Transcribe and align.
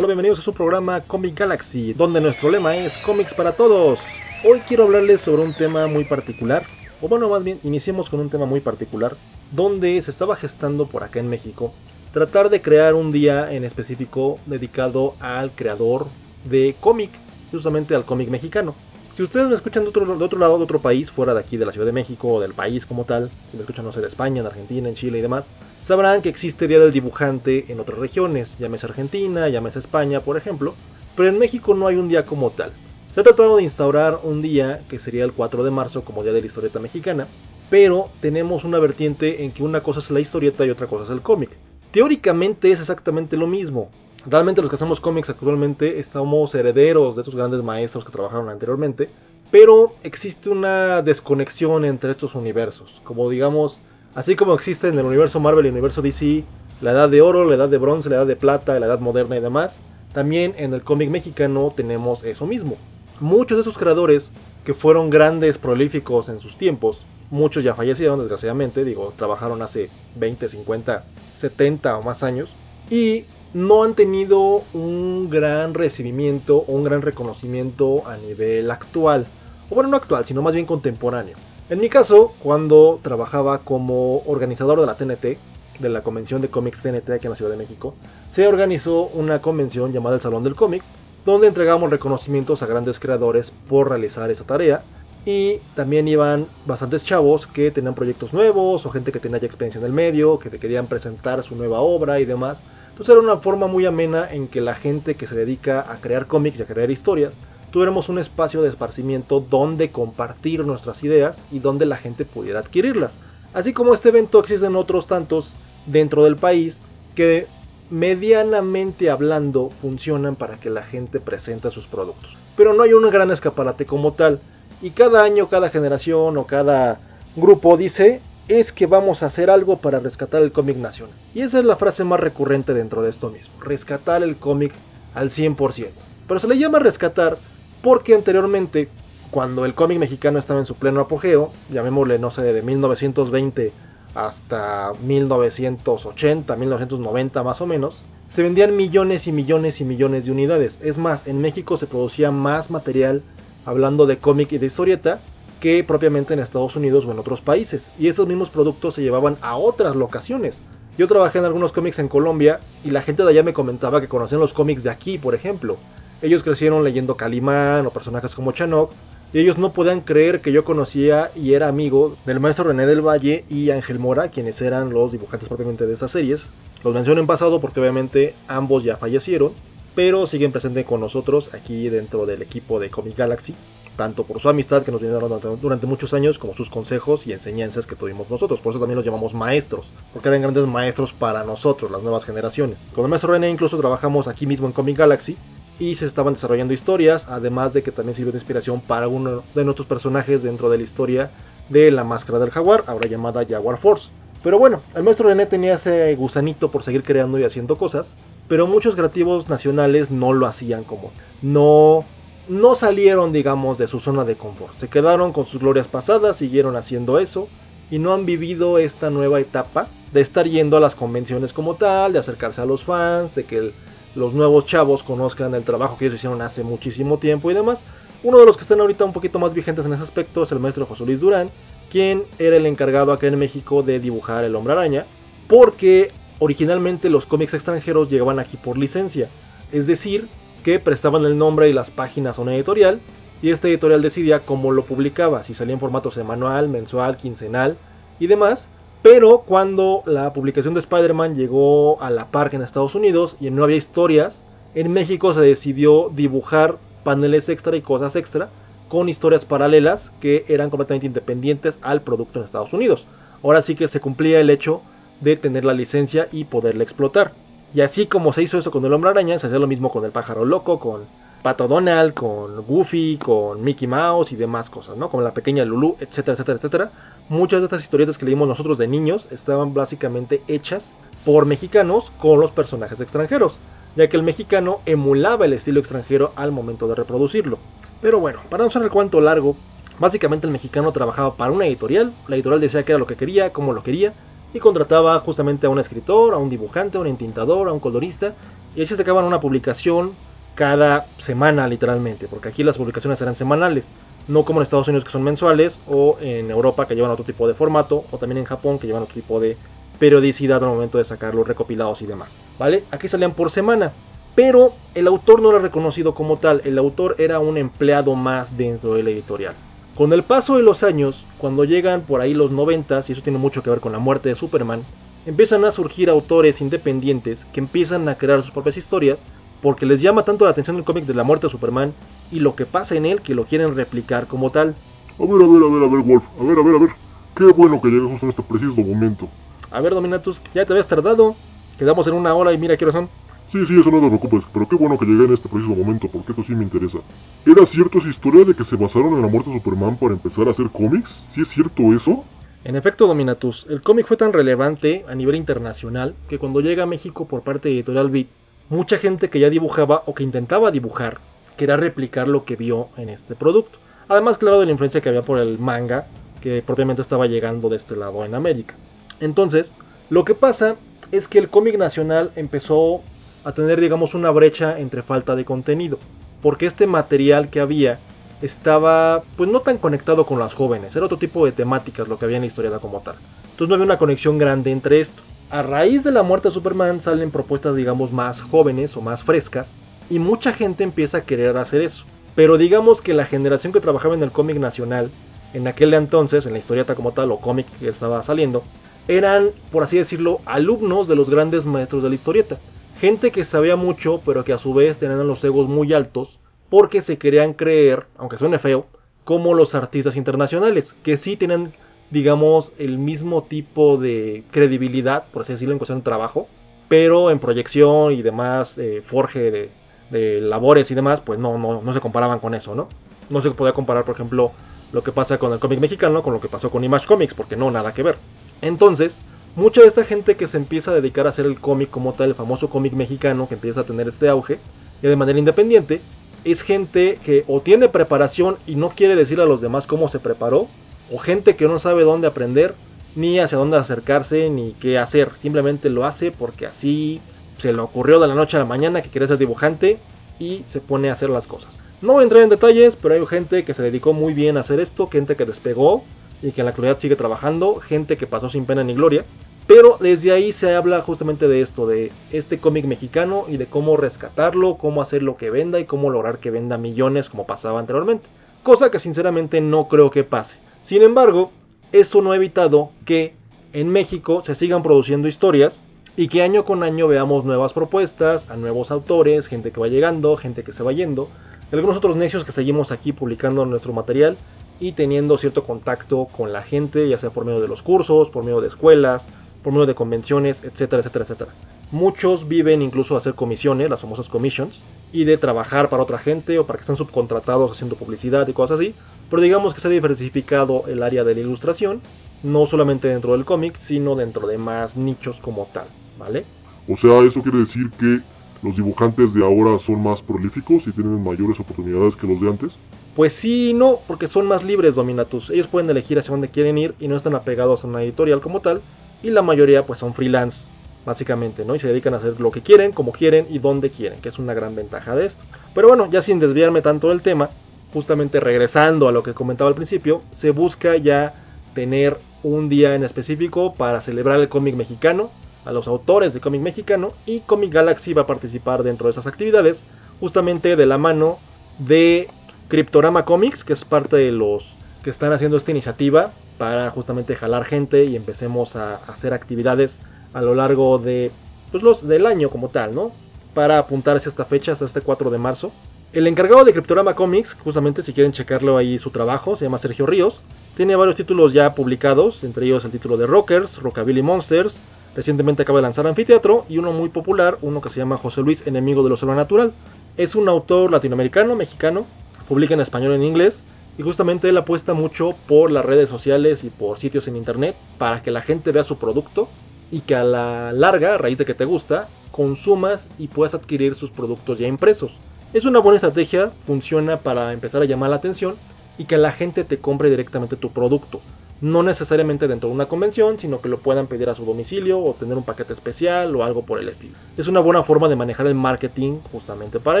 Hola, 0.00 0.06
bienvenidos 0.06 0.38
a 0.38 0.42
su 0.42 0.54
programa 0.54 1.02
Comic 1.02 1.38
Galaxy, 1.38 1.92
donde 1.92 2.22
nuestro 2.22 2.50
lema 2.50 2.74
es 2.74 2.96
cómics 3.04 3.34
para 3.34 3.52
todos. 3.52 3.98
Hoy 4.42 4.60
quiero 4.60 4.84
hablarles 4.84 5.20
sobre 5.20 5.42
un 5.42 5.52
tema 5.52 5.88
muy 5.88 6.06
particular, 6.06 6.62
o 7.02 7.08
bueno, 7.08 7.28
más 7.28 7.44
bien, 7.44 7.60
iniciemos 7.64 8.08
con 8.08 8.18
un 8.18 8.30
tema 8.30 8.46
muy 8.46 8.60
particular, 8.60 9.14
donde 9.52 10.00
se 10.00 10.10
estaba 10.10 10.36
gestando 10.36 10.86
por 10.86 11.04
acá 11.04 11.20
en 11.20 11.28
México 11.28 11.74
tratar 12.14 12.48
de 12.48 12.62
crear 12.62 12.94
un 12.94 13.12
día 13.12 13.52
en 13.52 13.62
específico 13.62 14.38
dedicado 14.46 15.16
al 15.20 15.50
creador 15.50 16.06
de 16.44 16.74
cómic, 16.80 17.10
justamente 17.50 17.94
al 17.94 18.06
cómic 18.06 18.30
mexicano. 18.30 18.74
Si 19.18 19.22
ustedes 19.22 19.50
me 19.50 19.54
escuchan 19.54 19.82
de 19.82 19.90
otro, 19.90 20.16
de 20.16 20.24
otro 20.24 20.38
lado, 20.38 20.56
de 20.56 20.64
otro 20.64 20.80
país, 20.80 21.10
fuera 21.10 21.34
de 21.34 21.40
aquí, 21.40 21.58
de 21.58 21.66
la 21.66 21.72
Ciudad 21.72 21.84
de 21.84 21.92
México, 21.92 22.28
o 22.28 22.40
del 22.40 22.54
país 22.54 22.86
como 22.86 23.04
tal, 23.04 23.28
si 23.50 23.58
me 23.58 23.64
escuchan, 23.64 23.84
no 23.84 23.92
sé, 23.92 24.00
de 24.00 24.06
España, 24.06 24.40
en 24.40 24.46
Argentina, 24.46 24.88
en 24.88 24.94
Chile 24.94 25.18
y 25.18 25.20
demás, 25.20 25.44
sabrán 25.90 26.22
que 26.22 26.28
existe 26.28 26.68
Día 26.68 26.78
del 26.78 26.92
Dibujante 26.92 27.64
en 27.66 27.80
otras 27.80 27.98
regiones, 27.98 28.54
llámese 28.60 28.86
Argentina, 28.86 29.48
llámese 29.48 29.80
España, 29.80 30.20
por 30.20 30.36
ejemplo, 30.36 30.76
pero 31.16 31.28
en 31.28 31.36
México 31.36 31.74
no 31.74 31.88
hay 31.88 31.96
un 31.96 32.08
día 32.08 32.24
como 32.24 32.50
tal. 32.50 32.70
Se 33.12 33.18
ha 33.18 33.24
tratado 33.24 33.56
de 33.56 33.64
instaurar 33.64 34.20
un 34.22 34.40
día 34.40 34.82
que 34.88 35.00
sería 35.00 35.24
el 35.24 35.32
4 35.32 35.64
de 35.64 35.72
marzo 35.72 36.04
como 36.04 36.22
Día 36.22 36.32
de 36.32 36.42
la 36.42 36.46
Historieta 36.46 36.78
Mexicana, 36.78 37.26
pero 37.70 38.08
tenemos 38.20 38.62
una 38.62 38.78
vertiente 38.78 39.42
en 39.42 39.50
que 39.50 39.64
una 39.64 39.82
cosa 39.82 39.98
es 39.98 40.12
la 40.12 40.20
historieta 40.20 40.64
y 40.64 40.70
otra 40.70 40.86
cosa 40.86 41.02
es 41.02 41.10
el 41.10 41.22
cómic. 41.22 41.50
Teóricamente 41.90 42.70
es 42.70 42.78
exactamente 42.78 43.36
lo 43.36 43.48
mismo. 43.48 43.90
Realmente 44.24 44.60
los 44.60 44.70
que 44.70 44.76
hacemos 44.76 45.00
cómics 45.00 45.30
actualmente 45.30 45.98
estamos 45.98 46.54
herederos 46.54 47.16
de 47.16 47.22
estos 47.22 47.34
grandes 47.34 47.64
maestros 47.64 48.04
que 48.04 48.12
trabajaron 48.12 48.48
anteriormente, 48.48 49.08
pero 49.50 49.92
existe 50.04 50.50
una 50.50 51.02
desconexión 51.02 51.84
entre 51.84 52.12
estos 52.12 52.36
universos. 52.36 53.00
Como 53.02 53.28
digamos, 53.28 53.80
así 54.14 54.36
como 54.36 54.54
existe 54.54 54.88
en 54.88 54.98
el 54.98 55.04
universo 55.04 55.40
Marvel 55.40 55.64
y 55.64 55.68
el 55.68 55.74
universo 55.74 56.02
DC 56.02 56.44
la 56.80 56.92
edad 56.92 57.08
de 57.08 57.20
oro, 57.20 57.44
la 57.44 57.56
edad 57.56 57.68
de 57.68 57.78
bronce, 57.78 58.08
la 58.08 58.16
edad 58.16 58.26
de 58.26 58.36
plata, 58.36 58.78
la 58.80 58.86
edad 58.86 59.00
moderna 59.00 59.36
y 59.36 59.40
demás, 59.40 59.76
también 60.14 60.54
en 60.56 60.72
el 60.72 60.82
cómic 60.82 61.10
mexicano 61.10 61.72
tenemos 61.76 62.24
eso 62.24 62.46
mismo. 62.46 62.76
Muchos 63.20 63.58
de 63.58 63.62
esos 63.62 63.76
creadores 63.76 64.30
que 64.64 64.74
fueron 64.74 65.10
grandes, 65.10 65.58
prolíficos 65.58 66.28
en 66.28 66.40
sus 66.40 66.56
tiempos, 66.56 67.00
muchos 67.30 67.62
ya 67.62 67.74
fallecieron 67.74 68.18
desgraciadamente, 68.18 68.84
digo, 68.84 69.12
trabajaron 69.16 69.60
hace 69.62 69.90
20, 70.16 70.48
50, 70.48 71.04
70 71.38 71.98
o 71.98 72.02
más 72.02 72.22
años, 72.22 72.48
y 72.90 73.24
no 73.52 73.82
han 73.82 73.94
tenido 73.94 74.62
un 74.72 75.28
gran 75.28 75.74
recibimiento 75.74 76.58
o 76.58 76.72
un 76.72 76.84
gran 76.84 77.02
reconocimiento 77.02 78.06
a 78.06 78.16
nivel 78.16 78.70
actual. 78.70 79.26
O 79.68 79.74
bueno, 79.74 79.90
no 79.90 79.96
actual, 79.96 80.24
sino 80.24 80.40
más 80.40 80.54
bien 80.54 80.66
contemporáneo. 80.66 81.36
En 81.70 81.78
mi 81.78 81.88
caso, 81.88 82.34
cuando 82.42 82.98
trabajaba 83.00 83.58
como 83.58 84.24
organizador 84.26 84.80
de 84.80 84.86
la 84.86 84.96
TNT, 84.96 85.38
de 85.78 85.88
la 85.88 86.02
convención 86.02 86.42
de 86.42 86.48
cómics 86.48 86.82
TNT 86.82 87.08
aquí 87.10 87.26
en 87.26 87.30
la 87.30 87.36
Ciudad 87.36 87.52
de 87.52 87.56
México, 87.56 87.94
se 88.34 88.48
organizó 88.48 89.04
una 89.14 89.40
convención 89.40 89.92
llamada 89.92 90.16
el 90.16 90.20
Salón 90.20 90.42
del 90.42 90.56
Cómic, 90.56 90.82
donde 91.24 91.46
entregamos 91.46 91.88
reconocimientos 91.88 92.64
a 92.64 92.66
grandes 92.66 92.98
creadores 92.98 93.52
por 93.68 93.88
realizar 93.88 94.28
esa 94.32 94.42
tarea. 94.42 94.82
Y 95.24 95.58
también 95.76 96.08
iban 96.08 96.48
bastantes 96.66 97.04
chavos 97.04 97.46
que 97.46 97.70
tenían 97.70 97.94
proyectos 97.94 98.32
nuevos 98.32 98.84
o 98.84 98.90
gente 98.90 99.12
que 99.12 99.20
tenía 99.20 99.38
ya 99.38 99.46
experiencia 99.46 99.78
en 99.78 99.86
el 99.86 99.92
medio, 99.92 100.40
que 100.40 100.50
te 100.50 100.58
querían 100.58 100.88
presentar 100.88 101.44
su 101.44 101.54
nueva 101.54 101.82
obra 101.82 102.18
y 102.18 102.24
demás. 102.24 102.64
Entonces 102.88 103.12
era 103.12 103.22
una 103.22 103.36
forma 103.36 103.68
muy 103.68 103.86
amena 103.86 104.28
en 104.28 104.48
que 104.48 104.60
la 104.60 104.74
gente 104.74 105.14
que 105.14 105.28
se 105.28 105.36
dedica 105.36 105.84
a 105.88 106.00
crear 106.00 106.26
cómics 106.26 106.58
y 106.58 106.62
a 106.62 106.66
crear 106.66 106.90
historias 106.90 107.36
tuviéramos 107.70 108.08
un 108.08 108.18
espacio 108.18 108.62
de 108.62 108.68
esparcimiento 108.68 109.40
donde 109.40 109.90
compartir 109.90 110.64
nuestras 110.64 111.02
ideas 111.04 111.44
y 111.50 111.60
donde 111.60 111.86
la 111.86 111.96
gente 111.96 112.24
pudiera 112.24 112.60
adquirirlas. 112.60 113.16
Así 113.54 113.72
como 113.72 113.94
este 113.94 114.10
evento 114.10 114.40
existen 114.40 114.76
otros 114.76 115.06
tantos 115.06 115.52
dentro 115.86 116.24
del 116.24 116.36
país 116.36 116.78
que 117.14 117.46
medianamente 117.90 119.10
hablando 119.10 119.70
funcionan 119.82 120.36
para 120.36 120.58
que 120.58 120.70
la 120.70 120.82
gente 120.82 121.20
presente 121.20 121.70
sus 121.70 121.86
productos. 121.86 122.36
Pero 122.56 122.72
no 122.74 122.82
hay 122.82 122.92
un 122.92 123.08
gran 123.10 123.30
escaparate 123.30 123.86
como 123.86 124.12
tal. 124.12 124.40
Y 124.80 124.90
cada 124.90 125.24
año, 125.24 125.48
cada 125.48 125.70
generación 125.70 126.38
o 126.38 126.46
cada 126.46 127.00
grupo 127.36 127.76
dice 127.76 128.20
es 128.48 128.72
que 128.72 128.86
vamos 128.86 129.22
a 129.22 129.26
hacer 129.26 129.48
algo 129.48 129.76
para 129.76 130.00
rescatar 130.00 130.42
el 130.42 130.50
cómic 130.50 130.76
nacional. 130.76 131.14
Y 131.34 131.42
esa 131.42 131.58
es 131.60 131.64
la 131.64 131.76
frase 131.76 132.02
más 132.02 132.18
recurrente 132.18 132.74
dentro 132.74 133.02
de 133.02 133.10
esto 133.10 133.30
mismo. 133.30 133.52
Rescatar 133.60 134.22
el 134.22 134.36
cómic 134.36 134.72
al 135.14 135.30
100%. 135.30 135.88
Pero 136.26 136.40
se 136.40 136.48
le 136.48 136.58
llama 136.58 136.78
rescatar 136.78 137.38
porque 137.82 138.14
anteriormente, 138.14 138.88
cuando 139.30 139.64
el 139.64 139.74
cómic 139.74 139.98
mexicano 139.98 140.38
estaba 140.38 140.60
en 140.60 140.66
su 140.66 140.74
pleno 140.74 141.00
apogeo, 141.00 141.52
llamémosle, 141.70 142.18
no 142.18 142.30
sé, 142.30 142.42
de 142.42 142.62
1920 142.62 143.72
hasta 144.14 144.92
1980, 145.06 146.56
1990 146.56 147.42
más 147.42 147.60
o 147.60 147.66
menos, 147.66 148.02
se 148.28 148.42
vendían 148.42 148.76
millones 148.76 149.26
y 149.26 149.32
millones 149.32 149.80
y 149.80 149.84
millones 149.84 150.24
de 150.24 150.32
unidades. 150.32 150.78
Es 150.80 150.98
más, 150.98 151.26
en 151.26 151.40
México 151.40 151.76
se 151.76 151.86
producía 151.86 152.30
más 152.30 152.70
material 152.70 153.22
hablando 153.66 154.06
de 154.06 154.18
cómic 154.18 154.52
y 154.52 154.58
de 154.58 154.66
historieta 154.66 155.20
que 155.60 155.84
propiamente 155.84 156.32
en 156.32 156.40
Estados 156.40 156.74
Unidos 156.76 157.04
o 157.04 157.12
en 157.12 157.18
otros 157.18 157.40
países. 157.40 157.90
Y 157.98 158.08
esos 158.08 158.26
mismos 158.26 158.48
productos 158.48 158.94
se 158.94 159.02
llevaban 159.02 159.36
a 159.42 159.56
otras 159.56 159.94
locaciones. 159.94 160.58
Yo 160.96 161.06
trabajé 161.06 161.38
en 161.38 161.44
algunos 161.44 161.72
cómics 161.72 161.98
en 161.98 162.08
Colombia 162.08 162.60
y 162.84 162.90
la 162.90 163.02
gente 163.02 163.22
de 163.22 163.30
allá 163.30 163.42
me 163.42 163.52
comentaba 163.52 164.00
que 164.00 164.08
conocían 164.08 164.40
los 164.40 164.52
cómics 164.52 164.82
de 164.82 164.90
aquí, 164.90 165.18
por 165.18 165.34
ejemplo. 165.34 165.76
Ellos 166.22 166.42
crecieron 166.42 166.84
leyendo 166.84 167.16
Calimán 167.16 167.86
o 167.86 167.90
personajes 167.90 168.34
como 168.34 168.52
Chanok 168.52 168.92
y 169.32 169.38
ellos 169.38 169.58
no 169.58 169.72
podían 169.72 170.00
creer 170.00 170.40
que 170.40 170.52
yo 170.52 170.64
conocía 170.64 171.30
y 171.34 171.54
era 171.54 171.68
amigo 171.68 172.16
del 172.26 172.40
maestro 172.40 172.64
René 172.64 172.84
del 172.84 173.00
Valle 173.00 173.44
y 173.48 173.70
Ángel 173.70 173.98
Mora, 173.98 174.28
quienes 174.28 174.60
eran 174.60 174.90
los 174.90 175.12
dibujantes 175.12 175.48
propiamente 175.48 175.86
de 175.86 175.94
estas 175.94 176.10
series. 176.10 176.44
Los 176.82 176.92
menciono 176.92 177.20
en 177.20 177.26
pasado 177.26 177.60
porque 177.60 177.80
obviamente 177.80 178.34
ambos 178.48 178.84
ya 178.84 178.96
fallecieron, 178.96 179.52
pero 179.94 180.26
siguen 180.26 180.52
presentes 180.52 180.84
con 180.84 181.00
nosotros 181.00 181.54
aquí 181.54 181.88
dentro 181.88 182.26
del 182.26 182.42
equipo 182.42 182.80
de 182.80 182.90
Comic 182.90 183.16
Galaxy, 183.16 183.54
tanto 183.96 184.24
por 184.24 184.40
su 184.40 184.48
amistad 184.48 184.82
que 184.82 184.90
nos 184.90 185.00
durante, 185.00 185.48
durante 185.60 185.86
muchos 185.86 186.12
años 186.12 186.38
como 186.38 186.54
sus 186.54 186.68
consejos 186.68 187.26
y 187.26 187.32
enseñanzas 187.32 187.86
que 187.86 187.96
tuvimos 187.96 188.28
nosotros. 188.28 188.60
Por 188.60 188.72
eso 188.72 188.80
también 188.80 188.96
los 188.96 189.06
llamamos 189.06 189.32
maestros, 189.32 189.86
porque 190.12 190.28
eran 190.28 190.42
grandes 190.42 190.66
maestros 190.66 191.12
para 191.12 191.44
nosotros, 191.44 191.90
las 191.90 192.02
nuevas 192.02 192.24
generaciones. 192.24 192.78
Con 192.94 193.04
el 193.04 193.10
maestro 193.10 193.32
René 193.32 193.48
incluso 193.48 193.78
trabajamos 193.78 194.26
aquí 194.26 194.46
mismo 194.46 194.66
en 194.66 194.72
Comic 194.72 194.98
Galaxy 194.98 195.36
y 195.80 195.94
se 195.96 196.06
estaban 196.06 196.34
desarrollando 196.34 196.74
historias, 196.74 197.26
además 197.28 197.72
de 197.72 197.82
que 197.82 197.90
también 197.90 198.14
sirvió 198.14 198.32
de 198.32 198.38
inspiración 198.38 198.80
para 198.82 199.08
uno 199.08 199.42
de 199.54 199.64
nuestros 199.64 199.88
personajes 199.88 200.42
dentro 200.42 200.68
de 200.70 200.76
la 200.76 200.84
historia 200.84 201.30
de 201.70 201.90
la 201.90 202.04
máscara 202.04 202.38
del 202.38 202.50
jaguar, 202.50 202.84
ahora 202.86 203.08
llamada 203.08 203.46
Jaguar 203.48 203.78
Force. 203.78 204.08
Pero 204.42 204.58
bueno, 204.58 204.82
el 204.94 205.02
maestro 205.02 205.28
René 205.28 205.46
tenía 205.46 205.74
ese 205.74 206.14
gusanito 206.14 206.70
por 206.70 206.82
seguir 206.82 207.02
creando 207.02 207.38
y 207.38 207.44
haciendo 207.44 207.76
cosas, 207.76 208.14
pero 208.46 208.66
muchos 208.66 208.94
creativos 208.94 209.48
nacionales 209.48 210.10
no 210.10 210.32
lo 210.32 210.46
hacían 210.46 210.84
como 210.84 211.12
no 211.42 212.04
no 212.48 212.74
salieron, 212.74 213.32
digamos, 213.32 213.78
de 213.78 213.86
su 213.86 214.00
zona 214.00 214.24
de 214.24 214.34
confort. 214.34 214.74
Se 214.74 214.88
quedaron 214.88 215.32
con 215.32 215.46
sus 215.46 215.60
glorias 215.60 215.86
pasadas, 215.86 216.36
siguieron 216.36 216.74
haciendo 216.74 217.20
eso 217.20 217.48
y 217.90 217.98
no 217.98 218.12
han 218.12 218.26
vivido 218.26 218.78
esta 218.78 219.08
nueva 219.08 219.38
etapa 219.40 219.88
de 220.12 220.20
estar 220.20 220.48
yendo 220.48 220.76
a 220.76 220.80
las 220.80 220.96
convenciones 220.96 221.52
como 221.52 221.76
tal, 221.76 222.12
de 222.12 222.18
acercarse 222.18 222.60
a 222.60 222.66
los 222.66 222.82
fans, 222.82 223.34
de 223.36 223.44
que 223.44 223.58
el 223.58 223.74
los 224.14 224.34
nuevos 224.34 224.66
chavos 224.66 225.02
conozcan 225.02 225.54
el 225.54 225.64
trabajo 225.64 225.96
que 225.96 226.06
ellos 226.06 226.16
hicieron 226.16 226.42
hace 226.42 226.62
muchísimo 226.62 227.18
tiempo 227.18 227.50
y 227.50 227.54
demás. 227.54 227.80
Uno 228.22 228.38
de 228.38 228.46
los 228.46 228.56
que 228.56 228.62
están 228.62 228.80
ahorita 228.80 229.04
un 229.04 229.12
poquito 229.12 229.38
más 229.38 229.54
vigentes 229.54 229.86
en 229.86 229.92
ese 229.92 230.02
aspecto 230.02 230.42
es 230.42 230.52
el 230.52 230.60
maestro 230.60 230.86
José 230.86 231.04
Luis 231.06 231.20
Durán, 231.20 231.50
quien 231.90 232.24
era 232.38 232.56
el 232.56 232.66
encargado 232.66 233.12
acá 233.12 233.26
en 233.26 233.38
México 233.38 233.82
de 233.82 233.98
dibujar 233.98 234.44
el 234.44 234.54
hombre 234.56 234.72
araña, 234.72 235.06
porque 235.48 236.12
originalmente 236.38 237.10
los 237.10 237.26
cómics 237.26 237.54
extranjeros 237.54 238.10
llegaban 238.10 238.38
aquí 238.38 238.56
por 238.56 238.78
licencia, 238.78 239.28
es 239.72 239.86
decir, 239.86 240.28
que 240.64 240.78
prestaban 240.78 241.24
el 241.24 241.38
nombre 241.38 241.68
y 241.68 241.72
las 241.72 241.90
páginas 241.90 242.38
a 242.38 242.42
una 242.42 242.54
editorial, 242.54 243.00
y 243.42 243.50
esta 243.50 243.68
editorial 243.68 244.02
decidía 244.02 244.40
cómo 244.40 244.70
lo 244.72 244.84
publicaba, 244.84 245.44
si 245.44 245.54
salía 245.54 245.74
en 245.74 245.80
formato 245.80 246.10
semanal, 246.10 246.68
mensual, 246.68 247.16
quincenal 247.16 247.78
y 248.18 248.26
demás, 248.26 248.68
pero 249.02 249.38
cuando 249.46 250.02
la 250.06 250.32
publicación 250.32 250.74
de 250.74 250.80
Spider-Man 250.80 251.34
llegó 251.34 252.02
a 252.02 252.10
la 252.10 252.26
par 252.26 252.54
en 252.54 252.62
Estados 252.62 252.94
Unidos 252.94 253.36
y 253.40 253.50
no 253.50 253.64
había 253.64 253.76
historias, 253.76 254.44
en 254.74 254.92
México 254.92 255.32
se 255.34 255.40
decidió 255.40 256.10
dibujar 256.14 256.76
paneles 257.02 257.48
extra 257.48 257.76
y 257.76 257.80
cosas 257.80 258.14
extra 258.14 258.50
con 258.88 259.08
historias 259.08 259.44
paralelas 259.44 260.10
que 260.20 260.44
eran 260.48 260.68
completamente 260.68 261.06
independientes 261.06 261.78
al 261.80 262.02
producto 262.02 262.38
en 262.38 262.44
Estados 262.44 262.72
Unidos. 262.72 263.06
Ahora 263.42 263.62
sí 263.62 263.74
que 263.74 263.88
se 263.88 264.00
cumplía 264.00 264.40
el 264.40 264.50
hecho 264.50 264.82
de 265.20 265.36
tener 265.36 265.64
la 265.64 265.74
licencia 265.74 266.28
y 266.30 266.44
poderla 266.44 266.82
explotar. 266.82 267.32
Y 267.72 267.82
así 267.82 268.06
como 268.06 268.32
se 268.32 268.42
hizo 268.42 268.58
eso 268.58 268.70
con 268.70 268.84
el 268.84 268.92
hombre 268.92 269.10
araña, 269.10 269.38
se 269.38 269.46
hacía 269.46 269.58
lo 269.58 269.66
mismo 269.66 269.90
con 269.90 270.04
el 270.04 270.10
pájaro 270.10 270.44
loco, 270.44 270.80
con 270.80 271.02
Pato 271.42 271.68
Donald, 271.68 272.14
con 272.14 272.66
Goofy, 272.66 273.16
con 273.16 273.62
Mickey 273.62 273.88
Mouse 273.88 274.32
y 274.32 274.36
demás 274.36 274.68
cosas, 274.68 274.96
¿no? 274.96 275.08
Como 275.08 275.22
la 275.22 275.32
pequeña 275.32 275.64
Lulu, 275.64 275.96
etcétera, 276.00 276.34
etcétera, 276.34 276.58
etcétera. 276.58 276.90
Muchas 277.30 277.60
de 277.60 277.66
estas 277.66 277.84
historietas 277.84 278.18
que 278.18 278.24
leímos 278.24 278.48
nosotros 278.48 278.76
de 278.76 278.88
niños 278.88 279.28
estaban 279.30 279.72
básicamente 279.72 280.42
hechas 280.48 280.90
por 281.24 281.46
mexicanos 281.46 282.10
con 282.18 282.40
los 282.40 282.50
personajes 282.50 283.00
extranjeros, 283.00 283.54
ya 283.94 284.08
que 284.08 284.16
el 284.16 284.24
mexicano 284.24 284.80
emulaba 284.84 285.44
el 285.44 285.52
estilo 285.52 285.78
extranjero 285.78 286.32
al 286.34 286.50
momento 286.50 286.88
de 286.88 286.96
reproducirlo. 286.96 287.60
Pero 288.02 288.18
bueno, 288.18 288.40
para 288.50 288.64
no 288.64 288.68
hacer 288.70 288.82
el 288.82 288.90
cuento 288.90 289.20
largo, 289.20 289.54
básicamente 290.00 290.48
el 290.48 290.52
mexicano 290.52 290.90
trabajaba 290.90 291.36
para 291.36 291.52
una 291.52 291.66
editorial, 291.66 292.12
la 292.26 292.34
editorial 292.34 292.60
decía 292.60 292.82
que 292.82 292.90
era 292.90 292.98
lo 292.98 293.06
que 293.06 293.14
quería, 293.14 293.52
cómo 293.52 293.72
lo 293.72 293.84
quería, 293.84 294.12
y 294.52 294.58
contrataba 294.58 295.20
justamente 295.20 295.68
a 295.68 295.70
un 295.70 295.78
escritor, 295.78 296.34
a 296.34 296.38
un 296.38 296.50
dibujante, 296.50 296.98
a 296.98 297.00
un 297.00 297.06
entintador, 297.06 297.68
a 297.68 297.72
un 297.72 297.78
colorista, 297.78 298.34
y 298.74 298.82
así 298.82 298.96
sacaban 298.96 299.24
una 299.24 299.40
publicación 299.40 300.14
cada 300.56 301.06
semana 301.18 301.68
literalmente, 301.68 302.26
porque 302.26 302.48
aquí 302.48 302.64
las 302.64 302.76
publicaciones 302.76 303.20
eran 303.20 303.36
semanales, 303.36 303.84
no 304.28 304.44
como 304.44 304.60
en 304.60 304.64
Estados 304.64 304.88
Unidos 304.88 305.04
que 305.04 305.12
son 305.12 305.22
mensuales 305.22 305.78
o 305.88 306.16
en 306.20 306.50
Europa 306.50 306.86
que 306.86 306.94
llevan 306.94 307.10
otro 307.10 307.24
tipo 307.24 307.48
de 307.48 307.54
formato 307.54 308.04
o 308.10 308.18
también 308.18 308.38
en 308.38 308.44
Japón 308.44 308.78
que 308.78 308.86
llevan 308.86 309.02
otro 309.02 309.14
tipo 309.14 309.40
de 309.40 309.56
periodicidad 309.98 310.62
al 310.62 310.70
momento 310.70 310.98
de 310.98 311.04
sacar 311.04 311.34
los 311.34 311.46
recopilados 311.46 312.00
y 312.02 312.06
demás, 312.06 312.30
¿vale? 312.58 312.84
Aquí 312.90 313.08
salían 313.08 313.32
por 313.32 313.50
semana, 313.50 313.92
pero 314.34 314.72
el 314.94 315.06
autor 315.06 315.42
no 315.42 315.50
era 315.50 315.58
reconocido 315.58 316.14
como 316.14 316.38
tal, 316.38 316.62
el 316.64 316.78
autor 316.78 317.16
era 317.18 317.38
un 317.38 317.58
empleado 317.58 318.14
más 318.14 318.56
dentro 318.56 318.94
de 318.94 319.02
la 319.02 319.10
editorial. 319.10 319.54
Con 319.94 320.12
el 320.12 320.22
paso 320.22 320.56
de 320.56 320.62
los 320.62 320.82
años, 320.82 321.24
cuando 321.36 321.64
llegan 321.64 322.02
por 322.02 322.22
ahí 322.22 322.32
los 322.32 322.50
90, 322.50 323.04
y 323.06 323.12
eso 323.12 323.22
tiene 323.22 323.38
mucho 323.38 323.62
que 323.62 323.70
ver 323.70 323.80
con 323.80 323.92
la 323.92 323.98
muerte 323.98 324.30
de 324.30 324.34
Superman, 324.34 324.82
empiezan 325.26 325.64
a 325.66 325.72
surgir 325.72 326.08
autores 326.08 326.62
independientes 326.62 327.44
que 327.52 327.60
empiezan 327.60 328.08
a 328.08 328.14
crear 328.14 328.40
sus 328.42 328.52
propias 328.52 328.78
historias 328.78 329.18
porque 329.62 329.86
les 329.86 330.00
llama 330.00 330.24
tanto 330.24 330.44
la 330.44 330.50
atención 330.50 330.76
el 330.76 330.84
cómic 330.84 331.04
de 331.04 331.14
la 331.14 331.24
muerte 331.24 331.46
de 331.46 331.50
Superman 331.50 331.92
y 332.30 332.40
lo 332.40 332.54
que 332.54 332.66
pasa 332.66 332.94
en 332.94 333.06
él 333.06 333.20
que 333.20 333.34
lo 333.34 333.44
quieren 333.44 333.74
replicar 333.74 334.26
como 334.26 334.50
tal. 334.50 334.74
A 335.18 335.22
ver, 335.22 335.42
a 335.42 335.46
ver, 335.46 335.62
a 335.62 335.68
ver, 335.68 335.82
a 335.82 335.88
ver, 335.88 336.02
Wolf, 336.02 336.24
a 336.38 336.44
ver, 336.44 336.58
a 336.58 336.62
ver, 336.62 336.76
a 336.76 336.78
ver. 336.78 336.90
Qué 337.36 337.44
bueno 337.44 337.80
que 337.80 337.90
justo 337.90 338.26
en 338.26 338.30
este 338.30 338.42
preciso 338.42 338.74
momento. 338.76 339.28
A 339.70 339.80
ver, 339.80 339.94
Dominatus, 339.94 340.40
ya 340.54 340.64
te 340.64 340.72
habías 340.72 340.88
tardado. 340.88 341.36
Quedamos 341.78 342.06
en 342.06 342.14
una 342.14 342.34
hora 342.34 342.52
y 342.52 342.58
mira 342.58 342.76
qué 342.76 342.84
hora 342.84 342.92
son. 342.92 343.08
Sí, 343.52 343.58
sí, 343.66 343.80
eso 343.80 343.90
no 343.90 344.00
te 344.00 344.06
preocupes, 344.06 344.44
pero 344.52 344.68
qué 344.68 344.76
bueno 344.76 344.96
que 344.96 345.06
llegué 345.06 345.24
en 345.24 345.34
este 345.34 345.48
preciso 345.48 345.74
momento, 345.74 346.08
porque 346.08 346.32
esto 346.32 346.44
sí 346.46 346.54
me 346.54 346.64
interesa. 346.64 346.98
¿Era 347.44 347.66
cierto 347.66 347.98
esa 347.98 348.08
historia 348.08 348.44
de 348.44 348.54
que 348.54 348.64
se 348.64 348.76
basaron 348.76 349.14
en 349.14 349.22
la 349.22 349.28
muerte 349.28 349.50
de 349.50 349.56
Superman 349.56 349.96
para 349.96 350.14
empezar 350.14 350.46
a 350.46 350.52
hacer 350.52 350.70
cómics? 350.70 351.10
¿Sí 351.34 351.42
es 351.42 351.48
cierto 351.54 351.82
eso? 351.92 352.24
En 352.62 352.76
efecto, 352.76 353.06
Dominatus, 353.06 353.66
el 353.68 353.82
cómic 353.82 354.06
fue 354.06 354.16
tan 354.16 354.32
relevante 354.32 355.04
a 355.08 355.14
nivel 355.14 355.34
internacional 355.34 356.14
que 356.28 356.38
cuando 356.38 356.60
llega 356.60 356.84
a 356.84 356.86
México 356.86 357.26
por 357.26 357.42
parte 357.42 357.68
de 357.68 357.74
Editorial 357.76 358.10
Beat, 358.10 358.28
mucha 358.70 358.98
gente 358.98 359.28
que 359.28 359.40
ya 359.40 359.50
dibujaba 359.50 360.04
o 360.06 360.14
que 360.14 360.22
intentaba 360.22 360.70
dibujar 360.70 361.18
quería 361.56 361.76
replicar 361.76 362.26
lo 362.26 362.44
que 362.44 362.56
vio 362.56 362.88
en 362.96 363.10
este 363.10 363.34
producto. 363.34 363.78
Además, 364.08 364.38
claro, 364.38 364.58
de 364.58 364.66
la 364.66 364.72
influencia 364.72 365.02
que 365.02 365.10
había 365.10 365.22
por 365.22 365.38
el 365.38 365.58
manga, 365.58 366.06
que 366.40 366.62
propiamente 366.62 367.02
estaba 367.02 367.26
llegando 367.26 367.68
de 367.68 367.76
este 367.76 367.96
lado 367.96 368.24
en 368.24 368.34
América. 368.34 368.74
Entonces, 369.20 369.70
lo 370.08 370.24
que 370.24 370.34
pasa 370.34 370.76
es 371.12 371.28
que 371.28 371.38
el 371.38 371.48
cómic 371.48 371.76
nacional 371.76 372.30
empezó 372.34 373.02
a 373.44 373.52
tener, 373.52 373.80
digamos, 373.80 374.14
una 374.14 374.30
brecha 374.30 374.78
entre 374.78 375.02
falta 375.02 375.36
de 375.36 375.44
contenido, 375.44 375.98
porque 376.40 376.66
este 376.66 376.86
material 376.86 377.50
que 377.50 377.60
había 377.60 377.98
estaba, 378.40 379.22
pues 379.36 379.50
no 379.50 379.60
tan 379.60 379.76
conectado 379.76 380.24
con 380.24 380.38
las 380.38 380.54
jóvenes, 380.54 380.96
era 380.96 381.04
otro 381.04 381.18
tipo 381.18 381.44
de 381.44 381.52
temáticas 381.52 382.08
lo 382.08 382.18
que 382.18 382.24
había 382.24 382.38
en 382.38 382.42
la 382.42 382.46
historia 382.46 382.78
como 382.78 383.00
tal. 383.00 383.16
Entonces 383.50 383.68
no 383.68 383.74
había 383.74 383.84
una 383.84 383.98
conexión 383.98 384.38
grande 384.38 384.72
entre 384.72 385.00
esto. 385.00 385.22
A 385.50 385.62
raíz 385.62 386.04
de 386.04 386.12
la 386.12 386.22
muerte 386.22 386.46
de 386.46 386.54
Superman 386.54 387.02
salen 387.02 387.32
propuestas, 387.32 387.74
digamos, 387.74 388.12
más 388.12 388.40
jóvenes 388.40 388.96
o 388.96 389.00
más 389.00 389.24
frescas, 389.24 389.74
y 390.08 390.20
mucha 390.20 390.52
gente 390.52 390.84
empieza 390.84 391.18
a 391.18 391.24
querer 391.24 391.56
hacer 391.56 391.80
eso. 391.80 392.04
Pero 392.36 392.56
digamos 392.56 393.02
que 393.02 393.14
la 393.14 393.24
generación 393.24 393.72
que 393.72 393.80
trabajaba 393.80 394.14
en 394.14 394.22
el 394.22 394.30
cómic 394.30 394.58
nacional, 394.58 395.10
en 395.52 395.66
aquel 395.66 395.92
entonces, 395.94 396.46
en 396.46 396.52
la 396.52 396.60
historieta 396.60 396.94
como 396.94 397.10
tal, 397.10 397.32
o 397.32 397.40
cómic 397.40 397.66
que 397.80 397.88
estaba 397.88 398.22
saliendo, 398.22 398.62
eran, 399.08 399.50
por 399.72 399.82
así 399.82 399.98
decirlo, 399.98 400.38
alumnos 400.46 401.08
de 401.08 401.16
los 401.16 401.28
grandes 401.28 401.66
maestros 401.66 402.04
de 402.04 402.10
la 402.10 402.14
historieta. 402.14 402.58
Gente 403.00 403.32
que 403.32 403.44
sabía 403.44 403.74
mucho, 403.74 404.20
pero 404.24 404.44
que 404.44 404.52
a 404.52 404.58
su 404.58 404.72
vez 404.72 404.98
tenían 404.98 405.26
los 405.26 405.42
egos 405.42 405.68
muy 405.68 405.92
altos, 405.92 406.38
porque 406.68 407.02
se 407.02 407.18
querían 407.18 407.54
creer, 407.54 408.06
aunque 408.16 408.38
suene 408.38 408.60
feo, 408.60 408.86
como 409.24 409.54
los 409.54 409.74
artistas 409.74 410.14
internacionales, 410.14 410.94
que 411.02 411.16
sí 411.16 411.36
tienen, 411.36 411.72
digamos, 412.10 412.72
el 412.78 412.98
mismo 412.98 413.42
tipo 413.42 413.96
de 413.96 414.42
credibilidad, 414.50 415.24
por 415.32 415.42
así 415.42 415.52
decirlo, 415.52 415.72
en 415.72 415.78
cuestión 415.78 415.98
de 415.98 416.04
trabajo, 416.04 416.48
pero 416.88 417.30
en 417.30 417.38
proyección 417.38 418.12
y 418.12 418.22
demás, 418.22 418.76
eh, 418.78 419.02
forje 419.06 419.50
de, 419.50 419.70
de, 420.10 420.40
labores 420.40 420.90
y 420.90 420.94
demás, 420.94 421.20
pues 421.20 421.38
no, 421.38 421.56
no, 421.56 421.82
no 421.82 421.94
se 421.94 422.00
comparaban 422.00 422.40
con 422.40 422.54
eso, 422.54 422.74
¿no? 422.74 422.88
No 423.28 423.42
se 423.42 423.50
podía 423.52 423.72
comparar, 423.72 424.04
por 424.04 424.16
ejemplo, 424.16 424.52
lo 424.92 425.02
que 425.02 425.12
pasa 425.12 425.38
con 425.38 425.52
el 425.52 425.60
cómic 425.60 425.78
mexicano 425.78 426.22
con 426.22 426.32
lo 426.32 426.40
que 426.40 426.48
pasó 426.48 426.70
con 426.70 426.82
Image 426.82 427.06
Comics, 427.06 427.34
porque 427.34 427.56
no, 427.56 427.70
nada 427.70 427.94
que 427.94 428.02
ver. 428.02 428.16
Entonces, 428.60 429.16
mucha 429.54 429.82
de 429.82 429.88
esta 429.88 430.04
gente 430.04 430.36
que 430.36 430.46
se 430.46 430.56
empieza 430.56 430.90
a 430.90 430.94
dedicar 430.94 431.26
a 431.26 431.30
hacer 431.30 431.46
el 431.46 431.60
cómic 431.60 431.90
como 431.90 432.12
tal, 432.12 432.30
el 432.30 432.34
famoso 432.34 432.68
cómic 432.68 432.92
mexicano 432.92 433.48
que 433.48 433.54
empieza 433.54 433.80
a 433.80 433.84
tener 433.84 434.08
este 434.08 434.28
auge, 434.28 434.58
y 435.02 435.06
de 435.06 435.16
manera 435.16 435.38
independiente, 435.38 436.00
es 436.44 436.62
gente 436.62 437.18
que 437.24 437.44
o 437.46 437.60
tiene 437.60 437.88
preparación 437.88 438.56
y 438.66 438.74
no 438.74 438.90
quiere 438.90 439.14
decir 439.14 439.40
a 439.40 439.46
los 439.46 439.60
demás 439.60 439.86
cómo 439.86 440.08
se 440.08 440.18
preparó, 440.18 440.68
o 441.10 441.18
gente 441.18 441.56
que 441.56 441.66
no 441.66 441.78
sabe 441.78 442.04
dónde 442.04 442.26
aprender, 442.26 442.74
ni 443.16 443.40
hacia 443.40 443.58
dónde 443.58 443.76
acercarse, 443.76 444.48
ni 444.50 444.72
qué 444.72 444.98
hacer. 444.98 445.30
Simplemente 445.40 445.90
lo 445.90 446.04
hace 446.04 446.30
porque 446.30 446.66
así 446.66 447.20
se 447.58 447.72
le 447.72 447.80
ocurrió 447.80 448.20
de 448.20 448.28
la 448.28 448.34
noche 448.34 448.56
a 448.56 448.60
la 448.60 448.66
mañana 448.66 449.02
que 449.02 449.10
quiere 449.10 449.26
ser 449.26 449.38
dibujante 449.38 449.98
y 450.38 450.64
se 450.68 450.80
pone 450.80 451.10
a 451.10 451.14
hacer 451.14 451.30
las 451.30 451.46
cosas. 451.46 451.80
No 452.00 452.14
voy 452.14 452.20
a 452.20 452.24
entrar 452.24 452.42
en 452.42 452.48
detalles, 452.48 452.96
pero 452.96 453.14
hay 453.14 453.26
gente 453.26 453.64
que 453.64 453.74
se 453.74 453.82
dedicó 453.82 454.12
muy 454.12 454.32
bien 454.32 454.56
a 454.56 454.60
hacer 454.60 454.80
esto, 454.80 455.06
gente 455.08 455.36
que 455.36 455.44
despegó 455.44 456.02
y 456.42 456.52
que 456.52 456.62
en 456.62 456.64
la 456.64 456.70
actualidad 456.70 456.98
sigue 456.98 457.16
trabajando, 457.16 457.76
gente 457.76 458.16
que 458.16 458.26
pasó 458.26 458.48
sin 458.48 458.64
pena 458.64 458.82
ni 458.82 458.94
gloria. 458.94 459.24
Pero 459.66 459.98
desde 460.00 460.32
ahí 460.32 460.52
se 460.52 460.74
habla 460.74 461.02
justamente 461.02 461.46
de 461.46 461.60
esto, 461.60 461.86
de 461.86 462.10
este 462.32 462.58
cómic 462.58 462.86
mexicano 462.86 463.44
y 463.46 463.56
de 463.56 463.66
cómo 463.66 463.96
rescatarlo, 463.96 464.78
cómo 464.78 465.02
hacer 465.02 465.22
lo 465.22 465.36
que 465.36 465.50
venda 465.50 465.78
y 465.78 465.84
cómo 465.84 466.10
lograr 466.10 466.38
que 466.38 466.50
venda 466.50 466.78
millones 466.78 467.28
como 467.28 467.46
pasaba 467.46 467.78
anteriormente. 467.78 468.26
Cosa 468.62 468.90
que 468.90 468.98
sinceramente 468.98 469.60
no 469.60 469.86
creo 469.88 470.10
que 470.10 470.24
pase. 470.24 470.56
Sin 470.82 471.02
embargo, 471.02 471.50
eso 471.92 472.22
no 472.22 472.32
ha 472.32 472.36
evitado 472.36 472.90
que 473.04 473.34
en 473.72 473.88
México 473.88 474.42
se 474.44 474.54
sigan 474.54 474.82
produciendo 474.82 475.28
historias 475.28 475.84
y 476.16 476.28
que 476.28 476.42
año 476.42 476.64
con 476.64 476.82
año 476.82 477.08
veamos 477.08 477.44
nuevas 477.44 477.72
propuestas, 477.72 478.50
a 478.50 478.56
nuevos 478.56 478.90
autores, 478.90 479.46
gente 479.46 479.70
que 479.70 479.80
va 479.80 479.88
llegando, 479.88 480.36
gente 480.36 480.64
que 480.64 480.72
se 480.72 480.82
va 480.82 480.92
yendo, 480.92 481.28
algunos 481.72 481.96
otros 481.96 482.16
necios 482.16 482.44
que 482.44 482.52
seguimos 482.52 482.90
aquí 482.90 483.12
publicando 483.12 483.64
nuestro 483.64 483.92
material 483.92 484.36
y 484.80 484.92
teniendo 484.92 485.38
cierto 485.38 485.64
contacto 485.64 486.26
con 486.36 486.52
la 486.52 486.62
gente, 486.62 487.08
ya 487.08 487.18
sea 487.18 487.30
por 487.30 487.44
medio 487.44 487.60
de 487.60 487.68
los 487.68 487.82
cursos, 487.82 488.30
por 488.30 488.44
medio 488.44 488.60
de 488.60 488.68
escuelas, 488.68 489.28
por 489.62 489.72
medio 489.72 489.86
de 489.86 489.94
convenciones, 489.94 490.64
etcétera, 490.64 491.00
etcétera, 491.00 491.24
etcétera. 491.24 491.52
Muchos 491.92 492.48
viven 492.48 492.82
incluso 492.82 493.14
de 493.14 493.18
hacer 493.18 493.34
comisiones, 493.34 493.90
las 493.90 494.00
famosas 494.00 494.28
commissions, 494.28 494.80
y 495.12 495.24
de 495.24 495.38
trabajar 495.38 495.88
para 495.88 496.02
otra 496.02 496.18
gente 496.18 496.58
o 496.58 496.66
para 496.66 496.78
que 496.78 496.82
estén 496.82 496.96
subcontratados 496.96 497.72
haciendo 497.72 497.96
publicidad 497.96 498.46
y 498.48 498.52
cosas 498.52 498.78
así. 498.78 498.94
Pero 499.28 499.42
digamos 499.42 499.74
que 499.74 499.80
se 499.80 499.88
ha 499.88 499.90
diversificado 499.90 500.84
el 500.88 501.02
área 501.02 501.24
de 501.24 501.34
la 501.34 501.40
ilustración, 501.40 502.00
no 502.42 502.66
solamente 502.66 503.08
dentro 503.08 503.32
del 503.32 503.44
cómic, 503.44 503.78
sino 503.80 504.14
dentro 504.14 504.46
de 504.46 504.58
más 504.58 504.96
nichos 504.96 505.36
como 505.40 505.68
tal, 505.72 505.86
¿vale? 506.18 506.44
O 506.88 506.96
sea, 506.96 507.20
eso 507.20 507.42
quiere 507.42 507.58
decir 507.58 507.90
que 507.98 508.20
los 508.62 508.76
dibujantes 508.76 509.32
de 509.32 509.44
ahora 509.44 509.78
son 509.86 510.02
más 510.02 510.20
prolíficos 510.22 510.82
y 510.86 510.92
tienen 510.92 511.22
mayores 511.22 511.58
oportunidades 511.60 512.14
que 512.16 512.26
los 512.26 512.40
de 512.40 512.48
antes. 512.48 512.72
Pues 513.14 513.32
sí 513.32 513.70
y 513.70 513.74
no, 513.74 513.98
porque 514.06 514.28
son 514.28 514.46
más 514.46 514.64
libres 514.64 514.94
Dominatus. 514.94 515.50
Ellos 515.50 515.66
pueden 515.66 515.90
elegir 515.90 516.18
hacia 516.18 516.30
dónde 516.30 516.48
quieren 516.48 516.78
ir 516.78 516.94
y 517.00 517.08
no 517.08 517.16
están 517.16 517.34
apegados 517.34 517.84
a 517.84 517.86
una 517.86 518.02
editorial 518.02 518.40
como 518.40 518.60
tal, 518.60 518.80
y 519.22 519.30
la 519.30 519.42
mayoría 519.42 519.86
pues 519.86 519.98
son 519.98 520.14
freelance 520.14 520.66
básicamente, 521.04 521.64
¿no? 521.64 521.74
Y 521.74 521.78
se 521.78 521.88
dedican 521.88 522.14
a 522.14 522.18
hacer 522.18 522.40
lo 522.40 522.50
que 522.50 522.62
quieren, 522.62 522.92
como 522.92 523.12
quieren 523.12 523.46
y 523.50 523.58
donde 523.58 523.90
quieren, 523.90 524.20
que 524.20 524.28
es 524.28 524.38
una 524.38 524.54
gran 524.54 524.74
ventaja 524.74 525.14
de 525.14 525.26
esto. 525.26 525.42
Pero 525.74 525.88
bueno, 525.88 526.08
ya 526.10 526.22
sin 526.22 526.38
desviarme 526.38 526.82
tanto 526.82 527.08
del 527.08 527.22
tema, 527.22 527.50
justamente 527.92 528.40
regresando 528.40 529.08
a 529.08 529.12
lo 529.12 529.22
que 529.22 529.34
comentaba 529.34 529.68
al 529.68 529.74
principio, 529.74 530.22
se 530.32 530.50
busca 530.50 530.96
ya 530.96 531.34
tener 531.74 532.18
un 532.42 532.68
día 532.68 532.94
en 532.94 533.04
específico 533.04 533.74
para 533.74 534.00
celebrar 534.00 534.40
el 534.40 534.48
cómic 534.48 534.74
mexicano, 534.74 535.30
a 535.64 535.72
los 535.72 535.86
autores 535.86 536.32
de 536.32 536.40
cómic 536.40 536.62
mexicano 536.62 537.12
y 537.26 537.40
Comic 537.40 537.72
Galaxy 537.72 538.14
va 538.14 538.22
a 538.22 538.26
participar 538.26 538.82
dentro 538.82 539.06
de 539.06 539.12
esas 539.12 539.26
actividades, 539.26 539.84
justamente 540.18 540.76
de 540.76 540.86
la 540.86 540.98
mano 540.98 541.38
de 541.78 542.28
Cryptorama 542.68 543.24
Comics, 543.24 543.64
que 543.64 543.72
es 543.72 543.84
parte 543.84 544.16
de 544.16 544.32
los 544.32 544.64
que 545.02 545.10
están 545.10 545.32
haciendo 545.32 545.56
esta 545.56 545.70
iniciativa 545.70 546.32
para 546.58 546.90
justamente 546.90 547.36
jalar 547.36 547.64
gente 547.64 548.04
y 548.04 548.16
empecemos 548.16 548.76
a 548.76 548.96
hacer 548.96 549.32
actividades 549.32 549.98
a 550.32 550.42
lo 550.42 550.54
largo 550.54 550.98
de 550.98 551.30
pues 551.70 551.82
los 551.82 552.06
del 552.06 552.26
año 552.26 552.50
como 552.50 552.68
tal, 552.68 552.94
¿no? 552.94 553.12
Para 553.54 553.78
apuntarse 553.78 554.28
a 554.28 554.30
esta 554.30 554.44
fecha, 554.44 554.72
hasta 554.72 554.84
este 554.84 555.00
4 555.00 555.30
de 555.30 555.38
marzo. 555.38 555.72
El 556.12 556.26
encargado 556.26 556.64
de 556.64 556.72
Cryptorama 556.72 557.14
Comics, 557.14 557.54
justamente 557.54 558.02
si 558.02 558.12
quieren 558.12 558.32
checarlo 558.32 558.76
ahí 558.76 558.98
su 558.98 559.10
trabajo, 559.10 559.56
se 559.56 559.64
llama 559.64 559.78
Sergio 559.78 560.06
Ríos. 560.06 560.40
Tiene 560.76 560.96
varios 560.96 561.16
títulos 561.16 561.52
ya 561.52 561.74
publicados, 561.74 562.42
entre 562.42 562.66
ellos 562.66 562.84
el 562.84 562.90
título 562.90 563.16
de 563.16 563.26
Rockers, 563.26 563.78
Rockabilly 563.78 564.22
Monsters. 564.22 564.80
Recientemente 565.14 565.62
acaba 565.62 565.78
de 565.78 565.82
lanzar 565.82 566.06
Anfiteatro 566.06 566.64
y 566.68 566.78
uno 566.78 566.92
muy 566.92 567.08
popular, 567.08 567.58
uno 567.62 567.80
que 567.80 567.90
se 567.90 567.98
llama 567.98 568.16
José 568.16 568.40
Luis, 568.40 568.66
Enemigo 568.66 569.02
de 569.02 569.10
lo 569.10 569.16
Sobrenatural. 569.16 569.72
Es 570.16 570.34
un 570.34 570.48
autor 570.48 570.90
latinoamericano, 570.90 571.54
mexicano, 571.54 572.06
publica 572.48 572.74
en 572.74 572.80
español 572.80 573.12
y 573.12 573.16
en 573.16 573.22
inglés 573.22 573.62
y 573.98 574.02
justamente 574.02 574.48
él 574.48 574.56
apuesta 574.56 574.94
mucho 574.94 575.34
por 575.46 575.70
las 575.70 575.84
redes 575.84 576.08
sociales 576.08 576.64
y 576.64 576.70
por 576.70 576.98
sitios 576.98 577.28
en 577.28 577.36
internet 577.36 577.76
para 577.98 578.22
que 578.22 578.30
la 578.30 578.40
gente 578.40 578.72
vea 578.72 578.82
su 578.84 578.96
producto 578.96 579.48
y 579.90 580.00
que 580.00 580.14
a 580.14 580.24
la 580.24 580.72
larga, 580.72 581.14
a 581.14 581.18
raíz 581.18 581.38
de 581.38 581.44
que 581.44 581.54
te 581.54 581.64
gusta, 581.64 582.08
consumas 582.32 583.08
y 583.18 583.28
puedas 583.28 583.54
adquirir 583.54 583.94
sus 583.94 584.10
productos 584.10 584.58
ya 584.58 584.66
impresos. 584.66 585.12
Es 585.52 585.64
una 585.64 585.80
buena 585.80 585.96
estrategia, 585.96 586.52
funciona 586.66 587.18
para 587.18 587.52
empezar 587.52 587.82
a 587.82 587.86
llamar 587.86 588.10
la 588.10 588.16
atención 588.16 588.54
y 588.98 589.04
que 589.04 589.18
la 589.18 589.32
gente 589.32 589.64
te 589.64 589.78
compre 589.78 590.10
directamente 590.10 590.56
tu 590.56 590.70
producto. 590.70 591.20
no 591.60 591.82
necesariamente 591.82 592.48
dentro 592.48 592.68
de 592.68 592.74
una 592.74 592.86
convención, 592.86 593.38
sino 593.38 593.60
que 593.60 593.68
lo 593.68 593.78
puedan 593.80 594.06
pedir 594.06 594.28
a 594.30 594.34
su 594.34 594.44
domicilio 594.44 594.98
o 594.98 595.14
tener 595.14 595.36
un 595.36 595.44
paquete 595.44 595.72
especial 595.72 596.34
o 596.34 596.42
algo 596.42 596.62
por 596.62 596.80
el 596.80 596.88
estilo. 596.88 597.14
Es 597.36 597.48
una 597.48 597.60
buena 597.60 597.82
forma 597.82 598.08
de 598.08 598.16
manejar 598.16 598.46
el 598.46 598.54
marketing 598.54 599.18
justamente 599.30 599.78
para 599.78 600.00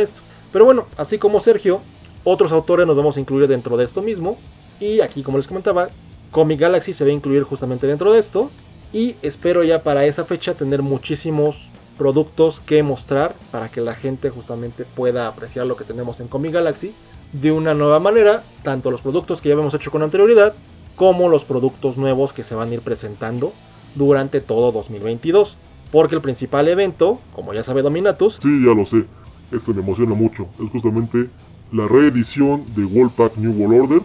esto. 0.00 0.20
Pero 0.52 0.64
bueno, 0.64 0.86
así 0.96 1.18
como 1.18 1.40
Sergio, 1.40 1.80
otros 2.24 2.50
autores 2.52 2.86
nos 2.86 2.96
vamos 2.96 3.16
a 3.16 3.20
incluir 3.20 3.46
dentro 3.46 3.76
de 3.76 3.84
esto 3.84 4.00
mismo. 4.00 4.38
Y 4.80 5.00
aquí, 5.00 5.22
como 5.22 5.36
les 5.36 5.46
comentaba, 5.46 5.88
Comic 6.30 6.60
Galaxy 6.60 6.92
se 6.92 7.04
va 7.04 7.10
a 7.10 7.14
incluir 7.14 7.42
justamente 7.42 7.86
dentro 7.86 8.12
de 8.12 8.20
esto. 8.20 8.50
Y 8.92 9.16
espero 9.22 9.62
ya 9.62 9.82
para 9.82 10.04
esa 10.04 10.24
fecha 10.24 10.54
tener 10.54 10.82
muchísimos 10.82 11.56
productos 11.96 12.60
que 12.60 12.82
mostrar 12.82 13.34
para 13.50 13.68
que 13.68 13.80
la 13.80 13.94
gente 13.94 14.30
justamente 14.30 14.84
pueda 14.84 15.28
apreciar 15.28 15.66
lo 15.66 15.76
que 15.76 15.84
tenemos 15.84 16.18
en 16.20 16.28
Comic 16.28 16.52
Galaxy 16.52 16.92
de 17.32 17.52
una 17.52 17.74
nueva 17.74 18.00
manera, 18.00 18.42
tanto 18.62 18.90
los 18.90 19.02
productos 19.02 19.40
que 19.40 19.48
ya 19.48 19.54
habíamos 19.54 19.74
hecho 19.74 19.90
con 19.90 20.02
anterioridad 20.02 20.54
como 20.96 21.28
los 21.28 21.44
productos 21.44 21.96
nuevos 21.96 22.32
que 22.32 22.44
se 22.44 22.54
van 22.54 22.70
a 22.70 22.74
ir 22.74 22.80
presentando 22.80 23.52
durante 23.94 24.40
todo 24.40 24.72
2022. 24.72 25.56
Porque 25.90 26.14
el 26.14 26.20
principal 26.20 26.68
evento, 26.68 27.18
como 27.34 27.52
ya 27.52 27.64
sabe 27.64 27.82
Dominatus, 27.82 28.38
Sí, 28.42 28.64
ya 28.64 28.74
lo 28.74 28.86
sé. 28.86 29.04
Esto 29.50 29.74
me 29.74 29.80
emociona 29.80 30.14
mucho. 30.14 30.46
Es 30.62 30.70
justamente 30.70 31.28
la 31.72 31.88
reedición 31.88 32.64
de 32.74 32.84
Wolfpack 32.84 33.36
New 33.36 33.52
World 33.52 33.82
Order, 33.82 34.02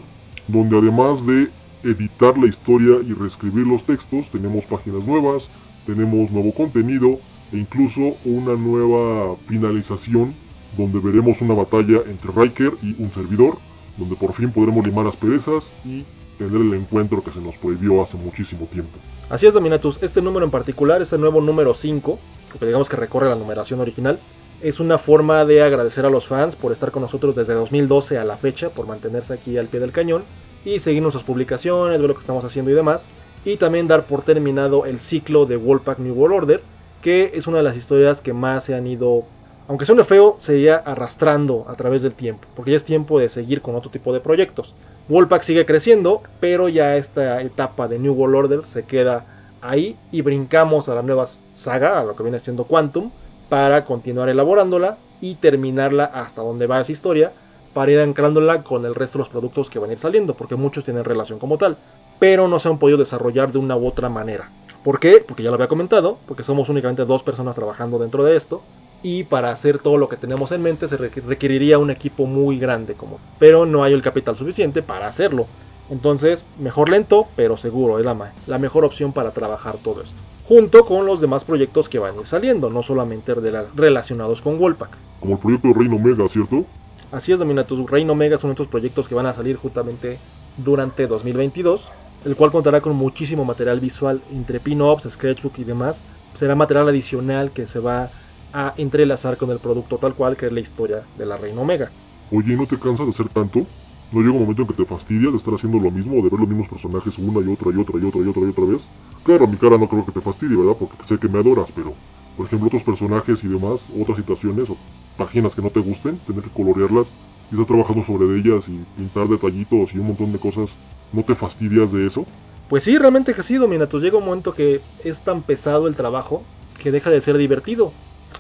donde 0.48 0.78
además 0.78 1.26
de 1.26 1.50
editar 1.86 2.38
la 2.38 2.48
historia 2.48 2.98
y 3.08 3.14
reescribir 3.14 3.66
los 3.68 3.84
textos, 3.86 4.26
tenemos 4.32 4.64
páginas 4.66 5.06
nuevas, 5.06 5.44
tenemos 5.86 6.32
nuevo 6.32 6.54
contenido 6.54 7.20
e 7.54 7.58
incluso 7.58 8.18
una 8.26 8.56
nueva 8.56 9.36
finalización 9.48 10.34
donde 10.78 11.00
veremos 11.00 11.40
una 11.42 11.54
batalla 11.54 12.02
entre 12.10 12.32
Riker 12.36 12.74
y 12.82 13.02
un 13.02 13.12
servidor, 13.14 13.58
donde 13.98 14.16
por 14.16 14.34
fin 14.34 14.52
podremos 14.52 14.86
limar 14.86 15.08
asperezas 15.08 15.64
y 15.86 16.04
tener 16.38 16.60
el 16.60 16.74
encuentro 16.74 17.24
que 17.24 17.32
se 17.32 17.40
nos 17.40 17.56
prohibió 17.58 18.04
hace 18.04 18.18
muchísimo 18.18 18.66
tiempo. 18.66 18.98
Así 19.30 19.46
es, 19.46 19.54
Dominatus. 19.54 20.00
Este 20.02 20.22
número 20.22 20.44
en 20.44 20.52
particular 20.52 21.02
es 21.02 21.14
el 21.14 21.22
nuevo 21.22 21.40
número 21.40 21.76
5, 21.76 22.20
que 22.60 22.66
digamos 22.66 22.90
que 22.90 22.98
recorre 22.98 23.30
la 23.30 23.36
numeración 23.36 23.80
original. 23.80 24.20
Es 24.62 24.80
una 24.80 24.98
forma 24.98 25.46
de 25.46 25.62
agradecer 25.62 26.06
a 26.06 26.10
los 26.10 26.28
fans 26.28 26.56
por 26.56 26.72
estar 26.72 26.92
con 26.92 27.04
nosotros 27.04 27.36
desde 27.36 27.54
2012 27.54 28.18
a 28.18 28.26
la 28.26 28.38
fecha, 28.38 28.70
por 28.70 28.88
mantenerse 28.88 29.34
aquí 29.34 29.58
al 29.58 29.68
pie 29.68 29.80
del 29.80 29.92
cañón 29.92 30.24
y 30.66 30.80
seguir 30.80 31.02
nuestras 31.02 31.24
publicaciones, 31.24 32.02
ver 32.02 32.10
lo 32.10 32.16
que 32.16 32.22
estamos 32.22 32.44
haciendo 32.44 32.72
y 32.72 32.74
demás. 32.74 33.06
Y 33.46 33.58
también 33.58 33.88
dar 33.88 34.06
por 34.06 34.24
terminado 34.24 34.86
el 34.86 35.00
ciclo 35.00 35.46
de 35.46 35.56
Wolfpack 35.56 36.00
New 36.00 36.16
World 36.16 36.36
Order, 36.36 36.62
que 37.02 37.32
es 37.36 37.46
una 37.46 37.58
de 37.58 37.64
las 37.64 37.78
historias 37.78 38.20
que 38.20 38.34
más 38.34 38.64
se 38.64 38.74
han 38.74 38.88
ido, 38.88 39.24
aunque 39.68 39.86
suene 39.86 40.04
feo, 40.04 40.38
se 40.42 40.58
iría 40.58 40.78
arrastrando 40.78 41.66
a 41.70 41.76
través 41.76 42.02
del 42.02 42.14
tiempo, 42.14 42.48
porque 42.56 42.72
ya 42.72 42.78
es 42.78 42.84
tiempo 42.84 43.20
de 43.20 43.30
seguir 43.30 43.62
con 43.62 43.76
otro 43.76 43.92
tipo 43.92 44.12
de 44.12 44.20
proyectos. 44.20 44.74
Wolfpack 45.08 45.44
sigue 45.44 45.68
creciendo, 45.68 46.24
pero 46.40 46.68
ya 46.68 46.98
esta 46.98 47.40
etapa 47.42 47.88
de 47.88 48.00
New 48.00 48.14
World 48.14 48.36
Order 48.36 48.66
se 48.66 48.84
queda 48.84 49.26
ahí 49.62 49.96
y 50.12 50.22
brincamos 50.22 50.90
a 50.90 50.96
la 50.96 51.04
nueva 51.04 51.30
saga, 51.54 52.00
a 52.00 52.04
lo 52.04 52.16
que 52.16 52.24
viene 52.24 52.40
siendo 52.40 52.64
Quantum, 52.64 53.12
para 53.50 53.86
continuar 53.86 54.30
elaborándola 54.30 54.98
y 55.22 55.36
terminarla 55.36 56.06
hasta 56.06 56.42
donde 56.42 56.66
va 56.66 56.82
esa 56.82 56.92
historia, 56.92 57.32
para 57.76 57.92
ir 57.92 58.00
anclándola 58.00 58.64
con 58.64 58.86
el 58.86 58.96
resto 58.96 59.18
de 59.18 59.26
los 59.26 59.30
productos 59.30 59.70
que 59.70 59.80
van 59.80 59.90
a 59.90 59.94
ir 59.94 60.00
saliendo, 60.00 60.34
porque 60.34 60.56
muchos 60.56 60.86
tienen 60.86 61.04
relación 61.04 61.40
como 61.40 61.58
tal, 61.58 61.76
pero 62.20 62.48
no 62.48 62.62
se 62.62 62.70
han 62.70 62.78
podido 62.78 62.98
desarrollar 62.98 63.52
de 63.52 63.58
una 63.58 63.76
u 63.76 63.86
otra 63.86 64.08
manera. 64.08 64.50
¿Por 64.82 64.98
qué? 64.98 65.22
Porque 65.28 65.44
ya 65.44 65.50
lo 65.50 65.56
había 65.56 65.68
comentado, 65.68 66.18
porque 66.26 66.44
somos 66.44 66.70
únicamente 66.70 67.04
dos 67.04 67.22
personas 67.22 67.54
trabajando 67.54 68.00
dentro 68.00 68.24
de 68.24 68.38
esto, 68.38 68.62
y 69.04 69.26
para 69.26 69.52
hacer 69.52 69.80
todo 69.80 69.98
lo 69.98 70.08
que 70.08 70.16
tenemos 70.16 70.54
en 70.54 70.62
mente 70.62 70.88
se 70.88 70.96
requeriría 70.96 71.78
un 71.78 71.92
equipo 71.92 72.26
muy 72.26 72.58
grande, 72.58 72.94
como, 72.94 73.20
pero 73.40 73.66
no 73.66 73.84
hay 73.84 73.92
el 73.92 74.02
capital 74.02 74.38
suficiente 74.38 74.82
para 74.82 75.10
hacerlo. 75.10 75.46
Entonces, 75.90 76.40
mejor 76.58 76.88
lento, 76.88 77.28
pero 77.36 77.58
seguro, 77.58 78.00
es 78.00 78.06
la, 78.06 78.32
la 78.48 78.58
mejor 78.58 78.86
opción 78.86 79.12
para 79.12 79.32
trabajar 79.32 79.76
todo 79.84 80.02
esto. 80.02 80.16
Junto 80.48 80.86
con 80.86 81.06
los 81.06 81.20
demás 81.20 81.44
proyectos 81.44 81.90
que 81.90 82.00
van 82.00 82.18
a 82.18 82.22
ir 82.22 82.26
saliendo, 82.26 82.70
no 82.70 82.84
solamente 82.84 83.36
de 83.36 83.52
la, 83.52 83.66
relacionados 83.76 84.42
con 84.42 84.60
Wolfpack. 84.60 84.92
Como 85.20 85.34
el 85.34 85.40
proyecto 85.40 85.74
Reino 85.74 85.98
Omega, 85.98 86.30
¿cierto? 86.30 86.66
Así 87.12 87.32
es, 87.32 87.40
Dominatus. 87.40 87.90
Reino 87.90 88.14
Omega 88.14 88.38
son 88.38 88.52
estos 88.52 88.68
proyectos 88.68 89.08
que 89.08 89.16
van 89.16 89.26
a 89.26 89.34
salir 89.34 89.56
justamente 89.56 90.22
durante 90.56 91.08
2022, 91.08 91.94
el 92.24 92.36
cual 92.36 92.52
contará 92.52 92.82
con 92.82 92.96
muchísimo 92.96 93.46
material 93.46 93.80
visual 93.80 94.24
entre 94.28 94.60
pin-ups, 94.60 95.10
sketchbook 95.10 95.58
y 95.60 95.64
demás. 95.64 96.04
Será 96.34 96.56
material 96.56 96.90
adicional 96.90 97.54
que 97.54 97.66
se 97.68 97.80
va 97.80 98.12
a 98.52 98.74
entrelazar 98.78 99.38
con 99.38 99.50
el 99.52 99.60
producto 99.60 99.98
tal 99.98 100.16
cual 100.16 100.38
que 100.38 100.48
es 100.48 100.54
la 100.54 100.60
historia 100.60 101.10
de 101.14 101.26
la 101.26 101.38
Reina 101.38 101.62
Omega. 101.62 101.94
Oye, 102.30 102.56
¿no 102.56 102.68
te 102.68 102.78
cansas 102.80 103.06
de 103.08 103.14
hacer 103.14 103.30
tanto? 103.30 103.68
¿No 104.12 104.20
llega 104.22 104.34
un 104.34 104.42
momento 104.42 104.62
en 104.62 104.68
que 104.68 104.76
te 104.76 104.86
fastidias 104.86 105.32
de 105.32 105.38
estar 105.38 105.54
haciendo 105.56 105.80
lo 105.80 105.92
mismo 105.92 106.20
o 106.20 106.24
de 106.24 106.30
ver 106.30 106.40
los 106.40 106.48
mismos 106.48 106.68
personajes 106.70 107.18
una 107.18 107.40
y 107.42 107.52
otra 107.52 107.72
y 107.74 107.80
otra 107.82 108.00
y 108.00 108.06
otra 108.06 108.22
y 108.22 108.28
otra 108.30 108.44
y 108.44 108.50
otra 108.50 108.66
vez? 108.66 108.82
Claro, 109.24 109.48
mi 109.48 109.58
cara 109.58 109.78
no 109.78 109.88
creo 109.90 110.06
que 110.06 110.12
te 110.12 110.22
fastidie, 110.22 110.56
¿verdad? 110.58 110.78
Porque 110.80 110.98
sé 111.08 111.18
que 111.20 111.28
me 111.28 111.40
adoras, 111.40 111.72
pero, 111.74 111.98
por 112.36 112.46
ejemplo, 112.46 112.68
otros 112.68 112.84
personajes 112.84 113.44
y 113.44 113.48
demás, 113.48 113.82
otras 113.90 114.18
situaciones 114.18 114.70
páginas 115.18 115.54
que 115.54 115.62
no 115.62 115.70
te 115.70 115.80
gusten, 115.80 116.18
tener 116.20 116.44
que 116.44 116.50
colorearlas 116.50 117.08
y 117.52 117.56
estar 117.56 117.68
trabajando 117.68 118.06
sobre 118.06 118.40
ellas 118.40 118.64
y 118.68 118.80
pintar 118.98 119.28
detallitos 119.28 119.94
y 119.94 120.00
un 120.00 120.08
montón 120.08 120.32
de 120.32 120.40
cosas, 120.40 120.68
¿no 121.14 121.24
te 121.24 121.36
fastidias 121.36 121.92
de 121.92 122.08
eso? 122.08 122.26
Pues 122.70 122.84
sí, 122.84 122.98
realmente 122.98 123.34
que 123.34 123.44
sí, 123.44 123.56
Dominatus. 123.56 124.02
Llega 124.02 124.18
un 124.18 124.26
momento 124.26 124.54
que 124.54 124.82
es 125.04 125.20
tan 125.20 125.44
pesado 125.44 125.88
el 125.88 125.96
trabajo 125.96 126.44
que 126.82 126.92
deja 126.92 127.10
de 127.10 127.22
ser 127.22 127.38
divertido. 127.38 127.92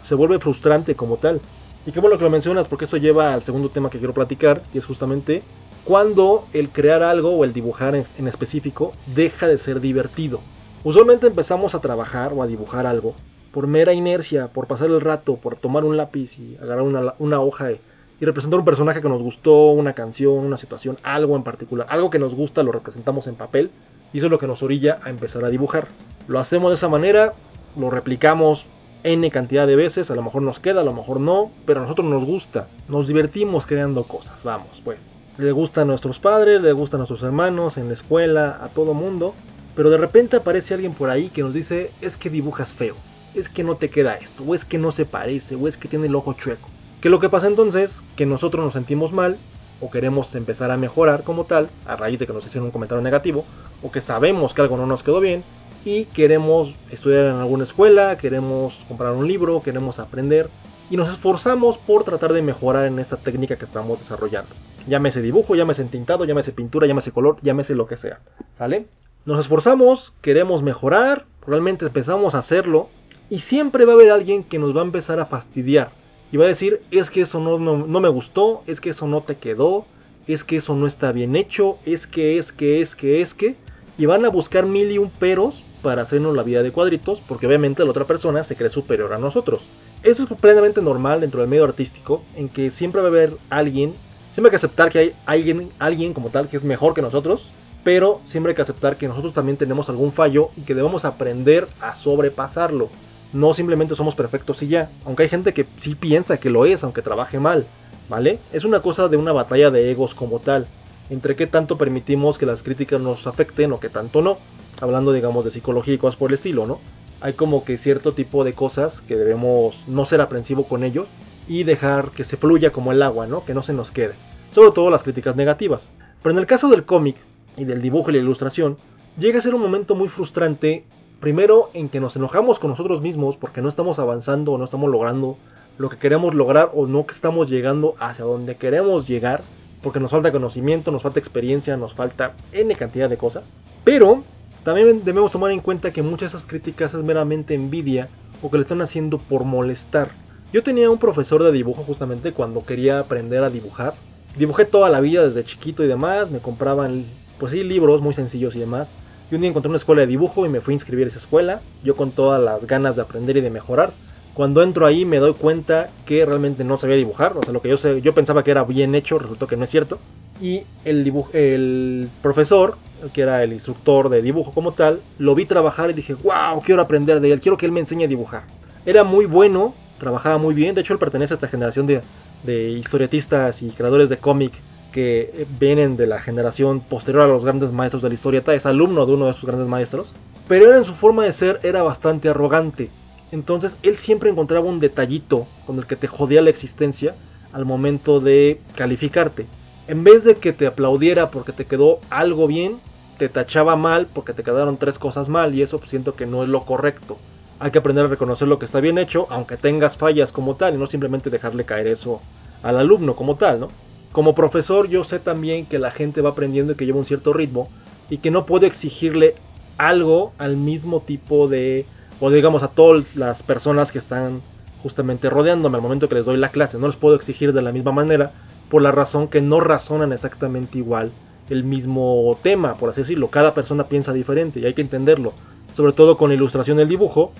Se 0.03 0.15
vuelve 0.15 0.39
frustrante 0.39 0.95
como 0.95 1.17
tal. 1.17 1.41
Y 1.85 1.91
qué 1.91 1.99
bueno 1.99 2.17
que 2.17 2.23
lo 2.23 2.31
mencionas 2.31 2.67
porque 2.67 2.85
eso 2.85 2.97
lleva 2.97 3.33
al 3.33 3.43
segundo 3.43 3.69
tema 3.69 3.91
que 3.91 3.99
quiero 3.99 4.13
platicar, 4.13 4.63
y 4.73 4.79
es 4.79 4.85
justamente 4.85 5.43
cuando 5.83 6.45
el 6.53 6.69
crear 6.69 7.03
algo 7.03 7.29
o 7.29 7.43
el 7.43 7.53
dibujar 7.53 7.95
en, 7.95 8.05
en 8.17 8.27
específico 8.27 8.93
deja 9.15 9.47
de 9.47 9.59
ser 9.59 9.79
divertido. 9.79 10.39
Usualmente 10.83 11.27
empezamos 11.27 11.75
a 11.75 11.79
trabajar 11.79 12.33
o 12.33 12.41
a 12.41 12.47
dibujar 12.47 12.87
algo 12.87 13.13
por 13.55 13.67
mera 13.67 13.93
inercia, 13.93 14.49
por 14.49 14.67
pasar 14.67 14.89
el 14.89 14.99
rato, 14.99 15.37
por 15.37 15.55
tomar 15.55 15.85
un 15.85 15.95
lápiz 15.95 16.37
y 16.37 16.57
agarrar 16.57 16.83
una, 17.19 17.39
hoja 17.39 17.71
y, 17.71 17.79
y 18.19 18.25
representar 18.25 18.59
un 18.59 18.65
personaje 18.65 19.01
que 19.01 19.07
nos 19.07 19.21
gustó, 19.21 19.69
una 19.69 19.93
canción, 19.93 20.33
una 20.33 20.57
situación, 20.57 20.97
algo 21.03 21.37
en 21.37 21.43
particular, 21.43 21.87
algo 21.89 22.09
que 22.09 22.19
nos 22.19 22.35
gusta, 22.35 22.63
lo 22.63 22.73
representamos 22.73 23.27
en 23.27 23.35
papel 23.35 23.71
y 24.11 24.17
eso 24.17 24.27
es 24.27 24.31
lo 24.31 24.39
que 24.39 24.47
nos 24.47 24.61
orilla 24.61 24.99
a 25.05 25.09
empezar 25.09 25.45
a 25.45 25.49
dibujar. 25.49 25.87
Lo 26.27 26.39
hacemos 26.39 26.69
de 26.69 26.75
esa 26.75 26.89
manera, 26.89 27.31
lo 27.79 27.89
replicamos 27.89 28.65
n 29.03 29.31
cantidad 29.31 29.65
de 29.65 29.77
veces, 29.77 30.11
a 30.11 30.15
lo 30.15 30.21
mejor 30.23 30.41
nos 30.41 30.59
queda, 30.59 30.81
a 30.81 30.83
lo 30.83 30.93
mejor 30.93 31.21
no, 31.21 31.49
pero 31.65 31.79
a 31.79 31.83
nosotros 31.83 32.07
nos 32.07 32.25
gusta, 32.25 32.67
nos 32.89 33.07
divertimos 33.07 33.65
creando 33.65 34.03
cosas, 34.03 34.43
vamos, 34.43 34.81
pues. 34.83 34.97
Le 35.37 35.53
gusta 35.53 35.83
a 35.83 35.85
nuestros 35.85 36.19
padres, 36.19 36.61
le 36.61 36.73
gusta 36.73 36.97
a 36.97 36.99
nuestros 36.99 37.23
hermanos, 37.23 37.77
en 37.77 37.87
la 37.87 37.93
escuela, 37.93 38.59
a 38.61 38.67
todo 38.67 38.93
mundo, 38.93 39.33
pero 39.77 39.89
de 39.89 39.97
repente 39.97 40.35
aparece 40.35 40.73
alguien 40.73 40.93
por 40.93 41.09
ahí 41.09 41.29
que 41.29 41.41
nos 41.41 41.53
dice, 41.53 41.91
es 42.01 42.17
que 42.17 42.29
dibujas 42.29 42.73
feo, 42.73 42.95
es 43.35 43.49
que 43.49 43.63
no 43.63 43.75
te 43.75 43.89
queda 43.89 44.15
esto, 44.15 44.43
o 44.43 44.55
es 44.55 44.65
que 44.65 44.77
no 44.77 44.91
se 44.91 45.05
parece, 45.05 45.55
o 45.55 45.67
es 45.67 45.77
que 45.77 45.87
tiene 45.87 46.07
el 46.07 46.15
ojo 46.15 46.33
chueco. 46.33 46.69
¿Qué 47.01 47.09
es 47.09 47.11
lo 47.11 47.19
que 47.19 47.29
pasa 47.29 47.47
entonces? 47.47 48.01
Que 48.15 48.25
nosotros 48.25 48.63
nos 48.63 48.73
sentimos 48.73 49.11
mal, 49.11 49.37
o 49.81 49.91
queremos 49.91 50.33
empezar 50.35 50.71
a 50.71 50.77
mejorar 50.77 51.23
como 51.23 51.43
tal, 51.43 51.69
a 51.85 51.95
raíz 51.95 52.19
de 52.19 52.27
que 52.27 52.33
nos 52.33 52.45
hicieron 52.45 52.67
un 52.67 52.71
comentario 52.71 53.03
negativo, 53.03 53.45
o 53.83 53.91
que 53.91 54.01
sabemos 54.01 54.53
que 54.53 54.61
algo 54.61 54.77
no 54.77 54.87
nos 54.87 55.03
quedó 55.03 55.19
bien, 55.19 55.43
y 55.83 56.05
queremos 56.05 56.73
estudiar 56.89 57.25
en 57.25 57.35
alguna 57.35 57.65
escuela, 57.65 58.17
queremos 58.17 58.73
comprar 58.87 59.13
un 59.13 59.27
libro, 59.27 59.61
queremos 59.61 59.99
aprender, 59.99 60.49
y 60.89 60.97
nos 60.97 61.11
esforzamos 61.11 61.77
por 61.77 62.03
tratar 62.03 62.33
de 62.33 62.41
mejorar 62.41 62.85
en 62.85 62.99
esta 62.99 63.17
técnica 63.17 63.55
que 63.55 63.65
estamos 63.65 63.99
desarrollando. 63.99 64.55
Llámese 64.87 65.21
dibujo, 65.21 65.55
llámese 65.55 65.83
tintado, 65.85 66.25
llámese 66.25 66.51
pintura, 66.51 66.87
llámese 66.87 67.11
color, 67.11 67.37
llámese 67.41 67.75
lo 67.75 67.87
que 67.87 67.97
sea. 67.97 68.19
¿Sale? 68.57 68.85
Nos 69.25 69.39
esforzamos, 69.39 70.13
queremos 70.21 70.61
mejorar, 70.61 71.25
realmente 71.45 71.85
empezamos 71.85 72.35
a 72.35 72.39
hacerlo, 72.39 72.89
y 73.29 73.39
siempre 73.39 73.85
va 73.85 73.93
a 73.93 73.95
haber 73.95 74.11
alguien 74.11 74.43
que 74.43 74.59
nos 74.59 74.75
va 74.75 74.81
a 74.81 74.85
empezar 74.85 75.19
a 75.19 75.25
fastidiar. 75.25 75.89
Y 76.31 76.37
va 76.37 76.45
a 76.45 76.49
decir, 76.49 76.81
es 76.91 77.09
que 77.09 77.21
eso 77.21 77.39
no, 77.39 77.57
no, 77.59 77.99
me 77.99 78.09
gustó, 78.09 78.63
es 78.67 78.81
que 78.81 78.89
eso 78.89 79.07
no 79.07 79.21
te 79.21 79.35
quedó, 79.35 79.85
es 80.27 80.43
que 80.43 80.57
eso 80.57 80.75
no 80.75 80.87
está 80.87 81.11
bien 81.11 81.35
hecho, 81.35 81.77
es 81.85 82.07
que, 82.07 82.37
es 82.37 82.51
que, 82.51 82.81
es 82.81 82.95
que, 82.95 83.21
es 83.21 83.33
que. 83.33 83.55
Y 83.97 84.05
van 84.05 84.25
a 84.25 84.29
buscar 84.29 84.65
mil 84.65 84.91
y 84.91 84.97
un 84.97 85.09
peros 85.09 85.63
para 85.81 86.01
hacernos 86.01 86.35
la 86.35 86.43
vida 86.43 86.63
de 86.63 86.71
cuadritos, 86.71 87.21
porque 87.27 87.47
obviamente 87.47 87.83
la 87.83 87.91
otra 87.91 88.05
persona 88.05 88.43
se 88.43 88.55
cree 88.55 88.69
superior 88.69 89.13
a 89.13 89.19
nosotros. 89.19 89.61
Eso 90.03 90.23
es 90.23 90.39
plenamente 90.39 90.81
normal 90.81 91.21
dentro 91.21 91.41
del 91.41 91.49
medio 91.49 91.63
artístico, 91.63 92.23
en 92.35 92.49
que 92.49 92.69
siempre 92.71 93.01
va 93.01 93.07
a 93.07 93.11
haber 93.11 93.37
alguien, 93.49 93.93
siempre 94.33 94.49
hay 94.49 94.51
que 94.51 94.57
aceptar 94.57 94.91
que 94.91 94.99
hay 94.99 95.13
alguien, 95.25 95.69
alguien 95.79 96.13
como 96.13 96.29
tal 96.29 96.49
que 96.49 96.57
es 96.57 96.63
mejor 96.63 96.93
que 96.93 97.01
nosotros, 97.01 97.49
pero 97.83 98.19
siempre 98.25 98.51
hay 98.51 98.55
que 98.55 98.63
aceptar 98.63 98.97
que 98.97 99.07
nosotros 99.07 99.33
también 99.33 99.57
tenemos 99.57 99.87
algún 99.89 100.11
fallo 100.11 100.49
y 100.57 100.61
que 100.61 100.73
debemos 100.73 101.05
aprender 101.05 101.67
a 101.79 101.95
sobrepasarlo. 101.95 102.89
No 103.35 103.53
simplemente 103.53 103.95
somos 103.95 104.15
perfectos 104.15 104.63
y 104.63 104.69
ya, 104.69 104.89
aunque 105.03 105.23
hay 105.23 105.29
gente 105.29 105.53
que 105.53 105.65
sí 105.81 105.93
piensa 105.93 106.37
que 106.37 106.49
lo 106.49 106.65
es, 106.65 106.85
aunque 106.85 107.01
trabaje 107.01 107.37
mal, 107.37 107.65
¿vale? 108.07 108.39
Es 108.53 108.63
una 108.63 108.79
cosa 108.79 109.09
de 109.09 109.17
una 109.17 109.33
batalla 109.33 109.71
de 109.71 109.91
egos 109.91 110.15
como 110.15 110.39
tal, 110.39 110.67
entre 111.09 111.35
qué 111.35 111.45
tanto 111.45 111.77
permitimos 111.77 112.37
que 112.37 112.45
las 112.45 112.63
críticas 112.63 113.01
nos 113.01 113.27
afecten 113.27 113.73
o 113.73 113.79
qué 113.81 113.89
tanto 113.89 114.21
no, 114.21 114.37
hablando 114.79 115.11
digamos 115.11 115.43
de 115.43 115.51
psicología 115.51 115.95
y 115.95 115.97
cosas 115.97 116.15
por 116.15 116.31
el 116.31 116.35
estilo, 116.35 116.65
¿no? 116.65 116.79
Hay 117.19 117.33
como 117.33 117.65
que 117.65 117.77
cierto 117.77 118.13
tipo 118.13 118.45
de 118.45 118.53
cosas 118.53 119.01
que 119.01 119.17
debemos 119.17 119.83
no 119.85 120.05
ser 120.05 120.21
aprensivo 120.21 120.65
con 120.65 120.85
ellos 120.85 121.07
y 121.49 121.65
dejar 121.65 122.11
que 122.11 122.23
se 122.23 122.37
fluya 122.37 122.69
como 122.69 122.93
el 122.93 123.01
agua, 123.01 123.27
¿no? 123.27 123.43
Que 123.43 123.53
no 123.53 123.63
se 123.63 123.73
nos 123.73 123.91
quede. 123.91 124.13
Sobre 124.53 124.71
todo 124.71 124.89
las 124.89 125.03
críticas 125.03 125.35
negativas. 125.35 125.91
Pero 126.23 126.31
en 126.31 126.39
el 126.39 126.45
caso 126.45 126.69
del 126.69 126.85
cómic 126.85 127.17
y 127.57 127.65
del 127.65 127.81
dibujo 127.81 128.11
y 128.11 128.13
la 128.13 128.19
ilustración, 128.19 128.77
llega 129.19 129.39
a 129.39 129.41
ser 129.41 129.55
un 129.55 129.61
momento 129.61 129.93
muy 129.93 130.07
frustrante, 130.07 130.85
primero 131.19 131.69
en 131.73 131.89
que 131.89 131.99
nos 131.99 132.15
enojamos 132.15 132.59
con 132.59 132.71
nosotros 132.71 133.01
mismos 133.01 133.37
porque 133.37 133.61
no 133.61 133.69
estamos 133.69 133.99
avanzando 133.99 134.51
o 134.51 134.57
no 134.57 134.65
estamos 134.65 134.89
logrando 134.89 135.37
lo 135.77 135.89
que 135.89 135.97
queremos 135.97 136.33
lograr 136.33 136.71
o 136.73 136.87
no 136.87 137.05
que 137.05 137.13
estamos 137.13 137.49
llegando 137.49 137.95
hacia 137.99 138.25
donde 138.25 138.55
queremos 138.55 139.07
llegar, 139.07 139.41
porque 139.81 139.99
nos 139.99 140.11
falta 140.11 140.31
conocimiento, 140.31 140.91
nos 140.91 141.01
falta 141.01 141.19
experiencia, 141.19 141.77
nos 141.77 141.93
falta 141.93 142.33
N 142.53 142.73
cantidad 142.75 143.09
de 143.09 143.17
cosas. 143.17 143.53
Pero 143.83 144.23
también 144.63 145.03
debemos 145.03 145.31
tomar 145.31 145.51
en 145.51 145.59
cuenta 145.59 145.91
que 145.91 146.01
muchas 146.01 146.31
de 146.31 146.37
esas 146.37 146.47
críticas 146.47 146.93
es 146.93 147.03
meramente 147.03 147.53
envidia 147.53 148.07
o 148.41 148.49
que 148.49 148.57
le 148.57 148.63
están 148.63 148.81
haciendo 148.81 149.17
por 149.17 149.43
molestar. 149.43 150.09
Yo 150.53 150.63
tenía 150.63 150.89
un 150.89 150.97
profesor 150.97 151.43
de 151.43 151.51
dibujo 151.51 151.83
justamente 151.83 152.31
cuando 152.31 152.65
quería 152.65 152.99
aprender 152.99 153.43
a 153.43 153.49
dibujar. 153.49 153.93
Dibujé 154.37 154.65
toda 154.65 154.89
la 154.89 155.01
vida 155.01 155.23
desde 155.23 155.43
chiquito 155.43 155.83
y 155.83 155.87
demás, 155.87 156.31
me 156.31 156.39
compraban 156.39 157.05
pues 157.39 157.51
sí 157.51 157.63
libros 157.63 158.01
muy 158.01 158.13
sencillos 158.13 158.55
y 158.55 158.59
demás. 158.59 158.95
Y 159.31 159.35
un 159.35 159.41
día 159.41 159.49
encontré 159.49 159.69
una 159.69 159.77
escuela 159.77 160.01
de 160.01 160.07
dibujo 160.07 160.45
y 160.45 160.49
me 160.49 160.61
fui 160.61 160.73
a 160.73 160.75
inscribir 160.75 161.05
a 161.05 161.09
esa 161.09 161.17
escuela, 161.17 161.61
yo 161.83 161.95
con 161.95 162.11
todas 162.11 162.41
las 162.41 162.65
ganas 162.67 162.95
de 162.95 163.01
aprender 163.01 163.37
y 163.37 163.41
de 163.41 163.49
mejorar. 163.49 163.91
Cuando 164.35 164.61
entro 164.61 164.85
ahí 164.85 165.05
me 165.05 165.17
doy 165.17 165.33
cuenta 165.33 165.89
que 166.05 166.25
realmente 166.25 166.63
no 166.63 166.77
sabía 166.77 166.97
dibujar, 166.97 167.35
o 167.37 167.41
sea, 167.43 167.53
lo 167.53 167.61
que 167.61 167.69
yo, 167.69 167.77
sé, 167.77 168.01
yo 168.01 168.13
pensaba 168.13 168.43
que 168.43 168.51
era 168.51 168.63
bien 168.63 168.93
hecho, 168.93 169.17
resultó 169.17 169.47
que 169.47 169.57
no 169.57 169.63
es 169.63 169.71
cierto. 169.71 169.97
Y 170.41 170.63
el, 170.83 171.03
dibujo, 171.03 171.29
el 171.33 172.09
profesor, 172.21 172.77
que 173.13 173.21
era 173.21 173.41
el 173.43 173.53
instructor 173.53 174.09
de 174.09 174.21
dibujo 174.21 174.51
como 174.51 174.73
tal, 174.73 175.01
lo 175.17 175.33
vi 175.33 175.45
trabajar 175.45 175.89
y 175.89 175.93
dije, 175.93 176.13
wow, 176.13 176.61
quiero 176.63 176.81
aprender 176.81 177.19
de 177.21 177.31
él, 177.31 177.39
quiero 177.39 177.57
que 177.57 177.65
él 177.65 177.71
me 177.71 177.79
enseñe 177.79 178.03
a 178.03 178.07
dibujar. 178.07 178.43
Era 178.85 179.03
muy 179.03 179.25
bueno, 179.25 179.73
trabajaba 179.97 180.37
muy 180.37 180.53
bien, 180.53 180.75
de 180.75 180.81
hecho 180.81 180.93
él 180.93 180.99
pertenece 180.99 181.33
a 181.33 181.35
esta 181.35 181.47
generación 181.47 181.87
de, 181.87 182.01
de 182.43 182.69
historietistas 182.71 183.61
y 183.61 183.69
creadores 183.69 184.09
de 184.09 184.17
cómic 184.17 184.53
que 184.95 185.45
vienen 185.59 185.97
de 185.97 186.07
la 186.07 186.19
generación 186.19 186.79
posterior 186.79 187.25
a 187.25 187.27
los 187.27 187.43
grandes 187.43 187.71
maestros 187.71 188.01
de 188.01 188.09
la 188.09 188.15
historieta, 188.15 188.55
es 188.55 188.65
alumno 188.65 189.05
de 189.05 189.13
uno 189.13 189.27
de 189.27 189.33
sus 189.33 189.45
grandes 189.45 189.67
maestros, 189.67 190.07
pero 190.47 190.73
en 190.75 190.85
su 190.85 190.95
forma 190.95 191.25
de 191.25 191.33
ser 191.33 191.59
era 191.61 191.83
bastante 191.83 192.29
arrogante 192.29 192.89
entonces 193.31 193.75
él 193.83 193.97
siempre 193.97 194.29
encontraba 194.29 194.65
un 194.65 194.79
detallito 194.79 195.47
con 195.65 195.77
el 195.77 195.85
que 195.85 195.95
te 195.95 196.07
jodía 196.07 196.41
la 196.41 196.49
existencia 196.49 197.15
al 197.51 197.65
momento 197.65 198.19
de 198.19 198.61
calificarte. 198.75 199.45
En 199.87 200.03
vez 200.03 200.23
de 200.23 200.35
que 200.35 200.53
te 200.53 200.67
aplaudiera 200.67 201.31
porque 201.31 201.51
te 201.51 201.65
quedó 201.65 201.99
algo 202.09 202.47
bien, 202.47 202.79
te 203.17 203.29
tachaba 203.29 203.75
mal 203.75 204.07
porque 204.07 204.33
te 204.33 204.43
quedaron 204.43 204.77
tres 204.77 204.97
cosas 204.99 205.29
mal 205.29 205.53
y 205.53 205.61
eso 205.61 205.79
pues, 205.79 205.89
siento 205.89 206.15
que 206.15 206.25
no 206.25 206.43
es 206.43 206.49
lo 206.49 206.65
correcto. 206.65 207.17
Hay 207.59 207.71
que 207.71 207.79
aprender 207.79 208.05
a 208.05 208.09
reconocer 208.09 208.47
lo 208.47 208.59
que 208.59 208.65
está 208.65 208.79
bien 208.79 208.97
hecho, 208.97 209.27
aunque 209.29 209.57
tengas 209.57 209.97
fallas 209.97 210.31
como 210.31 210.55
tal, 210.55 210.75
y 210.75 210.77
no 210.77 210.87
simplemente 210.87 211.29
dejarle 211.29 211.63
caer 211.65 211.87
eso 211.87 212.21
al 212.63 212.77
alumno 212.77 213.15
como 213.15 213.35
tal, 213.35 213.61
¿no? 213.61 213.67
Como 214.15 214.33
profesor 214.33 214.87
yo 214.87 215.03
sé 215.03 215.19
también 215.19 215.65
que 215.65 215.77
la 215.77 215.91
gente 215.91 216.21
va 216.21 216.29
aprendiendo 216.29 216.71
y 216.71 216.75
que 216.77 216.85
lleva 216.85 216.99
un 216.99 217.03
cierto 217.03 217.33
ritmo 217.33 217.67
y 218.09 218.19
que 218.19 218.31
no 218.31 218.45
puedo 218.45 218.65
exigirle 218.65 219.35
algo 219.77 220.31
al 220.37 220.55
mismo 220.55 221.01
tipo 221.01 221.49
de 221.49 221.85
o 222.21 222.29
digamos 222.29 222.63
a 222.63 222.69
todas 222.69 223.17
las 223.17 223.43
personas 223.43 223.91
que 223.91 223.97
están 223.97 224.41
justamente 224.81 225.29
rodeándome 225.29 225.75
al 225.75 225.81
momento 225.81 226.07
que 226.07 226.15
les 226.15 226.23
doy 226.23 226.37
la 226.37 226.47
clase. 226.47 226.77
No 226.77 226.87
les 226.87 226.95
puedo 226.95 227.17
exigir 227.17 227.51
de 227.51 227.61
la 227.61 227.73
misma 227.73 227.91
manera 227.91 228.31
por 228.69 228.81
la 228.81 228.93
razón 228.93 229.27
que 229.27 229.41
no 229.41 229.59
razonan 229.59 230.13
exactamente 230.13 230.77
igual 230.77 231.11
el 231.49 231.65
mismo 231.65 232.37
tema, 232.41 232.75
por 232.75 232.91
así 232.91 233.01
decirlo. 233.01 233.27
Cada 233.27 233.53
persona 233.53 233.89
piensa 233.89 234.13
diferente 234.13 234.61
y 234.61 234.65
hay 234.65 234.75
que 234.75 234.81
entenderlo. 234.81 235.33
Sobre 235.75 235.91
todo 235.91 236.15
con 236.15 236.29
la 236.29 236.35
ilustración 236.35 236.77
del 236.77 236.87
dibujo, 236.87 237.33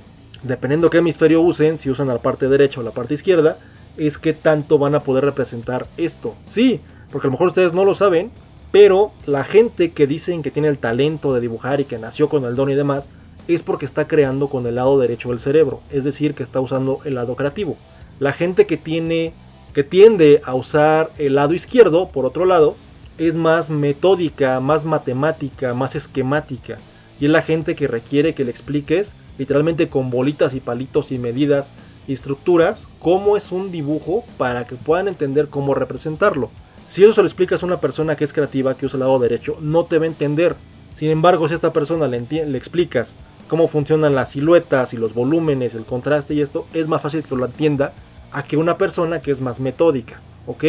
dependiendo 0.44 0.90
qué 0.90 0.98
hemisferio 0.98 1.40
usen, 1.40 1.78
si 1.78 1.90
usan 1.90 2.08
la 2.08 2.18
parte 2.18 2.50
derecha 2.50 2.82
o 2.82 2.84
la 2.84 2.92
parte 2.92 3.14
izquierda, 3.14 3.60
es 3.98 4.18
que 4.18 4.34
tanto 4.34 4.78
van 4.78 4.96
a 4.96 5.00
poder 5.00 5.26
representar 5.26 5.88
esto. 5.98 6.36
Sí, 6.48 6.82
porque 7.12 7.28
a 7.28 7.30
lo 7.30 7.34
mejor 7.34 7.50
ustedes 7.50 7.74
no 7.74 7.86
lo 7.86 7.96
saben, 7.96 8.32
pero 8.72 9.12
la 9.26 9.44
gente 9.44 9.92
que 9.92 10.08
dicen 10.08 10.44
que 10.44 10.52
tiene 10.52 10.68
el 10.68 10.78
talento 10.78 11.34
de 11.34 11.42
dibujar 11.42 11.80
y 11.80 11.86
que 11.86 11.98
nació 11.98 12.30
con 12.30 12.44
el 12.46 12.56
don 12.56 12.70
y 12.70 12.76
demás, 12.76 13.10
es 13.48 13.64
porque 13.64 13.86
está 13.86 14.08
creando 14.08 14.50
con 14.50 14.66
el 14.66 14.76
lado 14.76 15.00
derecho 15.00 15.30
del 15.30 15.40
cerebro, 15.40 15.82
es 15.92 16.04
decir, 16.04 16.34
que 16.34 16.44
está 16.44 16.60
usando 16.60 17.00
el 17.06 17.16
lado 17.16 17.36
creativo. 17.36 17.78
La 18.20 18.34
gente 18.34 18.66
que 18.66 18.78
tiene 18.78 19.34
que 19.76 19.84
tiende 19.84 20.42
a 20.46 20.56
usar 20.56 21.12
el 21.18 21.36
lado 21.36 21.54
izquierdo, 21.54 22.08
por 22.08 22.26
otro 22.26 22.46
lado, 22.46 22.78
es 23.18 23.36
más 23.36 23.70
metódica, 23.70 24.62
más 24.62 24.86
matemática, 24.86 25.74
más 25.74 25.96
esquemática. 25.96 26.78
Y 27.20 27.26
es 27.26 27.32
la 27.32 27.42
gente 27.42 27.76
que 27.76 27.88
requiere 27.88 28.34
que 28.34 28.46
le 28.46 28.52
expliques, 28.52 29.14
literalmente 29.38 29.90
con 29.90 30.10
bolitas 30.10 30.54
y 30.54 30.62
palitos 30.62 31.12
y 31.12 31.18
medidas 31.18 31.74
estructuras, 32.14 32.88
cómo 33.00 33.38
es 33.38 33.52
un 33.52 33.72
dibujo 33.72 34.24
para 34.38 34.66
que 34.66 34.76
puedan 34.76 35.08
entender 35.08 35.50
cómo 35.50 35.74
representarlo. 35.74 36.50
Si 36.90 37.04
eso 37.04 37.14
se 37.14 37.22
lo 37.22 37.28
explicas 37.28 37.64
a 37.64 37.66
una 37.66 37.80
persona 37.80 38.16
que 38.16 38.24
es 38.24 38.34
creativa, 38.34 38.78
que 38.78 38.86
usa 38.86 38.98
el 38.98 39.02
lado 39.02 39.20
derecho, 39.20 39.58
no 39.60 39.86
te 39.86 39.98
va 39.98 40.06
a 40.06 40.08
entender. 40.08 40.56
Sin 40.96 41.10
embargo, 41.10 41.48
si 41.48 41.54
a 41.54 41.58
esta 41.58 41.74
persona 41.74 42.08
le, 42.08 42.22
le 42.22 42.58
explicas 42.58 43.16
cómo 43.48 43.68
funcionan 43.68 44.16
las 44.16 44.32
siluetas 44.32 44.94
y 44.94 44.98
los 44.98 45.14
volúmenes, 45.14 45.74
el 45.74 45.86
contraste 45.86 46.34
y 46.34 46.42
esto, 46.42 46.66
es 46.74 46.88
más 46.88 47.02
fácil 47.02 47.24
que 47.24 47.36
lo 47.36 47.46
entienda 47.46 47.94
a 48.32 48.44
que 48.44 48.58
una 48.58 48.78
persona 48.78 49.22
que 49.22 49.32
es 49.32 49.42
más 49.42 49.60
metódica, 49.60 50.20
¿ok? 50.48 50.66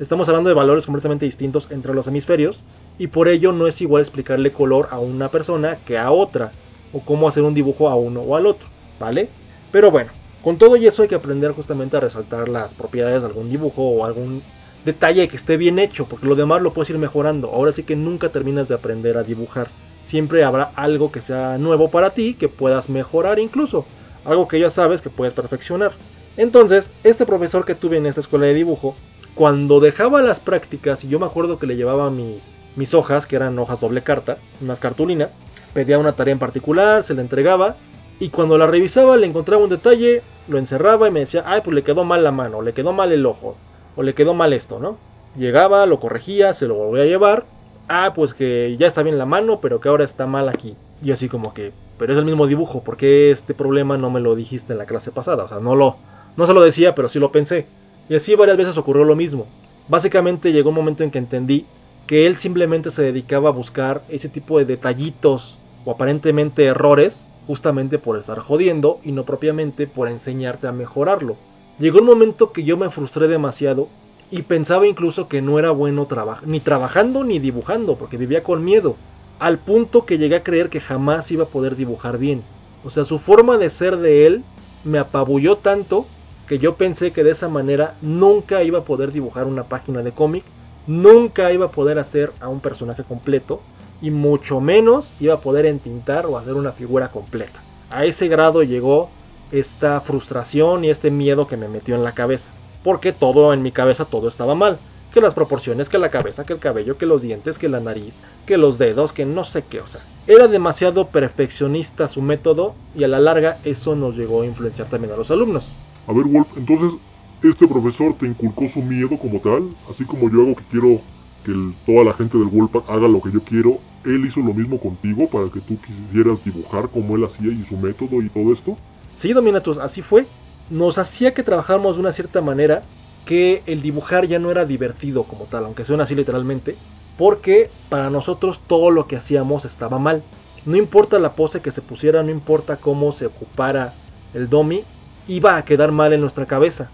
Estamos 0.00 0.28
hablando 0.28 0.48
de 0.48 0.54
valores 0.54 0.86
completamente 0.86 1.26
distintos 1.26 1.70
entre 1.70 1.94
los 1.94 2.06
hemisferios 2.06 2.58
y 2.98 3.08
por 3.08 3.28
ello 3.28 3.52
no 3.52 3.66
es 3.66 3.80
igual 3.80 4.02
explicarle 4.02 4.52
color 4.52 4.88
a 4.90 4.98
una 4.98 5.28
persona 5.28 5.76
que 5.86 5.98
a 5.98 6.10
otra 6.10 6.52
o 6.92 7.00
cómo 7.00 7.28
hacer 7.28 7.42
un 7.42 7.54
dibujo 7.54 7.88
a 7.88 7.94
uno 7.94 8.20
o 8.20 8.36
al 8.36 8.46
otro, 8.46 8.66
¿vale? 8.98 9.28
Pero 9.70 9.90
bueno, 9.90 10.10
con 10.44 10.58
todo 10.58 10.76
y 10.76 10.86
eso 10.86 11.02
hay 11.02 11.08
que 11.08 11.14
aprender 11.14 11.52
justamente 11.52 11.96
a 11.96 12.00
resaltar 12.00 12.48
las 12.48 12.74
propiedades 12.74 13.22
de 13.22 13.28
algún 13.28 13.50
dibujo 13.50 13.82
o 13.82 14.04
algún 14.04 14.42
detalle 14.84 15.26
que 15.26 15.36
esté 15.36 15.56
bien 15.56 15.78
hecho, 15.78 16.04
porque 16.04 16.26
lo 16.26 16.36
demás 16.36 16.62
lo 16.62 16.72
puedes 16.72 16.90
ir 16.90 16.98
mejorando. 16.98 17.48
Ahora 17.48 17.72
sí 17.72 17.82
que 17.82 17.96
nunca 17.96 18.28
terminas 18.28 18.68
de 18.68 18.74
aprender 18.74 19.16
a 19.16 19.22
dibujar 19.22 19.68
siempre 20.06 20.44
habrá 20.44 20.70
algo 20.76 21.10
que 21.10 21.20
sea 21.20 21.58
nuevo 21.58 21.90
para 21.90 22.10
ti, 22.10 22.34
que 22.34 22.48
puedas 22.48 22.88
mejorar 22.88 23.38
incluso, 23.38 23.84
algo 24.24 24.48
que 24.48 24.60
ya 24.60 24.70
sabes 24.70 25.02
que 25.02 25.10
puedes 25.10 25.34
perfeccionar. 25.34 25.92
Entonces, 26.36 26.88
este 27.04 27.26
profesor 27.26 27.64
que 27.64 27.74
tuve 27.74 27.96
en 27.96 28.06
esta 28.06 28.20
escuela 28.20 28.46
de 28.46 28.54
dibujo, 28.54 28.96
cuando 29.34 29.80
dejaba 29.80 30.22
las 30.22 30.40
prácticas, 30.40 31.04
y 31.04 31.08
yo 31.08 31.18
me 31.18 31.26
acuerdo 31.26 31.58
que 31.58 31.66
le 31.66 31.76
llevaba 31.76 32.10
mis, 32.10 32.94
hojas, 32.94 33.26
que 33.26 33.36
eran 33.36 33.58
hojas 33.58 33.80
doble 33.80 34.02
carta, 34.02 34.38
unas 34.60 34.78
cartulinas, 34.78 35.30
pedía 35.72 35.98
una 35.98 36.12
tarea 36.12 36.32
en 36.32 36.38
particular, 36.38 37.02
se 37.02 37.14
la 37.14 37.22
entregaba, 37.22 37.76
y 38.20 38.28
cuando 38.28 38.56
la 38.58 38.66
revisaba 38.66 39.16
le 39.16 39.26
encontraba 39.26 39.62
un 39.64 39.70
detalle, 39.70 40.22
lo 40.48 40.58
encerraba 40.58 41.08
y 41.08 41.10
me 41.10 41.20
decía, 41.20 41.42
ay, 41.46 41.62
pues 41.64 41.74
le 41.74 41.82
quedó 41.82 42.04
mal 42.04 42.22
la 42.22 42.32
mano, 42.32 42.62
le 42.62 42.72
quedó 42.72 42.92
mal 42.92 43.12
el 43.12 43.26
ojo, 43.26 43.56
o 43.96 44.02
le 44.02 44.14
quedó 44.14 44.34
mal 44.34 44.52
esto, 44.52 44.78
¿no? 44.78 44.98
Llegaba, 45.36 45.86
lo 45.86 45.98
corregía, 45.98 46.54
se 46.54 46.66
lo 46.66 46.74
volvía 46.74 47.02
a 47.02 47.06
llevar, 47.06 47.44
ah, 47.88 48.12
pues 48.14 48.34
que 48.34 48.76
ya 48.78 48.86
está 48.86 49.02
bien 49.02 49.18
la 49.18 49.26
mano, 49.26 49.58
pero 49.60 49.80
que 49.80 49.88
ahora 49.88 50.04
está 50.04 50.26
mal 50.26 50.48
aquí. 50.48 50.76
Y 51.02 51.10
así 51.10 51.28
como 51.28 51.52
que, 51.52 51.72
pero 51.98 52.12
es 52.12 52.18
el 52.18 52.24
mismo 52.24 52.46
dibujo, 52.46 52.84
¿por 52.84 52.96
qué 52.96 53.30
este 53.30 53.52
problema 53.52 53.98
no 53.98 54.10
me 54.10 54.20
lo 54.20 54.36
dijiste 54.36 54.72
en 54.72 54.78
la 54.78 54.86
clase 54.86 55.10
pasada? 55.10 55.44
O 55.44 55.48
sea, 55.48 55.58
no 55.58 55.74
lo, 55.74 55.96
no 56.36 56.46
se 56.46 56.54
lo 56.54 56.62
decía, 56.62 56.94
pero 56.94 57.08
sí 57.08 57.18
lo 57.18 57.32
pensé. 57.32 57.66
Y 58.08 58.14
así 58.14 58.34
varias 58.36 58.56
veces 58.56 58.76
ocurrió 58.76 59.04
lo 59.04 59.16
mismo. 59.16 59.46
Básicamente 59.88 60.52
llegó 60.52 60.70
un 60.70 60.76
momento 60.76 61.02
en 61.02 61.10
que 61.10 61.18
entendí 61.18 61.66
que 62.06 62.26
él 62.26 62.36
simplemente 62.36 62.90
se 62.90 63.02
dedicaba 63.02 63.48
a 63.48 63.52
buscar 63.52 64.02
ese 64.08 64.28
tipo 64.28 64.58
de 64.58 64.66
detallitos 64.66 65.58
o 65.84 65.90
aparentemente 65.90 66.64
errores 66.64 67.26
justamente 67.46 67.98
por 67.98 68.18
estar 68.18 68.38
jodiendo 68.38 68.98
y 69.04 69.12
no 69.12 69.24
propiamente 69.24 69.86
por 69.86 70.08
enseñarte 70.08 70.66
a 70.66 70.72
mejorarlo. 70.72 71.36
Llegó 71.78 72.00
un 72.00 72.06
momento 72.06 72.52
que 72.52 72.64
yo 72.64 72.76
me 72.76 72.90
frustré 72.90 73.28
demasiado 73.28 73.88
y 74.30 74.42
pensaba 74.42 74.86
incluso 74.86 75.28
que 75.28 75.42
no 75.42 75.58
era 75.58 75.70
bueno 75.70 76.08
ni 76.46 76.60
trabajando 76.60 77.24
ni 77.24 77.38
dibujando, 77.38 77.96
porque 77.96 78.16
vivía 78.16 78.42
con 78.42 78.64
miedo, 78.64 78.96
al 79.38 79.58
punto 79.58 80.06
que 80.06 80.18
llegué 80.18 80.36
a 80.36 80.42
creer 80.42 80.70
que 80.70 80.80
jamás 80.80 81.30
iba 81.30 81.44
a 81.44 81.48
poder 81.48 81.76
dibujar 81.76 82.18
bien. 82.18 82.42
O 82.84 82.90
sea, 82.90 83.04
su 83.04 83.18
forma 83.18 83.58
de 83.58 83.70
ser 83.70 83.96
de 83.96 84.26
él 84.26 84.42
me 84.84 84.98
apabulló 84.98 85.56
tanto 85.56 86.06
que 86.46 86.58
yo 86.58 86.74
pensé 86.74 87.12
que 87.12 87.24
de 87.24 87.30
esa 87.30 87.48
manera 87.48 87.94
nunca 88.02 88.62
iba 88.62 88.80
a 88.80 88.84
poder 88.84 89.12
dibujar 89.12 89.46
una 89.46 89.64
página 89.64 90.02
de 90.02 90.12
cómic, 90.12 90.44
nunca 90.86 91.52
iba 91.52 91.66
a 91.66 91.70
poder 91.70 91.98
hacer 91.98 92.32
a 92.40 92.48
un 92.48 92.60
personaje 92.60 93.02
completo 93.02 93.60
y 94.00 94.10
mucho 94.10 94.60
menos 94.60 95.12
iba 95.20 95.34
a 95.34 95.40
poder 95.40 95.66
entintar 95.66 96.26
o 96.26 96.38
hacer 96.38 96.54
una 96.54 96.72
figura 96.72 97.08
completa. 97.08 97.60
A 97.90 98.04
ese 98.04 98.28
grado 98.28 98.62
llegó 98.62 99.10
esta 99.52 100.00
frustración 100.00 100.84
y 100.84 100.90
este 100.90 101.10
miedo 101.10 101.46
que 101.46 101.56
me 101.56 101.68
metió 101.68 101.94
en 101.94 102.04
la 102.04 102.12
cabeza 102.12 102.48
porque 102.84 103.12
todo 103.12 103.52
en 103.52 103.62
mi 103.62 103.72
cabeza 103.72 104.04
todo 104.04 104.28
estaba 104.28 104.54
mal. 104.54 104.78
Que 105.12 105.20
las 105.20 105.34
proporciones, 105.34 105.88
que 105.88 105.98
la 105.98 106.10
cabeza, 106.10 106.44
que 106.44 106.52
el 106.52 106.58
cabello, 106.58 106.98
que 106.98 107.06
los 107.06 107.22
dientes, 107.22 107.58
que 107.58 107.68
la 107.68 107.80
nariz, 107.80 108.14
que 108.46 108.58
los 108.58 108.78
dedos, 108.78 109.12
que 109.12 109.24
no 109.24 109.44
sé 109.44 109.62
qué, 109.62 109.80
o 109.80 109.86
sea. 109.86 110.02
Era 110.26 110.48
demasiado 110.48 111.06
perfeccionista 111.08 112.08
su 112.08 112.20
método 112.20 112.74
y 112.94 113.04
a 113.04 113.08
la 113.08 113.20
larga 113.20 113.58
eso 113.64 113.94
nos 113.94 114.16
llegó 114.16 114.42
a 114.42 114.46
influenciar 114.46 114.88
también 114.88 115.12
a 115.12 115.16
los 115.16 115.30
alumnos. 115.30 115.64
A 116.08 116.12
ver, 116.12 116.24
Wolf, 116.24 116.48
entonces, 116.56 117.00
¿este 117.42 117.66
profesor 117.68 118.14
te 118.18 118.26
inculcó 118.26 118.68
su 118.72 118.82
miedo 118.82 119.16
como 119.18 119.38
tal? 119.38 119.70
Así 119.88 120.04
como 120.04 120.28
yo 120.28 120.42
hago 120.42 120.56
que 120.56 120.64
quiero 120.64 121.00
que 121.44 121.52
toda 121.86 122.04
la 122.04 122.14
gente 122.14 122.38
del 122.38 122.48
Wolfpack 122.48 122.88
haga 122.88 123.08
lo 123.08 123.20
que 123.20 123.30
yo 123.30 123.40
quiero, 123.44 123.78
¿él 124.04 124.26
hizo 124.26 124.40
lo 124.40 124.54
mismo 124.54 124.78
contigo 124.78 125.28
para 125.28 125.48
que 125.50 125.60
tú 125.60 125.78
quisieras 125.80 126.42
dibujar 126.44 126.88
como 126.88 127.16
él 127.16 127.24
hacía 127.24 127.52
y 127.52 127.64
su 127.68 127.76
método 127.76 128.22
y 128.22 128.28
todo 128.28 128.52
esto? 128.52 128.76
Sí, 129.20 129.32
Dominatus, 129.32 129.78
así 129.78 130.02
fue 130.02 130.26
nos 130.70 130.98
hacía 130.98 131.34
que 131.34 131.42
trabajáramos 131.42 131.96
de 131.96 132.00
una 132.00 132.12
cierta 132.12 132.40
manera 132.40 132.82
que 133.26 133.62
el 133.66 133.82
dibujar 133.82 134.26
ya 134.26 134.38
no 134.38 134.50
era 134.50 134.64
divertido 134.64 135.24
como 135.24 135.44
tal, 135.44 135.64
aunque 135.64 135.84
suena 135.84 136.04
así 136.04 136.14
literalmente, 136.14 136.76
porque 137.16 137.70
para 137.88 138.10
nosotros 138.10 138.58
todo 138.66 138.90
lo 138.90 139.06
que 139.06 139.16
hacíamos 139.16 139.64
estaba 139.64 139.98
mal. 139.98 140.22
no 140.66 140.76
importa 140.76 141.18
la 141.18 141.32
pose 141.32 141.60
que 141.60 141.70
se 141.70 141.82
pusiera, 141.82 142.22
no 142.22 142.30
importa 142.30 142.76
cómo 142.76 143.12
se 143.12 143.26
ocupara 143.26 143.92
el 144.32 144.48
domi, 144.48 144.82
iba 145.28 145.56
a 145.56 145.64
quedar 145.64 145.92
mal 145.92 146.14
en 146.14 146.22
nuestra 146.22 146.46
cabeza. 146.46 146.90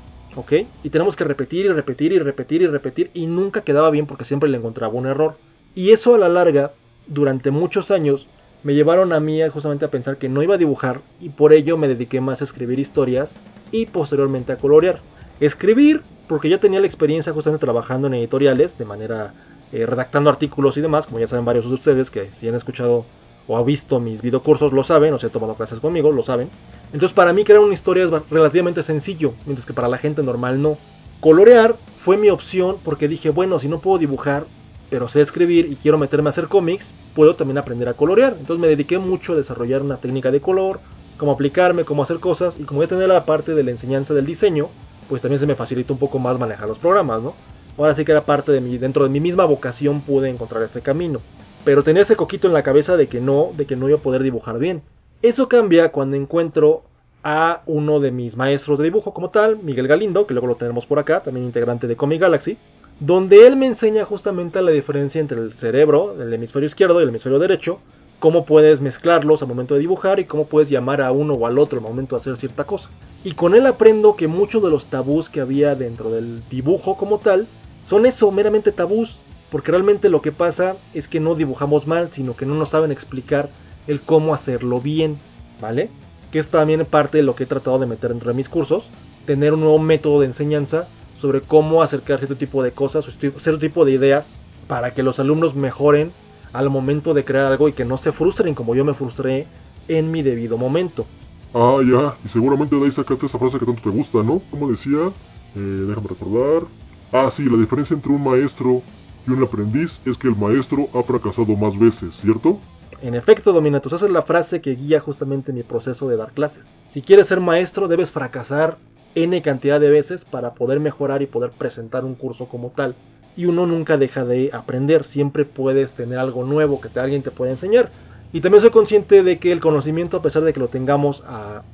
Y 0.82 0.90
tenemos 0.90 1.16
que 1.16 1.24
repetir 1.24 1.66
y 1.66 1.68
repetir 1.68 2.12
y 2.12 2.18
repetir 2.18 2.62
y 2.62 2.66
repetir 2.66 3.10
y 3.14 3.26
nunca 3.26 3.62
quedaba 3.62 3.90
bien 3.90 4.06
porque 4.06 4.24
siempre 4.24 4.48
le 4.48 4.58
encontraba 4.58 4.94
un 4.94 5.06
error. 5.06 5.36
Y 5.74 5.90
eso 5.90 6.14
a 6.14 6.18
la 6.18 6.28
larga, 6.28 6.72
durante 7.06 7.50
muchos 7.50 7.90
años, 7.90 8.26
me 8.62 8.74
llevaron 8.74 9.12
a 9.12 9.20
mí 9.20 9.40
justamente 9.52 9.84
a 9.84 9.90
pensar 9.90 10.18
que 10.18 10.28
no 10.28 10.42
iba 10.42 10.54
a 10.54 10.58
dibujar 10.58 11.00
y 11.20 11.30
por 11.30 11.52
ello 11.52 11.76
me 11.76 11.88
dediqué 11.88 12.20
más 12.20 12.40
a 12.40 12.44
escribir 12.44 12.78
historias 12.78 13.36
y 13.72 13.86
posteriormente 13.86 14.52
a 14.52 14.56
colorear. 14.56 15.00
Escribir, 15.40 16.02
porque 16.28 16.48
ya 16.48 16.58
tenía 16.58 16.80
la 16.80 16.86
experiencia 16.86 17.32
justamente 17.32 17.64
trabajando 17.64 18.08
en 18.08 18.14
editoriales, 18.14 18.76
de 18.76 18.84
manera 18.84 19.32
eh, 19.72 19.86
redactando 19.86 20.28
artículos 20.28 20.76
y 20.76 20.80
demás, 20.80 21.06
como 21.06 21.20
ya 21.20 21.28
saben 21.28 21.44
varios 21.44 21.64
de 21.64 21.74
ustedes 21.74 22.10
que 22.10 22.28
si 22.38 22.48
han 22.48 22.54
escuchado 22.54 23.06
o 23.46 23.56
han 23.56 23.64
visto 23.64 23.98
mis 23.98 24.22
videocursos 24.22 24.72
lo 24.72 24.84
saben, 24.84 25.14
o 25.14 25.18
se 25.18 25.26
han 25.26 25.32
tomado 25.32 25.54
clases 25.54 25.80
conmigo, 25.80 26.12
lo 26.12 26.22
saben. 26.22 26.50
Entonces 26.92 27.14
para 27.14 27.32
mí 27.32 27.44
crear 27.44 27.60
una 27.60 27.74
historia 27.74 28.04
es 28.04 28.10
relativamente 28.30 28.82
sencillo, 28.82 29.34
mientras 29.46 29.66
que 29.66 29.72
para 29.72 29.88
la 29.88 29.98
gente 29.98 30.22
normal 30.22 30.60
no. 30.60 30.76
Colorear 31.20 31.76
fue 32.04 32.16
mi 32.16 32.30
opción 32.30 32.76
porque 32.84 33.08
dije, 33.08 33.30
bueno, 33.30 33.58
si 33.58 33.68
no 33.68 33.80
puedo 33.80 33.98
dibujar, 33.98 34.44
pero 34.88 35.08
sé 35.08 35.20
escribir 35.20 35.66
y 35.70 35.76
quiero 35.76 35.98
meterme 35.98 36.28
a 36.28 36.32
hacer 36.32 36.48
cómics, 36.48 36.92
puedo 37.14 37.36
también 37.36 37.58
aprender 37.58 37.88
a 37.88 37.94
colorear. 37.94 38.34
Entonces 38.38 38.60
me 38.60 38.68
dediqué 38.68 38.98
mucho 38.98 39.34
a 39.34 39.36
desarrollar 39.36 39.82
una 39.82 39.98
técnica 39.98 40.30
de 40.30 40.40
color, 40.40 40.80
cómo 41.16 41.32
aplicarme, 41.32 41.84
cómo 41.84 42.02
hacer 42.02 42.18
cosas, 42.18 42.58
y 42.58 42.64
como 42.64 42.82
ya 42.82 42.88
tenía 42.88 43.06
la 43.06 43.24
parte 43.24 43.54
de 43.54 43.62
la 43.62 43.70
enseñanza 43.70 44.14
del 44.14 44.26
diseño, 44.26 44.68
pues 45.08 45.22
también 45.22 45.38
se 45.38 45.46
me 45.46 45.54
facilitó 45.54 45.92
un 45.92 45.98
poco 45.98 46.18
más 46.18 46.38
manejar 46.38 46.68
los 46.68 46.78
programas, 46.78 47.22
¿no? 47.22 47.34
Ahora 47.78 47.94
sí 47.94 48.04
que 48.04 48.12
era 48.12 48.24
parte 48.24 48.52
de 48.52 48.60
mi, 48.60 48.78
dentro 48.78 49.04
de 49.04 49.10
mi 49.10 49.20
misma 49.20 49.44
vocación 49.44 50.00
pude 50.00 50.28
encontrar 50.28 50.62
este 50.62 50.80
camino. 50.80 51.20
Pero 51.64 51.84
tenía 51.84 52.02
ese 52.02 52.16
coquito 52.16 52.48
en 52.48 52.54
la 52.54 52.62
cabeza 52.62 52.96
de 52.96 53.06
que 53.06 53.20
no, 53.20 53.52
de 53.56 53.66
que 53.66 53.76
no 53.76 53.88
iba 53.88 53.98
a 53.98 54.02
poder 54.02 54.22
dibujar 54.22 54.58
bien. 54.58 54.82
Eso 55.22 55.48
cambia 55.50 55.92
cuando 55.92 56.16
encuentro 56.16 56.82
a 57.22 57.60
uno 57.66 58.00
de 58.00 58.10
mis 58.10 58.38
maestros 58.38 58.78
de 58.78 58.84
dibujo 58.84 59.12
como 59.12 59.28
tal, 59.28 59.58
Miguel 59.62 59.86
Galindo, 59.86 60.26
que 60.26 60.32
luego 60.32 60.46
lo 60.46 60.54
tenemos 60.54 60.86
por 60.86 60.98
acá, 60.98 61.22
también 61.22 61.44
integrante 61.44 61.86
de 61.86 61.94
Comic 61.94 62.22
Galaxy, 62.22 62.56
donde 63.00 63.46
él 63.46 63.56
me 63.56 63.66
enseña 63.66 64.06
justamente 64.06 64.62
la 64.62 64.70
diferencia 64.70 65.20
entre 65.20 65.38
el 65.38 65.52
cerebro, 65.52 66.16
el 66.22 66.32
hemisferio 66.32 66.66
izquierdo 66.66 67.00
y 67.00 67.02
el 67.02 67.10
hemisferio 67.10 67.38
derecho, 67.38 67.80
cómo 68.18 68.46
puedes 68.46 68.80
mezclarlos 68.80 69.42
al 69.42 69.48
momento 69.48 69.74
de 69.74 69.80
dibujar 69.80 70.20
y 70.20 70.24
cómo 70.24 70.46
puedes 70.46 70.70
llamar 70.70 71.02
a 71.02 71.12
uno 71.12 71.34
o 71.34 71.46
al 71.46 71.58
otro 71.58 71.78
al 71.78 71.84
momento 71.84 72.16
de 72.16 72.20
hacer 72.22 72.38
cierta 72.38 72.64
cosa. 72.64 72.88
Y 73.22 73.32
con 73.32 73.54
él 73.54 73.66
aprendo 73.66 74.16
que 74.16 74.26
muchos 74.26 74.62
de 74.62 74.70
los 74.70 74.86
tabús 74.86 75.28
que 75.28 75.42
había 75.42 75.74
dentro 75.74 76.10
del 76.10 76.42
dibujo 76.48 76.96
como 76.96 77.18
tal 77.18 77.46
son 77.84 78.06
eso, 78.06 78.30
meramente 78.30 78.72
tabús, 78.72 79.18
porque 79.50 79.70
realmente 79.70 80.08
lo 80.08 80.22
que 80.22 80.32
pasa 80.32 80.76
es 80.94 81.08
que 81.08 81.20
no 81.20 81.34
dibujamos 81.34 81.86
mal, 81.86 82.08
sino 82.10 82.36
que 82.36 82.46
no 82.46 82.54
nos 82.54 82.70
saben 82.70 82.90
explicar 82.90 83.50
el 83.86 84.00
cómo 84.00 84.34
hacerlo 84.34 84.80
bien, 84.80 85.18
¿vale? 85.60 85.90
Que 86.30 86.38
es 86.38 86.48
también 86.48 86.84
parte 86.86 87.18
de 87.18 87.24
lo 87.24 87.34
que 87.34 87.44
he 87.44 87.46
tratado 87.46 87.78
de 87.78 87.86
meter 87.86 88.10
dentro 88.10 88.30
de 88.30 88.36
mis 88.36 88.48
cursos, 88.48 88.88
tener 89.26 89.52
un 89.54 89.60
nuevo 89.60 89.78
método 89.78 90.20
de 90.20 90.26
enseñanza 90.26 90.88
sobre 91.20 91.40
cómo 91.40 91.82
acercar 91.82 92.18
cierto 92.18 92.36
tipo 92.36 92.62
de 92.62 92.72
cosas 92.72 93.04
cierto 93.18 93.58
tipo 93.58 93.84
de 93.84 93.92
ideas 93.92 94.32
para 94.66 94.94
que 94.94 95.02
los 95.02 95.18
alumnos 95.18 95.54
mejoren 95.54 96.12
al 96.52 96.70
momento 96.70 97.14
de 97.14 97.24
crear 97.24 97.46
algo 97.46 97.68
y 97.68 97.72
que 97.72 97.84
no 97.84 97.96
se 97.96 98.12
frustren 98.12 98.54
como 98.54 98.74
yo 98.74 98.84
me 98.84 98.94
frustré 98.94 99.46
en 99.88 100.10
mi 100.10 100.22
debido 100.22 100.56
momento. 100.56 101.04
Ah, 101.52 101.78
ya, 101.84 102.14
y 102.24 102.28
seguramente 102.32 102.76
de 102.76 102.84
ahí 102.84 102.92
sacaste 102.92 103.26
esa 103.26 103.38
frase 103.38 103.58
que 103.58 103.66
tanto 103.66 103.82
te 103.82 103.90
gusta, 103.90 104.22
¿no? 104.22 104.40
Como 104.50 104.70
decía, 104.70 105.10
eh, 105.56 105.58
déjame 105.58 106.08
recordar. 106.08 106.68
Ah, 107.12 107.32
sí, 107.36 107.44
la 107.44 107.56
diferencia 107.56 107.94
entre 107.94 108.12
un 108.12 108.22
maestro 108.22 108.82
y 109.26 109.30
un 109.32 109.42
aprendiz 109.42 109.90
es 110.04 110.16
que 110.16 110.28
el 110.28 110.36
maestro 110.36 110.88
ha 110.94 111.02
fracasado 111.02 111.56
más 111.56 111.76
veces, 111.78 112.14
¿cierto? 112.20 112.58
En 113.02 113.14
efecto, 113.14 113.54
Dominatus, 113.54 113.94
esa 113.94 114.04
es 114.04 114.12
la 114.12 114.22
frase 114.22 114.60
que 114.60 114.74
guía 114.74 115.00
justamente 115.00 115.54
mi 115.54 115.62
proceso 115.62 116.06
de 116.08 116.18
dar 116.18 116.32
clases. 116.32 116.74
Si 116.92 117.00
quieres 117.00 117.28
ser 117.28 117.40
maestro, 117.40 117.88
debes 117.88 118.10
fracasar 118.10 118.76
n 119.14 119.40
cantidad 119.40 119.80
de 119.80 119.88
veces 119.88 120.26
para 120.26 120.52
poder 120.52 120.80
mejorar 120.80 121.22
y 121.22 121.26
poder 121.26 121.50
presentar 121.50 122.04
un 122.04 122.14
curso 122.14 122.46
como 122.46 122.70
tal. 122.70 122.94
Y 123.36 123.46
uno 123.46 123.66
nunca 123.66 123.96
deja 123.96 124.26
de 124.26 124.50
aprender, 124.52 125.04
siempre 125.04 125.46
puedes 125.46 125.92
tener 125.92 126.18
algo 126.18 126.44
nuevo 126.44 126.78
que 126.78 127.00
alguien 127.00 127.22
te 127.22 127.30
pueda 127.30 127.52
enseñar. 127.52 127.90
Y 128.34 128.42
también 128.42 128.60
soy 128.60 128.70
consciente 128.70 129.22
de 129.22 129.38
que 129.38 129.50
el 129.50 129.60
conocimiento, 129.60 130.18
a 130.18 130.22
pesar 130.22 130.42
de 130.42 130.52
que 130.52 130.60
lo 130.60 130.68
tengamos 130.68 131.24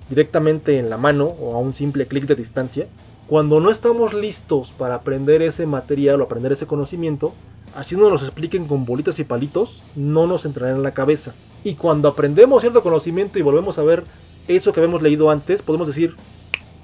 directamente 0.08 0.78
en 0.78 0.88
la 0.88 0.96
mano 0.96 1.24
o 1.26 1.54
a 1.54 1.58
un 1.58 1.74
simple 1.74 2.06
clic 2.06 2.26
de 2.26 2.36
distancia, 2.36 2.86
cuando 3.26 3.58
no 3.58 3.70
estamos 3.70 4.14
listos 4.14 4.72
para 4.78 4.94
aprender 4.94 5.42
ese 5.42 5.66
material 5.66 6.20
o 6.20 6.24
aprender 6.24 6.52
ese 6.52 6.66
conocimiento, 6.66 7.34
así 7.76 7.94
no 7.94 8.10
nos 8.10 8.22
expliquen 8.22 8.66
con 8.66 8.84
bolitas 8.84 9.18
y 9.18 9.24
palitos, 9.24 9.80
no 9.94 10.26
nos 10.26 10.44
entrará 10.44 10.72
en 10.72 10.82
la 10.82 10.94
cabeza. 10.94 11.34
Y 11.62 11.74
cuando 11.74 12.08
aprendemos 12.08 12.62
cierto 12.62 12.82
conocimiento 12.82 13.38
y 13.38 13.42
volvemos 13.42 13.78
a 13.78 13.82
ver 13.82 14.04
eso 14.48 14.72
que 14.72 14.80
habíamos 14.80 15.02
leído 15.02 15.30
antes, 15.30 15.62
podemos 15.62 15.86
decir, 15.86 16.14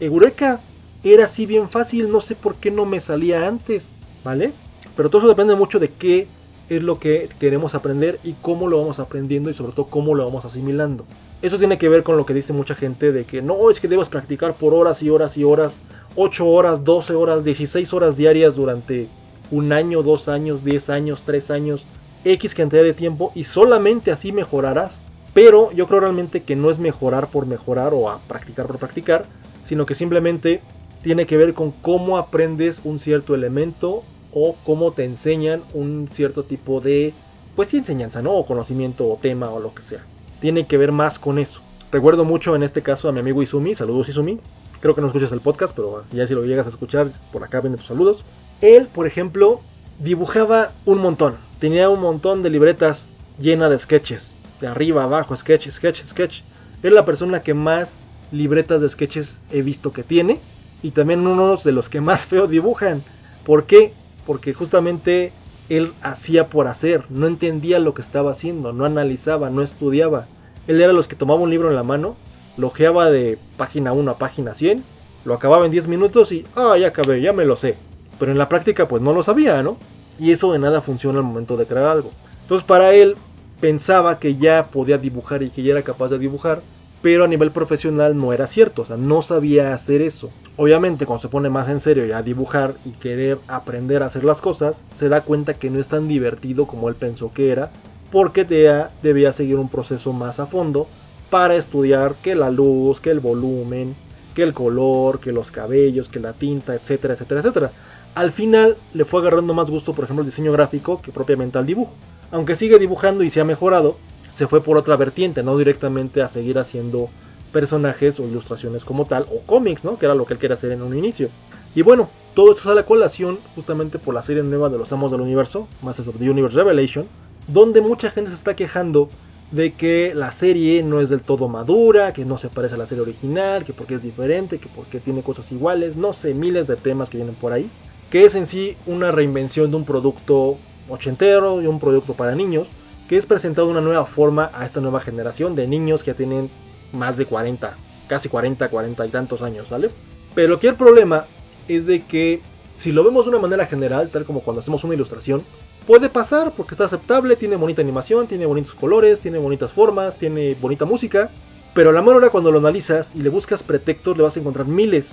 Eureka, 0.00 0.60
era 1.02 1.26
así 1.26 1.46
bien 1.46 1.68
fácil, 1.68 2.10
no 2.10 2.20
sé 2.20 2.34
por 2.34 2.56
qué 2.56 2.70
no 2.70 2.84
me 2.84 3.00
salía 3.00 3.48
antes, 3.48 3.90
¿vale? 4.22 4.52
Pero 4.94 5.08
todo 5.08 5.22
eso 5.22 5.28
depende 5.28 5.54
mucho 5.54 5.78
de 5.78 5.88
qué 5.88 6.26
es 6.68 6.82
lo 6.82 6.98
que 6.98 7.28
queremos 7.40 7.74
aprender 7.74 8.18
y 8.22 8.34
cómo 8.34 8.68
lo 8.68 8.78
vamos 8.78 8.98
aprendiendo 8.98 9.50
y 9.50 9.54
sobre 9.54 9.72
todo 9.72 9.86
cómo 9.86 10.14
lo 10.14 10.24
vamos 10.24 10.44
asimilando. 10.44 11.04
Eso 11.40 11.58
tiene 11.58 11.78
que 11.78 11.88
ver 11.88 12.02
con 12.02 12.16
lo 12.16 12.26
que 12.26 12.34
dice 12.34 12.52
mucha 12.52 12.74
gente 12.74 13.12
de 13.12 13.24
que 13.24 13.42
no, 13.42 13.70
es 13.70 13.80
que 13.80 13.88
debes 13.88 14.08
practicar 14.08 14.54
por 14.54 14.74
horas 14.74 15.02
y 15.02 15.10
horas 15.10 15.36
y 15.36 15.44
horas 15.44 15.80
8 16.14 16.46
horas, 16.46 16.84
12 16.84 17.14
horas, 17.14 17.44
16 17.44 17.92
horas 17.94 18.16
diarias 18.16 18.54
durante 18.54 19.08
un 19.52 19.72
año, 19.72 20.02
dos 20.02 20.26
años, 20.28 20.64
10 20.64 20.90
años, 20.90 21.22
3 21.24 21.50
años, 21.52 21.86
X 22.24 22.54
cantidad 22.54 22.82
de 22.82 22.94
tiempo 22.94 23.30
y 23.36 23.44
solamente 23.44 24.10
así 24.10 24.32
mejorarás. 24.32 25.04
Pero 25.34 25.70
yo 25.72 25.86
creo 25.86 26.00
realmente 26.00 26.42
que 26.42 26.56
no 26.56 26.70
es 26.70 26.78
mejorar 26.78 27.28
por 27.28 27.46
mejorar 27.46 27.94
o 27.94 28.10
a 28.10 28.18
practicar 28.18 28.66
por 28.66 28.78
practicar, 28.78 29.24
sino 29.66 29.86
que 29.86 29.94
simplemente 29.94 30.60
tiene 31.02 31.26
que 31.26 31.36
ver 31.36 31.54
con 31.54 31.70
cómo 31.70 32.18
aprendes 32.18 32.80
un 32.84 32.98
cierto 32.98 33.34
elemento 33.34 34.02
o 34.32 34.56
cómo 34.64 34.92
te 34.92 35.04
enseñan 35.04 35.62
un 35.74 36.08
cierto 36.12 36.42
tipo 36.42 36.80
de, 36.80 37.14
pues 37.54 37.68
sí, 37.68 37.78
enseñanza, 37.78 38.22
¿no? 38.22 38.32
O 38.32 38.46
conocimiento 38.46 39.08
o 39.08 39.18
tema 39.20 39.50
o 39.50 39.60
lo 39.60 39.74
que 39.74 39.82
sea. 39.82 40.04
Tiene 40.40 40.66
que 40.66 40.78
ver 40.78 40.92
más 40.92 41.18
con 41.18 41.38
eso. 41.38 41.60
Recuerdo 41.90 42.24
mucho 42.24 42.56
en 42.56 42.62
este 42.62 42.82
caso 42.82 43.08
a 43.08 43.12
mi 43.12 43.20
amigo 43.20 43.42
Izumi, 43.42 43.74
saludos 43.74 44.08
Izumi, 44.08 44.38
Creo 44.82 44.96
que 44.96 45.00
no 45.00 45.06
escuchas 45.06 45.30
el 45.30 45.40
podcast, 45.40 45.76
pero 45.76 46.02
ya 46.10 46.26
si 46.26 46.34
lo 46.34 46.44
llegas 46.44 46.66
a 46.66 46.70
escuchar, 46.70 47.12
por 47.30 47.44
acá 47.44 47.60
vienen 47.60 47.78
tus 47.78 47.86
saludos. 47.86 48.24
Él, 48.62 48.86
por 48.86 49.06
ejemplo, 49.06 49.60
dibujaba 49.98 50.72
un 50.86 51.00
montón. 51.00 51.36
Tenía 51.58 51.90
un 51.90 52.00
montón 52.00 52.42
de 52.42 52.48
libretas 52.48 53.10
llenas 53.38 53.68
de 53.68 53.78
sketches. 53.78 54.34
De 54.60 54.68
arriba, 54.68 55.04
abajo, 55.04 55.36
sketch, 55.36 55.68
sketch, 55.68 56.04
sketch. 56.04 56.40
Es 56.82 56.92
la 56.92 57.04
persona 57.04 57.42
que 57.42 57.52
más 57.52 57.90
libretas 58.30 58.80
de 58.80 58.88
sketches 58.88 59.38
he 59.50 59.60
visto 59.60 59.92
que 59.92 60.02
tiene. 60.02 60.40
Y 60.82 60.92
también 60.92 61.26
uno 61.26 61.56
de 61.56 61.72
los 61.72 61.90
que 61.90 62.00
más 62.00 62.20
feo 62.26 62.46
dibujan. 62.46 63.02
¿Por 63.44 63.66
qué? 63.66 63.92
Porque 64.26 64.54
justamente 64.54 65.32
él 65.68 65.92
hacía 66.00 66.46
por 66.46 66.68
hacer. 66.68 67.04
No 67.10 67.26
entendía 67.26 67.78
lo 67.78 67.92
que 67.92 68.00
estaba 68.00 68.30
haciendo. 68.30 68.72
No 68.72 68.86
analizaba, 68.86 69.50
no 69.50 69.60
estudiaba. 69.60 70.26
Él 70.66 70.80
era 70.80 70.94
los 70.94 71.08
que 71.08 71.16
tomaba 71.16 71.40
un 71.40 71.50
libro 71.50 71.68
en 71.68 71.76
la 71.76 71.82
mano 71.82 72.16
logeaba 72.56 73.10
de 73.10 73.38
página 73.56 73.92
1 73.92 74.10
a 74.10 74.18
página 74.18 74.54
100, 74.54 74.84
lo 75.24 75.34
acababa 75.34 75.66
en 75.66 75.72
10 75.72 75.88
minutos 75.88 76.32
y, 76.32 76.44
ah, 76.56 76.76
ya 76.78 76.88
acabé, 76.88 77.20
ya 77.20 77.32
me 77.32 77.44
lo 77.44 77.56
sé. 77.56 77.76
Pero 78.18 78.32
en 78.32 78.38
la 78.38 78.48
práctica 78.48 78.88
pues 78.88 79.02
no 79.02 79.12
lo 79.12 79.22
sabía, 79.22 79.62
¿no? 79.62 79.76
Y 80.18 80.32
eso 80.32 80.52
de 80.52 80.58
nada 80.58 80.80
funciona 80.80 81.18
al 81.18 81.24
momento 81.24 81.56
de 81.56 81.66
crear 81.66 81.86
algo. 81.86 82.10
Entonces 82.42 82.66
para 82.66 82.92
él 82.92 83.16
pensaba 83.60 84.18
que 84.18 84.36
ya 84.36 84.64
podía 84.64 84.98
dibujar 84.98 85.42
y 85.42 85.50
que 85.50 85.62
ya 85.62 85.72
era 85.72 85.82
capaz 85.82 86.08
de 86.08 86.18
dibujar, 86.18 86.62
pero 87.00 87.24
a 87.24 87.28
nivel 87.28 87.50
profesional 87.50 88.16
no 88.16 88.32
era 88.32 88.46
cierto, 88.46 88.82
o 88.82 88.86
sea, 88.86 88.96
no 88.96 89.22
sabía 89.22 89.74
hacer 89.74 90.02
eso. 90.02 90.30
Obviamente 90.56 91.06
cuando 91.06 91.22
se 91.22 91.28
pone 91.28 91.48
más 91.48 91.68
en 91.68 91.80
serio 91.80 92.04
ya 92.04 92.18
a 92.18 92.22
dibujar 92.22 92.74
y 92.84 92.90
querer 92.90 93.38
aprender 93.48 94.02
a 94.02 94.06
hacer 94.06 94.24
las 94.24 94.40
cosas, 94.40 94.76
se 94.96 95.08
da 95.08 95.22
cuenta 95.22 95.54
que 95.54 95.70
no 95.70 95.80
es 95.80 95.88
tan 95.88 96.08
divertido 96.08 96.66
como 96.66 96.88
él 96.88 96.94
pensó 96.94 97.32
que 97.32 97.50
era, 97.50 97.70
porque 98.10 98.44
debía 98.44 99.32
seguir 99.32 99.56
un 99.56 99.68
proceso 99.68 100.12
más 100.12 100.38
a 100.38 100.46
fondo 100.46 100.86
para 101.30 101.56
estudiar 101.56 102.14
que 102.22 102.34
la 102.34 102.50
luz, 102.50 103.00
que 103.00 103.10
el 103.10 103.20
volumen, 103.20 103.96
que 104.34 104.42
el 104.42 104.52
color, 104.52 105.18
que 105.18 105.32
los 105.32 105.50
cabellos, 105.50 106.08
que 106.08 106.20
la 106.20 106.34
tinta, 106.34 106.74
etcétera, 106.74 107.14
etcétera, 107.14 107.40
etcétera. 107.40 107.72
Al 108.14 108.32
final 108.32 108.76
le 108.92 109.06
fue 109.06 109.20
agarrando 109.20 109.54
más 109.54 109.70
gusto, 109.70 109.94
por 109.94 110.04
ejemplo, 110.04 110.22
el 110.22 110.30
diseño 110.30 110.52
gráfico 110.52 111.00
que 111.00 111.12
propiamente 111.12 111.56
al 111.56 111.64
dibujo. 111.64 111.94
Aunque 112.30 112.56
sigue 112.56 112.78
dibujando 112.78 113.24
y 113.24 113.30
se 113.30 113.40
ha 113.40 113.44
mejorado, 113.44 113.96
se 114.34 114.46
fue 114.46 114.62
por 114.62 114.76
otra 114.76 114.96
vertiente, 114.96 115.42
no 115.42 115.56
directamente 115.56 116.20
a 116.20 116.28
seguir 116.28 116.58
haciendo 116.58 117.08
personajes 117.52 118.20
o 118.20 118.24
ilustraciones 118.24 118.84
como 118.84 119.06
tal, 119.06 119.26
o 119.30 119.40
cómics, 119.46 119.84
¿no? 119.84 119.98
Que 119.98 120.06
era 120.06 120.14
lo 120.14 120.26
que 120.26 120.34
él 120.34 120.40
quería 120.40 120.56
hacer 120.56 120.72
en 120.72 120.82
un 120.82 120.96
inicio. 120.96 121.30
Y 121.74 121.80
bueno, 121.80 122.10
todo 122.34 122.52
esto 122.52 122.64
sale 122.64 122.80
a 122.80 122.86
colación 122.86 123.38
justamente 123.54 123.98
por 123.98 124.14
la 124.14 124.22
serie 124.22 124.42
nueva 124.42 124.68
de 124.68 124.78
los 124.78 124.92
Amos 124.92 125.10
del 125.10 125.20
Universo, 125.22 125.66
Masters 125.80 126.08
of 126.08 126.18
the 126.18 126.30
Universe 126.30 126.56
Revelation, 126.56 127.06
donde 127.46 127.80
mucha 127.80 128.10
gente 128.10 128.30
se 128.30 128.36
está 128.36 128.54
quejando 128.56 129.08
de 129.52 129.72
que 129.72 130.14
la 130.14 130.32
serie 130.32 130.82
no 130.82 131.00
es 131.00 131.08
del 131.10 131.20
todo 131.20 131.48
madura, 131.48 132.12
que 132.12 132.24
no 132.24 132.38
se 132.38 132.48
parece 132.48 132.74
a 132.74 132.78
la 132.78 132.86
serie 132.86 133.02
original, 133.02 133.64
que 133.64 133.72
porque 133.72 133.94
es 133.94 134.02
diferente, 134.02 134.58
que 134.58 134.68
porque 134.74 135.00
tiene 135.00 135.22
cosas 135.22 135.50
iguales, 135.52 135.96
no 135.96 136.12
sé, 136.14 136.34
miles 136.34 136.66
de 136.66 136.76
temas 136.76 137.10
que 137.10 137.18
vienen 137.18 137.34
por 137.34 137.52
ahí, 137.52 137.70
que 138.12 138.26
es 138.26 138.34
en 138.34 138.44
sí 138.44 138.76
una 138.84 139.10
reinvención 139.10 139.70
de 139.70 139.76
un 139.78 139.86
producto 139.86 140.58
ochentero 140.90 141.62
y 141.62 141.66
un 141.66 141.80
producto 141.80 142.12
para 142.12 142.34
niños, 142.34 142.68
que 143.08 143.16
es 143.16 143.24
presentado 143.24 143.68
de 143.68 143.72
una 143.72 143.80
nueva 143.80 144.04
forma 144.04 144.50
a 144.52 144.66
esta 144.66 144.82
nueva 144.82 145.00
generación 145.00 145.56
de 145.56 145.66
niños 145.66 146.02
que 146.02 146.10
ya 146.10 146.16
tienen 146.18 146.50
más 146.92 147.16
de 147.16 147.24
40, 147.24 147.74
casi 148.08 148.28
40, 148.28 148.68
40 148.68 149.06
y 149.06 149.08
tantos 149.08 149.40
años, 149.40 149.68
¿sale? 149.68 149.88
Pero 150.34 150.56
aquí 150.56 150.66
el 150.66 150.74
problema 150.74 151.24
es 151.68 151.86
de 151.86 152.02
que 152.02 152.42
si 152.76 152.92
lo 152.92 153.02
vemos 153.02 153.24
de 153.24 153.30
una 153.30 153.38
manera 153.38 153.64
general, 153.64 154.10
tal 154.10 154.26
como 154.26 154.40
cuando 154.40 154.60
hacemos 154.60 154.84
una 154.84 154.92
ilustración, 154.92 155.42
puede 155.86 156.10
pasar 156.10 156.52
porque 156.54 156.74
está 156.74 156.84
aceptable, 156.84 157.36
tiene 157.36 157.56
bonita 157.56 157.80
animación, 157.80 158.26
tiene 158.26 158.44
bonitos 158.44 158.74
colores, 158.74 159.20
tiene 159.20 159.38
bonitas 159.38 159.72
formas, 159.72 160.16
tiene 160.18 160.54
bonita 160.60 160.84
música, 160.84 161.30
pero 161.72 161.88
a 161.88 161.92
la 161.94 162.02
mera 162.02 162.18
hora 162.18 162.28
cuando 162.28 162.52
lo 162.52 162.58
analizas 162.58 163.10
y 163.14 163.22
le 163.22 163.30
buscas 163.30 163.62
pretextos 163.62 164.18
le 164.18 164.22
vas 164.22 164.36
a 164.36 164.40
encontrar 164.40 164.66
miles. 164.66 165.06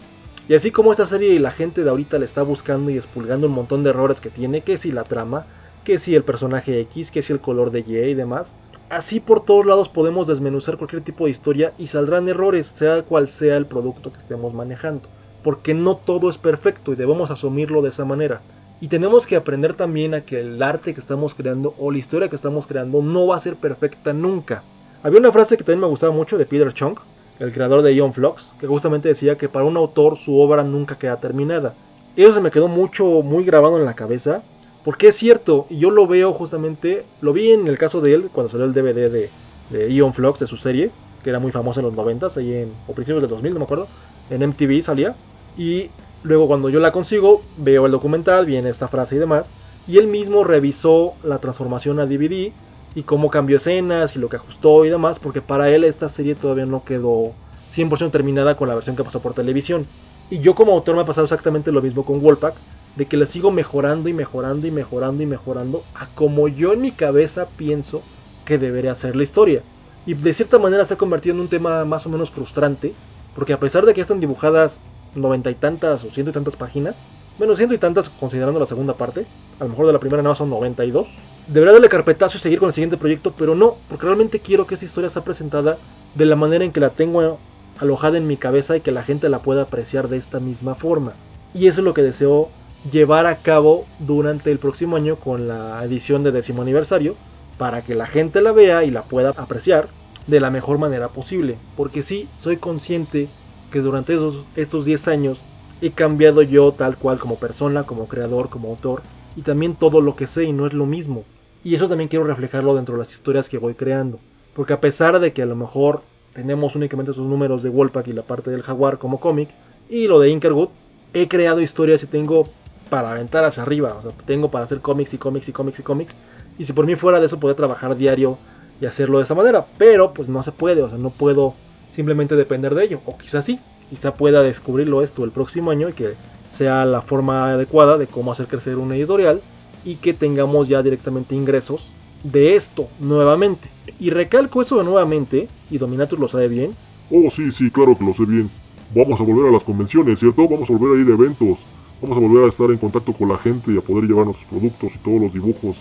Y 0.49 0.55
así 0.55 0.71
como 0.71 0.91
esta 0.91 1.05
serie 1.05 1.31
y 1.35 1.37
la 1.37 1.51
gente 1.51 1.83
de 1.83 1.91
ahorita 1.91 2.17
le 2.17 2.25
está 2.25 2.41
buscando 2.41 2.89
y 2.89 2.97
expulgando 2.97 3.45
un 3.45 3.53
montón 3.53 3.83
de 3.83 3.91
errores 3.91 4.19
que 4.19 4.31
tiene, 4.31 4.61
que 4.61 4.79
si 4.79 4.91
la 4.91 5.03
trama, 5.03 5.45
que 5.83 5.99
si 5.99 6.15
el 6.15 6.23
personaje 6.23 6.79
X, 6.79 7.11
que 7.11 7.21
si 7.21 7.31
el 7.31 7.39
color 7.39 7.69
de 7.69 7.81
Y 7.81 7.95
y 7.97 8.15
demás, 8.15 8.51
así 8.89 9.19
por 9.19 9.45
todos 9.45 9.67
lados 9.67 9.89
podemos 9.89 10.25
desmenuzar 10.25 10.77
cualquier 10.77 11.03
tipo 11.03 11.25
de 11.25 11.29
historia 11.29 11.73
y 11.77 11.85
saldrán 11.85 12.27
errores, 12.27 12.65
sea 12.65 13.03
cual 13.03 13.29
sea 13.29 13.57
el 13.57 13.67
producto 13.67 14.11
que 14.11 14.17
estemos 14.17 14.51
manejando. 14.51 15.07
Porque 15.43 15.75
no 15.75 15.97
todo 15.97 16.31
es 16.31 16.39
perfecto 16.39 16.93
y 16.93 16.95
debemos 16.95 17.29
asumirlo 17.29 17.83
de 17.83 17.89
esa 17.89 18.03
manera. 18.03 18.41
Y 18.81 18.87
tenemos 18.87 19.27
que 19.27 19.35
aprender 19.35 19.75
también 19.75 20.15
a 20.15 20.21
que 20.21 20.39
el 20.39 20.63
arte 20.63 20.95
que 20.95 20.99
estamos 20.99 21.35
creando 21.35 21.75
o 21.77 21.91
la 21.91 21.99
historia 21.99 22.27
que 22.27 22.37
estamos 22.37 22.65
creando 22.65 23.03
no 23.03 23.27
va 23.27 23.35
a 23.35 23.41
ser 23.41 23.55
perfecta 23.55 24.13
nunca. 24.13 24.63
Había 25.03 25.19
una 25.19 25.31
frase 25.31 25.57
que 25.57 25.63
también 25.63 25.81
me 25.81 25.87
gustaba 25.87 26.11
mucho 26.11 26.39
de 26.39 26.47
Peter 26.47 26.73
Chung, 26.73 26.97
el 27.39 27.53
creador 27.53 27.81
de 27.81 27.95
Ion 27.95 28.13
Flux, 28.13 28.51
que 28.59 28.67
justamente 28.67 29.09
decía 29.09 29.37
que 29.37 29.49
para 29.49 29.65
un 29.65 29.77
autor 29.77 30.17
su 30.17 30.39
obra 30.39 30.63
nunca 30.63 30.97
queda 30.97 31.19
terminada. 31.19 31.73
Eso 32.15 32.33
se 32.33 32.41
me 32.41 32.51
quedó 32.51 32.67
mucho, 32.67 33.05
muy 33.21 33.45
grabado 33.45 33.77
en 33.77 33.85
la 33.85 33.95
cabeza, 33.95 34.41
porque 34.83 35.07
es 35.07 35.15
cierto, 35.15 35.65
y 35.69 35.77
yo 35.77 35.89
lo 35.89 36.07
veo 36.07 36.33
justamente, 36.33 37.05
lo 37.21 37.33
vi 37.33 37.51
en 37.51 37.67
el 37.67 37.77
caso 37.77 38.01
de 38.01 38.13
él 38.13 38.29
cuando 38.31 38.51
salió 38.51 38.65
el 38.65 38.73
DVD 38.73 39.09
de, 39.09 39.29
de 39.69 39.93
Ion 39.93 40.13
Flux, 40.13 40.39
de 40.39 40.47
su 40.47 40.57
serie, 40.57 40.91
que 41.23 41.29
era 41.29 41.39
muy 41.39 41.51
famosa 41.51 41.79
en 41.79 41.85
los 41.85 41.95
90 41.95 42.27
ahí 42.35 42.53
en, 42.53 42.73
o 42.87 42.93
principios 42.93 43.21
del 43.21 43.29
2000, 43.29 43.53
no 43.53 43.59
me 43.59 43.65
acuerdo, 43.65 43.87
en 44.29 44.47
MTV 44.47 44.81
salía, 44.81 45.15
y 45.57 45.89
Luego 46.23 46.47
cuando 46.47 46.69
yo 46.69 46.79
la 46.79 46.91
consigo, 46.91 47.41
veo 47.57 47.85
el 47.85 47.91
documental, 47.91 48.45
viene 48.45 48.69
esta 48.69 48.89
frase 48.89 49.15
y 49.15 49.19
demás, 49.19 49.49
y 49.87 49.97
él 49.97 50.07
mismo 50.07 50.43
revisó 50.43 51.13
la 51.23 51.37
transformación 51.37 51.99
a 51.99 52.05
DVD 52.05 52.51
y 52.95 53.03
cómo 53.03 53.29
cambió 53.29 53.57
escenas 53.57 54.15
y 54.15 54.19
lo 54.19 54.29
que 54.29 54.37
ajustó 54.37 54.85
y 54.85 54.89
demás, 54.89 55.19
porque 55.19 55.41
para 55.41 55.69
él 55.69 55.83
esta 55.83 56.09
serie 56.09 56.35
todavía 56.35 56.65
no 56.65 56.83
quedó 56.83 57.33
100% 57.75 58.11
terminada 58.11 58.55
con 58.55 58.67
la 58.67 58.75
versión 58.75 58.95
que 58.95 59.03
pasó 59.03 59.21
por 59.21 59.33
televisión. 59.33 59.87
Y 60.29 60.39
yo 60.39 60.55
como 60.55 60.73
autor 60.73 60.95
me 60.95 61.01
ha 61.01 61.05
pasado 61.05 61.25
exactamente 61.25 61.71
lo 61.71 61.81
mismo 61.81 62.05
con 62.05 62.21
Wolfpack, 62.21 62.55
de 62.95 63.05
que 63.07 63.17
le 63.17 63.27
sigo 63.27 63.51
mejorando 63.51 64.09
y 64.09 64.13
mejorando 64.13 64.67
y 64.67 64.71
mejorando 64.71 65.23
y 65.23 65.25
mejorando 65.25 65.83
a 65.93 66.07
como 66.13 66.47
yo 66.47 66.73
en 66.73 66.81
mi 66.81 66.91
cabeza 66.91 67.47
pienso 67.55 68.01
que 68.45 68.57
debería 68.57 68.95
ser 68.95 69.15
la 69.15 69.23
historia. 69.23 69.63
Y 70.05 70.15
de 70.15 70.33
cierta 70.33 70.59
manera 70.59 70.85
se 70.85 70.95
ha 70.95 70.97
convertido 70.97 71.35
en 71.35 71.41
un 71.41 71.49
tema 71.49 71.85
más 71.85 72.05
o 72.05 72.09
menos 72.09 72.31
frustrante, 72.31 72.93
porque 73.33 73.53
a 73.53 73.59
pesar 73.59 73.85
de 73.85 73.93
que 73.93 74.01
están 74.01 74.19
dibujadas 74.19 74.81
noventa 75.13 75.49
y 75.49 75.55
tantas 75.55 76.03
o 76.03 76.09
ciento 76.11 76.31
y 76.31 76.33
tantas 76.33 76.55
páginas, 76.55 77.07
menos 77.39 77.57
ciento 77.57 77.73
y 77.73 77.77
tantas 77.77 78.09
considerando 78.09 78.59
la 78.59 78.65
segunda 78.65 78.93
parte, 78.93 79.25
a 79.59 79.63
lo 79.63 79.69
mejor 79.69 79.87
de 79.87 79.93
la 79.93 79.99
primera 79.99 80.21
no 80.21 80.35
son 80.35 80.49
92, 80.49 81.07
debería 81.47 81.73
darle 81.73 81.89
carpetazo 81.89 82.37
y 82.37 82.41
seguir 82.41 82.59
con 82.59 82.67
el 82.67 82.73
siguiente 82.73 82.97
proyecto, 82.97 83.33
pero 83.37 83.55
no, 83.55 83.77
porque 83.87 84.05
realmente 84.05 84.39
quiero 84.39 84.67
que 84.67 84.75
esta 84.75 84.85
historia 84.85 85.09
sea 85.09 85.23
presentada 85.23 85.77
de 86.15 86.25
la 86.25 86.35
manera 86.35 86.65
en 86.65 86.71
que 86.71 86.79
la 86.79 86.89
tengo 86.89 87.39
alojada 87.79 88.17
en 88.17 88.27
mi 88.27 88.37
cabeza 88.37 88.75
y 88.75 88.81
que 88.81 88.91
la 88.91 89.03
gente 89.03 89.29
la 89.29 89.39
pueda 89.39 89.63
apreciar 89.63 90.09
de 90.09 90.17
esta 90.17 90.39
misma 90.39 90.75
forma. 90.75 91.13
Y 91.53 91.67
eso 91.67 91.81
es 91.81 91.85
lo 91.85 91.93
que 91.93 92.03
deseo 92.03 92.49
llevar 92.91 93.25
a 93.25 93.37
cabo 93.37 93.85
durante 93.99 94.51
el 94.51 94.59
próximo 94.59 94.95
año 94.95 95.15
con 95.15 95.47
la 95.47 95.83
edición 95.83 96.23
de 96.23 96.31
décimo 96.31 96.61
aniversario, 96.61 97.15
para 97.57 97.81
que 97.81 97.95
la 97.95 98.05
gente 98.05 98.41
la 98.41 98.51
vea 98.51 98.83
y 98.83 98.91
la 98.91 99.03
pueda 99.03 99.31
apreciar 99.31 99.87
de 100.27 100.39
la 100.39 100.49
mejor 100.49 100.77
manera 100.77 101.09
posible. 101.09 101.57
Porque 101.75 102.03
sí, 102.03 102.27
soy 102.39 102.57
consciente 102.57 103.27
que 103.71 103.79
durante 103.79 104.13
esos, 104.13 104.43
estos 104.55 104.85
10 104.85 105.07
años 105.07 105.39
he 105.81 105.91
cambiado 105.91 106.41
yo 106.41 106.71
tal 106.73 106.97
cual 106.97 107.19
como 107.19 107.35
persona, 107.35 107.83
como 107.83 108.07
creador, 108.07 108.49
como 108.49 108.69
autor, 108.69 109.01
y 109.35 109.41
también 109.41 109.75
todo 109.75 110.01
lo 110.01 110.15
que 110.15 110.27
sé 110.27 110.43
y 110.43 110.53
no 110.53 110.67
es 110.67 110.73
lo 110.73 110.85
mismo. 110.85 111.23
Y 111.63 111.75
eso 111.75 111.87
también 111.87 112.09
quiero 112.09 112.25
reflejarlo 112.25 112.75
dentro 112.75 112.95
de 112.95 113.03
las 113.03 113.11
historias 113.11 113.49
que 113.49 113.57
voy 113.57 113.75
creando. 113.75 114.19
Porque 114.55 114.73
a 114.73 114.81
pesar 114.81 115.19
de 115.19 115.33
que 115.33 115.41
a 115.41 115.45
lo 115.45 115.55
mejor 115.55 116.01
tenemos 116.33 116.75
únicamente 116.75 117.11
esos 117.11 117.25
números 117.25 117.63
de 117.63 117.69
Wolfpack 117.69 118.07
y 118.07 118.13
la 118.13 118.23
parte 118.23 118.51
del 118.51 118.63
Jaguar 118.63 118.97
como 118.97 119.19
cómic, 119.19 119.49
y 119.89 120.07
lo 120.07 120.19
de 120.19 120.29
Inkerwood, 120.29 120.69
he 121.13 121.27
creado 121.27 121.61
historias 121.61 122.03
y 122.03 122.07
tengo 122.07 122.47
para 122.89 123.11
aventar 123.11 123.43
hacia 123.45 123.63
arriba. 123.63 123.95
O 123.97 124.01
sea, 124.01 124.11
tengo 124.25 124.49
para 124.49 124.65
hacer 124.65 124.79
cómics 124.79 125.13
y 125.13 125.17
cómics 125.17 125.49
y 125.49 125.51
cómics 125.51 125.79
y 125.79 125.83
cómics. 125.83 126.15
Y 126.57 126.65
si 126.65 126.73
por 126.73 126.85
mí 126.85 126.95
fuera 126.95 127.19
de 127.19 127.27
eso, 127.27 127.39
podría 127.39 127.55
trabajar 127.55 127.95
diario 127.95 128.37
y 128.81 128.85
hacerlo 128.85 129.17
de 129.17 129.23
esa 129.23 129.35
manera. 129.35 129.65
Pero 129.77 130.13
pues 130.13 130.29
no 130.29 130.43
se 130.43 130.51
puede, 130.51 130.81
o 130.83 130.89
sea, 130.89 130.97
no 130.97 131.09
puedo 131.09 131.53
simplemente 131.93 132.35
depender 132.35 132.75
de 132.75 132.85
ello. 132.85 133.01
O 133.05 133.17
quizás 133.17 133.45
sí, 133.45 133.59
quizá 133.89 134.13
pueda 134.13 134.43
descubrirlo 134.43 135.01
esto 135.01 135.23
el 135.23 135.31
próximo 135.31 135.71
año 135.71 135.89
y 135.89 135.93
que 135.93 136.13
sea 136.57 136.85
la 136.85 137.01
forma 137.01 137.51
adecuada 137.51 137.97
de 137.97 138.07
cómo 138.07 138.31
hacer 138.31 138.47
crecer 138.47 138.77
una 138.77 138.95
editorial 138.95 139.41
y 139.85 139.95
que 139.95 140.13
tengamos 140.13 140.67
ya 140.67 140.83
directamente 140.83 141.35
ingresos 141.35 141.85
de 142.23 142.55
esto 142.55 142.89
nuevamente. 142.99 143.69
Y 143.99 144.09
recalco 144.09 144.61
eso 144.61 144.77
de 144.77 144.83
nuevamente, 144.83 145.47
y 145.69 145.77
Dominatus 145.77 146.19
lo 146.19 146.27
sabe 146.27 146.47
bien. 146.47 146.75
Oh, 147.09 147.29
sí, 147.35 147.51
sí, 147.57 147.71
claro 147.71 147.95
que 147.97 148.03
lo 148.03 148.13
sé 148.13 148.25
bien. 148.25 148.49
Vamos 148.93 149.19
a 149.19 149.23
volver 149.23 149.47
a 149.47 149.51
las 149.51 149.63
convenciones, 149.63 150.19
¿cierto? 150.19 150.47
Vamos 150.47 150.69
a 150.69 150.73
volver 150.73 150.99
a 150.99 151.01
ir 151.01 151.11
a 151.11 151.15
eventos. 151.15 151.57
Vamos 152.01 152.17
a 152.17 152.21
volver 152.21 152.45
a 152.45 152.49
estar 152.49 152.69
en 152.71 152.77
contacto 152.77 153.13
con 153.13 153.29
la 153.29 153.37
gente 153.37 153.71
y 153.71 153.77
a 153.77 153.81
poder 153.81 154.05
llevar 154.05 154.25
nuestros 154.25 154.49
productos 154.49 154.91
y 154.95 154.97
todos 154.99 155.21
los 155.21 155.33
dibujos, 155.33 155.75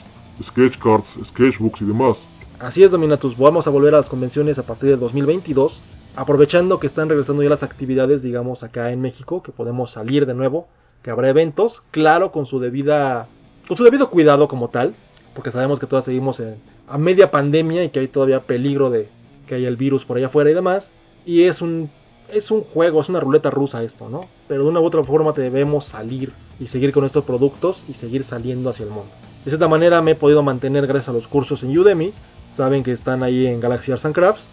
sketch 0.49 0.79
cards, 0.79 1.07
sketchbooks 1.31 1.81
y 1.83 1.85
demás. 1.85 2.17
Así 2.59 2.83
es, 2.83 2.91
Dominatus. 2.91 3.37
Vamos 3.37 3.67
a 3.67 3.71
volver 3.71 3.95
a 3.95 3.99
las 3.99 4.09
convenciones 4.09 4.59
a 4.59 4.65
partir 4.65 4.91
del 4.91 5.01
2022 5.01 5.81
aprovechando 6.17 6.79
que 6.79 6.87
están 6.87 7.09
regresando 7.09 7.43
ya 7.43 7.49
las 7.49 7.63
actividades, 7.63 8.23
digamos, 8.23 8.63
acá 8.63 8.91
en 8.93 9.01
México, 9.01 9.43
que 9.43 9.53
podemos 9.53 9.93
salir 9.93 10.27
de 10.27 10.35
nuevo, 10.35 10.69
que 11.03 11.11
habrá 11.11 11.29
eventos, 11.29 11.83
claro, 11.91 12.33
con 12.33 12.47
su 12.47 12.61
debida, 12.61 13.29
con 13.67 13.77
su 13.77 13.85
debido 13.85 14.11
cuidado 14.11 14.49
como 14.49 14.69
tal, 14.69 14.95
porque 15.35 15.53
sabemos 15.53 15.79
que 15.79 15.87
todas 15.87 16.05
seguimos 16.05 16.41
en, 16.41 16.57
a 16.89 16.99
media 16.99 17.31
pandemia 17.31 17.85
y 17.85 17.91
que 17.91 18.01
hay 18.01 18.09
todavía 18.09 18.41
peligro 18.41 18.91
de 18.91 19.09
que 19.47 19.55
haya 19.55 19.69
el 19.69 19.77
virus 19.77 20.05
por 20.05 20.17
allá 20.17 20.27
afuera 20.27 20.51
y 20.51 20.55
demás, 20.55 20.91
y 21.25 21.45
es 21.45 21.63
un, 21.63 21.91
es 22.33 22.51
un 22.51 22.63
juego, 22.63 23.01
es 23.01 23.09
una 23.09 23.21
ruleta 23.21 23.51
rusa 23.51 23.83
esto, 23.83 24.09
¿no? 24.09 24.27
Pero 24.49 24.65
de 24.65 24.71
una 24.71 24.81
u 24.81 24.85
otra 24.85 25.05
forma 25.05 25.33
debemos 25.33 25.87
salir 25.87 26.33
y 26.61 26.67
seguir 26.67 26.93
con 26.93 27.05
estos 27.05 27.25
productos 27.25 27.85
y 27.89 27.95
seguir 27.95 28.25
saliendo 28.25 28.71
hacia 28.71 28.85
el 28.85 28.91
mundo. 28.91 29.11
De 29.45 29.51
cierta 29.51 29.69
manera 29.69 30.03
me 30.03 30.13
he 30.13 30.15
podido 30.15 30.43
mantener 30.43 30.87
gracias 30.87 31.09
a 31.09 31.13
los 31.13 31.29
cursos 31.29 31.63
en 31.63 31.77
Udemy, 31.79 32.13
saben 32.57 32.83
que 32.83 32.93
están 32.93 33.23
ahí 33.23 33.47
en 33.47 33.61
Galaxy 33.61 33.93
Arts 33.93 34.05
and 34.05 34.15
Crafts, 34.15 34.49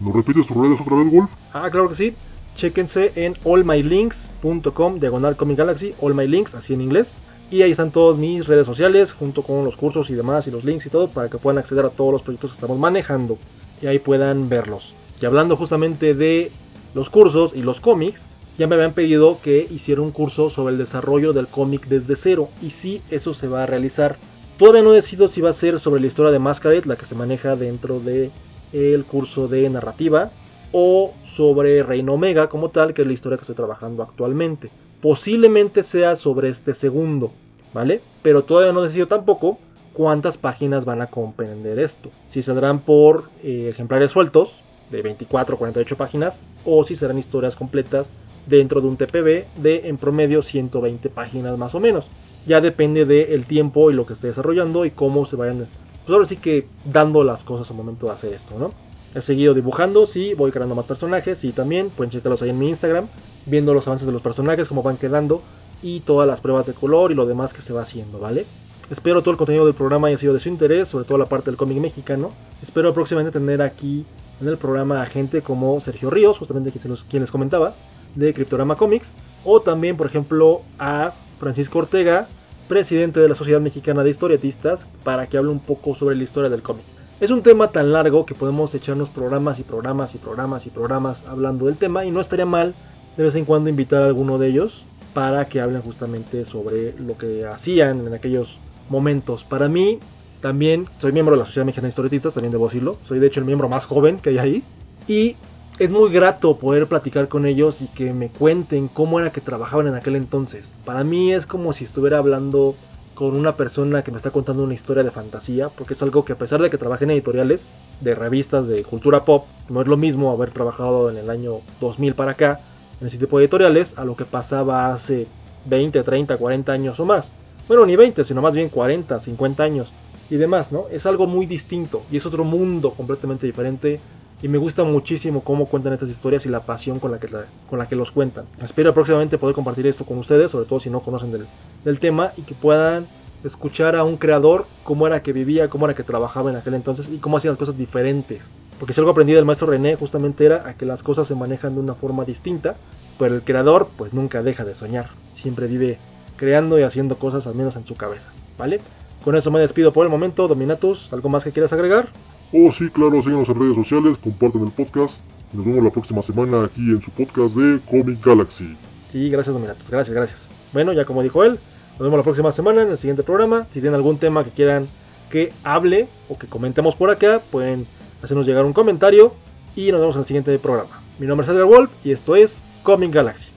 ¿Nos 0.00 0.14
repites 0.14 0.46
tus 0.46 0.56
redes 0.56 0.80
otra 0.80 0.96
vez, 0.96 1.12
Wolf? 1.12 1.30
Ah, 1.52 1.68
claro 1.70 1.88
que 1.88 1.94
sí. 1.94 2.14
Chéquense 2.56 3.12
en 3.16 3.36
allmylinks.com, 3.44 4.98
diagonal 5.00 5.36
Comic 5.36 5.58
Galaxy, 5.58 5.94
allmylinks, 6.02 6.54
así 6.54 6.74
en 6.74 6.80
inglés. 6.80 7.12
Y 7.50 7.62
ahí 7.62 7.72
están 7.72 7.90
todas 7.90 8.18
mis 8.18 8.46
redes 8.46 8.66
sociales, 8.66 9.12
junto 9.12 9.42
con 9.42 9.64
los 9.64 9.76
cursos 9.76 10.10
y 10.10 10.14
demás, 10.14 10.46
y 10.46 10.50
los 10.50 10.64
links 10.64 10.86
y 10.86 10.90
todo, 10.90 11.08
para 11.08 11.28
que 11.28 11.38
puedan 11.38 11.58
acceder 11.58 11.84
a 11.84 11.90
todos 11.90 12.12
los 12.12 12.22
proyectos 12.22 12.50
que 12.50 12.56
estamos 12.56 12.78
manejando. 12.78 13.38
Y 13.82 13.86
ahí 13.86 13.98
puedan 13.98 14.48
verlos. 14.48 14.94
Y 15.20 15.26
hablando 15.26 15.56
justamente 15.56 16.14
de 16.14 16.50
los 16.94 17.10
cursos 17.10 17.52
y 17.54 17.62
los 17.62 17.80
cómics, 17.80 18.22
ya 18.56 18.66
me 18.66 18.76
habían 18.76 18.92
pedido 18.92 19.38
que 19.42 19.66
hiciera 19.70 20.00
un 20.00 20.10
curso 20.10 20.48
sobre 20.48 20.72
el 20.72 20.78
desarrollo 20.78 21.32
del 21.32 21.48
cómic 21.48 21.86
desde 21.86 22.16
cero. 22.16 22.48
Y 22.62 22.70
sí, 22.70 23.02
eso 23.10 23.34
se 23.34 23.48
va 23.48 23.64
a 23.64 23.66
realizar. 23.66 24.16
Todavía 24.58 24.82
no 24.82 24.92
decido 24.92 25.28
si 25.28 25.40
va 25.40 25.50
a 25.50 25.54
ser 25.54 25.80
sobre 25.80 26.00
la 26.00 26.06
historia 26.06 26.30
de 26.30 26.38
Masquerade, 26.38 26.86
la 26.86 26.96
que 26.96 27.06
se 27.06 27.16
maneja 27.16 27.56
dentro 27.56 27.98
de 27.98 28.30
el 28.74 29.04
curso 29.04 29.48
de 29.48 29.70
narrativa 29.70 30.30
o 30.72 31.14
sobre 31.36 31.82
Reino 31.82 32.14
Omega 32.14 32.48
como 32.48 32.70
tal, 32.70 32.92
que 32.92 33.02
es 33.02 33.06
la 33.08 33.14
historia 33.14 33.38
que 33.38 33.42
estoy 33.42 33.54
trabajando 33.54 34.02
actualmente. 34.02 34.70
Posiblemente 35.00 35.84
sea 35.84 36.16
sobre 36.16 36.48
este 36.48 36.74
segundo, 36.74 37.32
¿vale? 37.72 38.00
Pero 38.22 38.42
todavía 38.42 38.72
no 38.72 38.82
decido 38.82 39.06
tampoco 39.06 39.58
cuántas 39.92 40.36
páginas 40.36 40.84
van 40.84 41.00
a 41.00 41.06
comprender 41.06 41.78
esto. 41.78 42.10
Si 42.28 42.42
saldrán 42.42 42.80
por 42.80 43.30
eh, 43.42 43.68
ejemplares 43.70 44.10
sueltos 44.10 44.52
de 44.90 45.02
24 45.02 45.54
o 45.54 45.58
48 45.58 45.96
páginas 45.96 46.40
o 46.64 46.84
si 46.84 46.96
serán 46.96 47.18
historias 47.18 47.54
completas 47.54 48.10
dentro 48.46 48.80
de 48.80 48.88
un 48.88 48.96
TPB 48.96 49.62
de 49.62 49.82
en 49.84 49.96
promedio 49.96 50.42
120 50.42 51.08
páginas 51.08 51.56
más 51.56 51.74
o 51.74 51.80
menos. 51.80 52.06
Ya 52.46 52.60
depende 52.60 53.06
del 53.06 53.46
tiempo 53.46 53.90
y 53.90 53.94
lo 53.94 54.04
que 54.04 54.14
esté 54.14 54.26
desarrollando 54.26 54.84
y 54.84 54.90
cómo 54.90 55.24
se 55.24 55.36
vayan 55.36 55.66
pues 56.04 56.14
ahora 56.14 56.26
sí 56.26 56.36
que 56.36 56.66
dando 56.84 57.22
las 57.22 57.44
cosas 57.44 57.70
al 57.70 57.76
momento 57.76 58.06
de 58.06 58.12
hacer 58.12 58.32
esto, 58.32 58.58
¿no? 58.58 58.70
He 59.14 59.22
seguido 59.22 59.54
dibujando, 59.54 60.06
sí, 60.06 60.34
voy 60.34 60.50
creando 60.50 60.74
más 60.74 60.86
personajes, 60.86 61.38
sí, 61.38 61.52
también, 61.52 61.90
pueden 61.90 62.10
checarlos 62.10 62.42
ahí 62.42 62.50
en 62.50 62.58
mi 62.58 62.68
Instagram, 62.68 63.06
viendo 63.46 63.72
los 63.72 63.86
avances 63.86 64.06
de 64.06 64.12
los 64.12 64.22
personajes, 64.22 64.68
cómo 64.68 64.82
van 64.82 64.96
quedando 64.96 65.42
y 65.82 66.00
todas 66.00 66.26
las 66.26 66.40
pruebas 66.40 66.66
de 66.66 66.74
color 66.74 67.12
y 67.12 67.14
lo 67.14 67.26
demás 67.26 67.52
que 67.52 67.62
se 67.62 67.72
va 67.72 67.82
haciendo, 67.82 68.18
¿vale? 68.18 68.46
Espero 68.90 69.22
todo 69.22 69.30
el 69.30 69.36
contenido 69.38 69.64
del 69.64 69.74
programa 69.74 70.08
haya 70.08 70.18
sido 70.18 70.34
de 70.34 70.40
su 70.40 70.48
interés, 70.48 70.88
sobre 70.88 71.06
todo 71.06 71.16
la 71.16 71.26
parte 71.26 71.50
del 71.50 71.56
cómic 71.56 71.78
mexicano. 71.78 72.32
Espero 72.62 72.92
próximamente 72.92 73.38
tener 73.38 73.62
aquí 73.62 74.04
en 74.40 74.48
el 74.48 74.58
programa 74.58 75.00
a 75.00 75.06
gente 75.06 75.42
como 75.42 75.80
Sergio 75.80 76.10
Ríos, 76.10 76.38
justamente 76.38 76.72
quien 76.72 77.22
les 77.22 77.30
comentaba, 77.30 77.74
de 78.14 78.34
Cryptorama 78.34 78.76
Comics, 78.76 79.08
o 79.44 79.60
también, 79.60 79.96
por 79.96 80.06
ejemplo, 80.06 80.62
a 80.78 81.12
Francisco 81.38 81.78
Ortega, 81.78 82.28
presidente 82.68 83.20
de 83.20 83.28
la 83.28 83.34
Sociedad 83.34 83.60
Mexicana 83.60 84.02
de 84.02 84.10
Historietistas, 84.10 84.86
para 85.02 85.26
que 85.26 85.36
hable 85.36 85.50
un 85.50 85.60
poco 85.60 85.94
sobre 85.94 86.16
la 86.16 86.24
historia 86.24 86.50
del 86.50 86.62
cómic. 86.62 86.84
Es 87.20 87.30
un 87.30 87.42
tema 87.42 87.68
tan 87.68 87.92
largo 87.92 88.26
que 88.26 88.34
podemos 88.34 88.74
echarnos 88.74 89.08
programas 89.08 89.58
y 89.58 89.62
programas 89.62 90.14
y 90.14 90.18
programas 90.18 90.66
y 90.66 90.70
programas 90.70 91.24
hablando 91.28 91.66
del 91.66 91.76
tema 91.76 92.04
y 92.04 92.10
no 92.10 92.20
estaría 92.20 92.46
mal 92.46 92.74
de 93.16 93.22
vez 93.22 93.34
en 93.36 93.44
cuando 93.44 93.70
invitar 93.70 94.02
a 94.02 94.06
alguno 94.06 94.38
de 94.38 94.48
ellos 94.48 94.84
para 95.14 95.44
que 95.46 95.60
hablen 95.60 95.80
justamente 95.80 96.44
sobre 96.44 96.92
lo 96.98 97.16
que 97.16 97.46
hacían 97.46 98.06
en 98.06 98.14
aquellos 98.14 98.58
momentos. 98.88 99.44
Para 99.44 99.68
mí, 99.68 100.00
también 100.40 100.86
soy 101.00 101.12
miembro 101.12 101.36
de 101.36 101.40
la 101.40 101.46
Sociedad 101.46 101.64
Mexicana 101.64 101.86
de 101.86 101.90
Historietistas, 101.90 102.34
también 102.34 102.50
debo 102.50 102.66
decirlo. 102.66 102.98
Soy 103.06 103.20
de 103.20 103.28
hecho 103.28 103.40
el 103.40 103.46
miembro 103.46 103.68
más 103.68 103.86
joven 103.86 104.18
que 104.18 104.30
hay 104.30 104.38
ahí. 104.38 104.62
Y 105.06 105.36
es 105.78 105.90
muy 105.90 106.10
grato 106.12 106.56
poder 106.56 106.86
platicar 106.86 107.28
con 107.28 107.46
ellos 107.46 107.82
y 107.82 107.86
que 107.88 108.12
me 108.12 108.28
cuenten 108.28 108.86
cómo 108.86 109.18
era 109.18 109.32
que 109.32 109.40
trabajaban 109.40 109.88
en 109.88 109.94
aquel 109.94 110.14
entonces. 110.14 110.72
Para 110.84 111.02
mí 111.02 111.32
es 111.32 111.46
como 111.46 111.72
si 111.72 111.84
estuviera 111.84 112.18
hablando 112.18 112.76
con 113.14 113.36
una 113.36 113.56
persona 113.56 114.02
que 114.02 114.10
me 114.10 114.16
está 114.16 114.30
contando 114.30 114.62
una 114.62 114.74
historia 114.74 115.02
de 115.02 115.10
fantasía, 115.10 115.68
porque 115.68 115.94
es 115.94 116.02
algo 116.02 116.24
que 116.24 116.32
a 116.32 116.38
pesar 116.38 116.60
de 116.62 116.70
que 116.70 116.78
trabajé 116.78 117.04
en 117.04 117.12
editoriales, 117.12 117.68
de 118.00 118.14
revistas 118.14 118.68
de 118.68 118.82
cultura 118.84 119.24
pop, 119.24 119.46
no 119.68 119.80
es 119.80 119.88
lo 119.88 119.96
mismo 119.96 120.30
haber 120.30 120.50
trabajado 120.50 121.10
en 121.10 121.16
el 121.16 121.30
año 121.30 121.60
2000 121.80 122.14
para 122.14 122.32
acá, 122.32 122.60
en 123.00 123.08
ese 123.08 123.18
tipo 123.18 123.38
de 123.38 123.44
editoriales, 123.44 123.94
a 123.96 124.04
lo 124.04 124.16
que 124.16 124.24
pasaba 124.24 124.92
hace 124.92 125.26
20, 125.66 126.02
30, 126.02 126.36
40 126.36 126.72
años 126.72 127.00
o 127.00 127.04
más. 127.04 127.30
Bueno, 127.66 127.86
ni 127.86 127.96
20, 127.96 128.24
sino 128.24 128.42
más 128.42 128.54
bien 128.54 128.68
40, 128.68 129.20
50 129.20 129.62
años 129.62 129.92
y 130.30 130.36
demás, 130.36 130.70
¿no? 130.70 130.86
Es 130.90 131.06
algo 131.06 131.26
muy 131.26 131.46
distinto 131.46 132.02
y 132.10 132.16
es 132.16 132.26
otro 132.26 132.44
mundo 132.44 132.90
completamente 132.90 133.46
diferente 133.46 134.00
y 134.42 134.48
me 134.48 134.58
gusta 134.58 134.84
muchísimo 134.84 135.42
cómo 135.42 135.66
cuentan 135.66 135.92
estas 135.94 136.10
historias 136.10 136.44
y 136.46 136.48
la 136.48 136.60
pasión 136.60 136.98
con 136.98 137.10
la 137.10 137.18
que, 137.18 137.28
con 137.68 137.78
la 137.78 137.86
que 137.86 137.96
los 137.96 138.10
cuentan. 138.10 138.46
Espero 138.62 138.92
próximamente 138.92 139.38
poder 139.38 139.54
compartir 139.54 139.86
esto 139.86 140.04
con 140.04 140.18
ustedes, 140.18 140.50
sobre 140.50 140.66
todo 140.66 140.80
si 140.80 140.90
no 140.90 141.00
conocen 141.00 141.32
del, 141.32 141.46
del 141.84 141.98
tema 141.98 142.32
y 142.36 142.42
que 142.42 142.54
puedan 142.54 143.06
escuchar 143.44 143.96
a 143.96 144.04
un 144.04 144.16
creador 144.16 144.66
cómo 144.84 145.06
era 145.06 145.22
que 145.22 145.32
vivía, 145.32 145.68
cómo 145.68 145.86
era 145.86 145.94
que 145.94 146.02
trabajaba 146.02 146.50
en 146.50 146.56
aquel 146.56 146.74
entonces 146.74 147.08
y 147.08 147.18
cómo 147.18 147.36
hacían 147.36 147.52
las 147.52 147.58
cosas 147.58 147.76
diferentes. 147.76 148.50
Porque 148.78 148.92
si 148.92 149.00
algo 149.00 149.12
aprendí 149.12 149.32
del 149.32 149.44
maestro 149.44 149.68
René 149.68 149.96
justamente 149.96 150.44
era 150.44 150.66
a 150.66 150.74
que 150.74 150.86
las 150.86 151.02
cosas 151.02 151.28
se 151.28 151.34
manejan 151.34 151.74
de 151.74 151.80
una 151.80 151.94
forma 151.94 152.24
distinta, 152.24 152.76
pero 153.18 153.34
el 153.34 153.42
creador 153.42 153.88
pues 153.96 154.12
nunca 154.12 154.42
deja 154.42 154.64
de 154.64 154.74
soñar, 154.74 155.10
siempre 155.30 155.66
vive 155.66 155.98
creando 156.36 156.78
y 156.78 156.82
haciendo 156.82 157.16
cosas 157.16 157.46
al 157.46 157.54
menos 157.54 157.76
en 157.76 157.86
su 157.86 157.94
cabeza, 157.94 158.32
¿vale? 158.58 158.80
Con 159.22 159.36
eso 159.36 159.50
me 159.50 159.60
despido 159.60 159.92
por 159.92 160.04
el 160.04 160.10
momento, 160.10 160.48
Dominatus, 160.48 161.12
¿algo 161.12 161.28
más 161.28 161.44
que 161.44 161.52
quieras 161.52 161.72
agregar? 161.72 162.08
Oh 162.56 162.72
sí, 162.78 162.88
claro, 162.88 163.20
síguenos 163.20 163.48
en 163.48 163.58
redes 163.58 163.74
sociales, 163.74 164.16
comparten 164.22 164.62
el 164.62 164.70
podcast, 164.70 165.12
nos 165.52 165.66
vemos 165.66 165.82
la 165.82 165.90
próxima 165.90 166.22
semana 166.22 166.66
aquí 166.66 166.82
en 166.82 167.02
su 167.02 167.10
podcast 167.10 167.52
de 167.52 167.80
Comic 167.90 168.24
Galaxy. 168.24 168.76
Sí, 169.10 169.28
gracias 169.28 169.52
Dominatus, 169.52 169.90
gracias, 169.90 170.14
gracias. 170.14 170.48
Bueno, 170.72 170.92
ya 170.92 171.04
como 171.04 171.24
dijo 171.24 171.42
él, 171.42 171.58
nos 171.94 171.98
vemos 171.98 172.16
la 172.16 172.22
próxima 172.22 172.52
semana 172.52 172.82
en 172.82 172.92
el 172.92 172.98
siguiente 172.98 173.24
programa. 173.24 173.66
Si 173.72 173.80
tienen 173.80 173.94
algún 173.94 174.18
tema 174.18 174.44
que 174.44 174.50
quieran 174.50 174.86
que 175.30 175.52
hable 175.64 176.06
o 176.28 176.38
que 176.38 176.46
comentemos 176.46 176.94
por 176.94 177.10
acá, 177.10 177.42
pueden 177.50 177.88
hacernos 178.22 178.46
llegar 178.46 178.64
un 178.64 178.72
comentario 178.72 179.34
y 179.74 179.90
nos 179.90 180.00
vemos 180.00 180.14
en 180.14 180.22
el 180.22 180.26
siguiente 180.28 180.56
programa. 180.60 181.00
Mi 181.18 181.26
nombre 181.26 181.44
es 181.44 181.52
Edgar 181.52 181.66
Wolf 181.66 181.90
y 182.04 182.12
esto 182.12 182.36
es 182.36 182.56
Comic 182.84 183.12
Galaxy. 183.12 183.53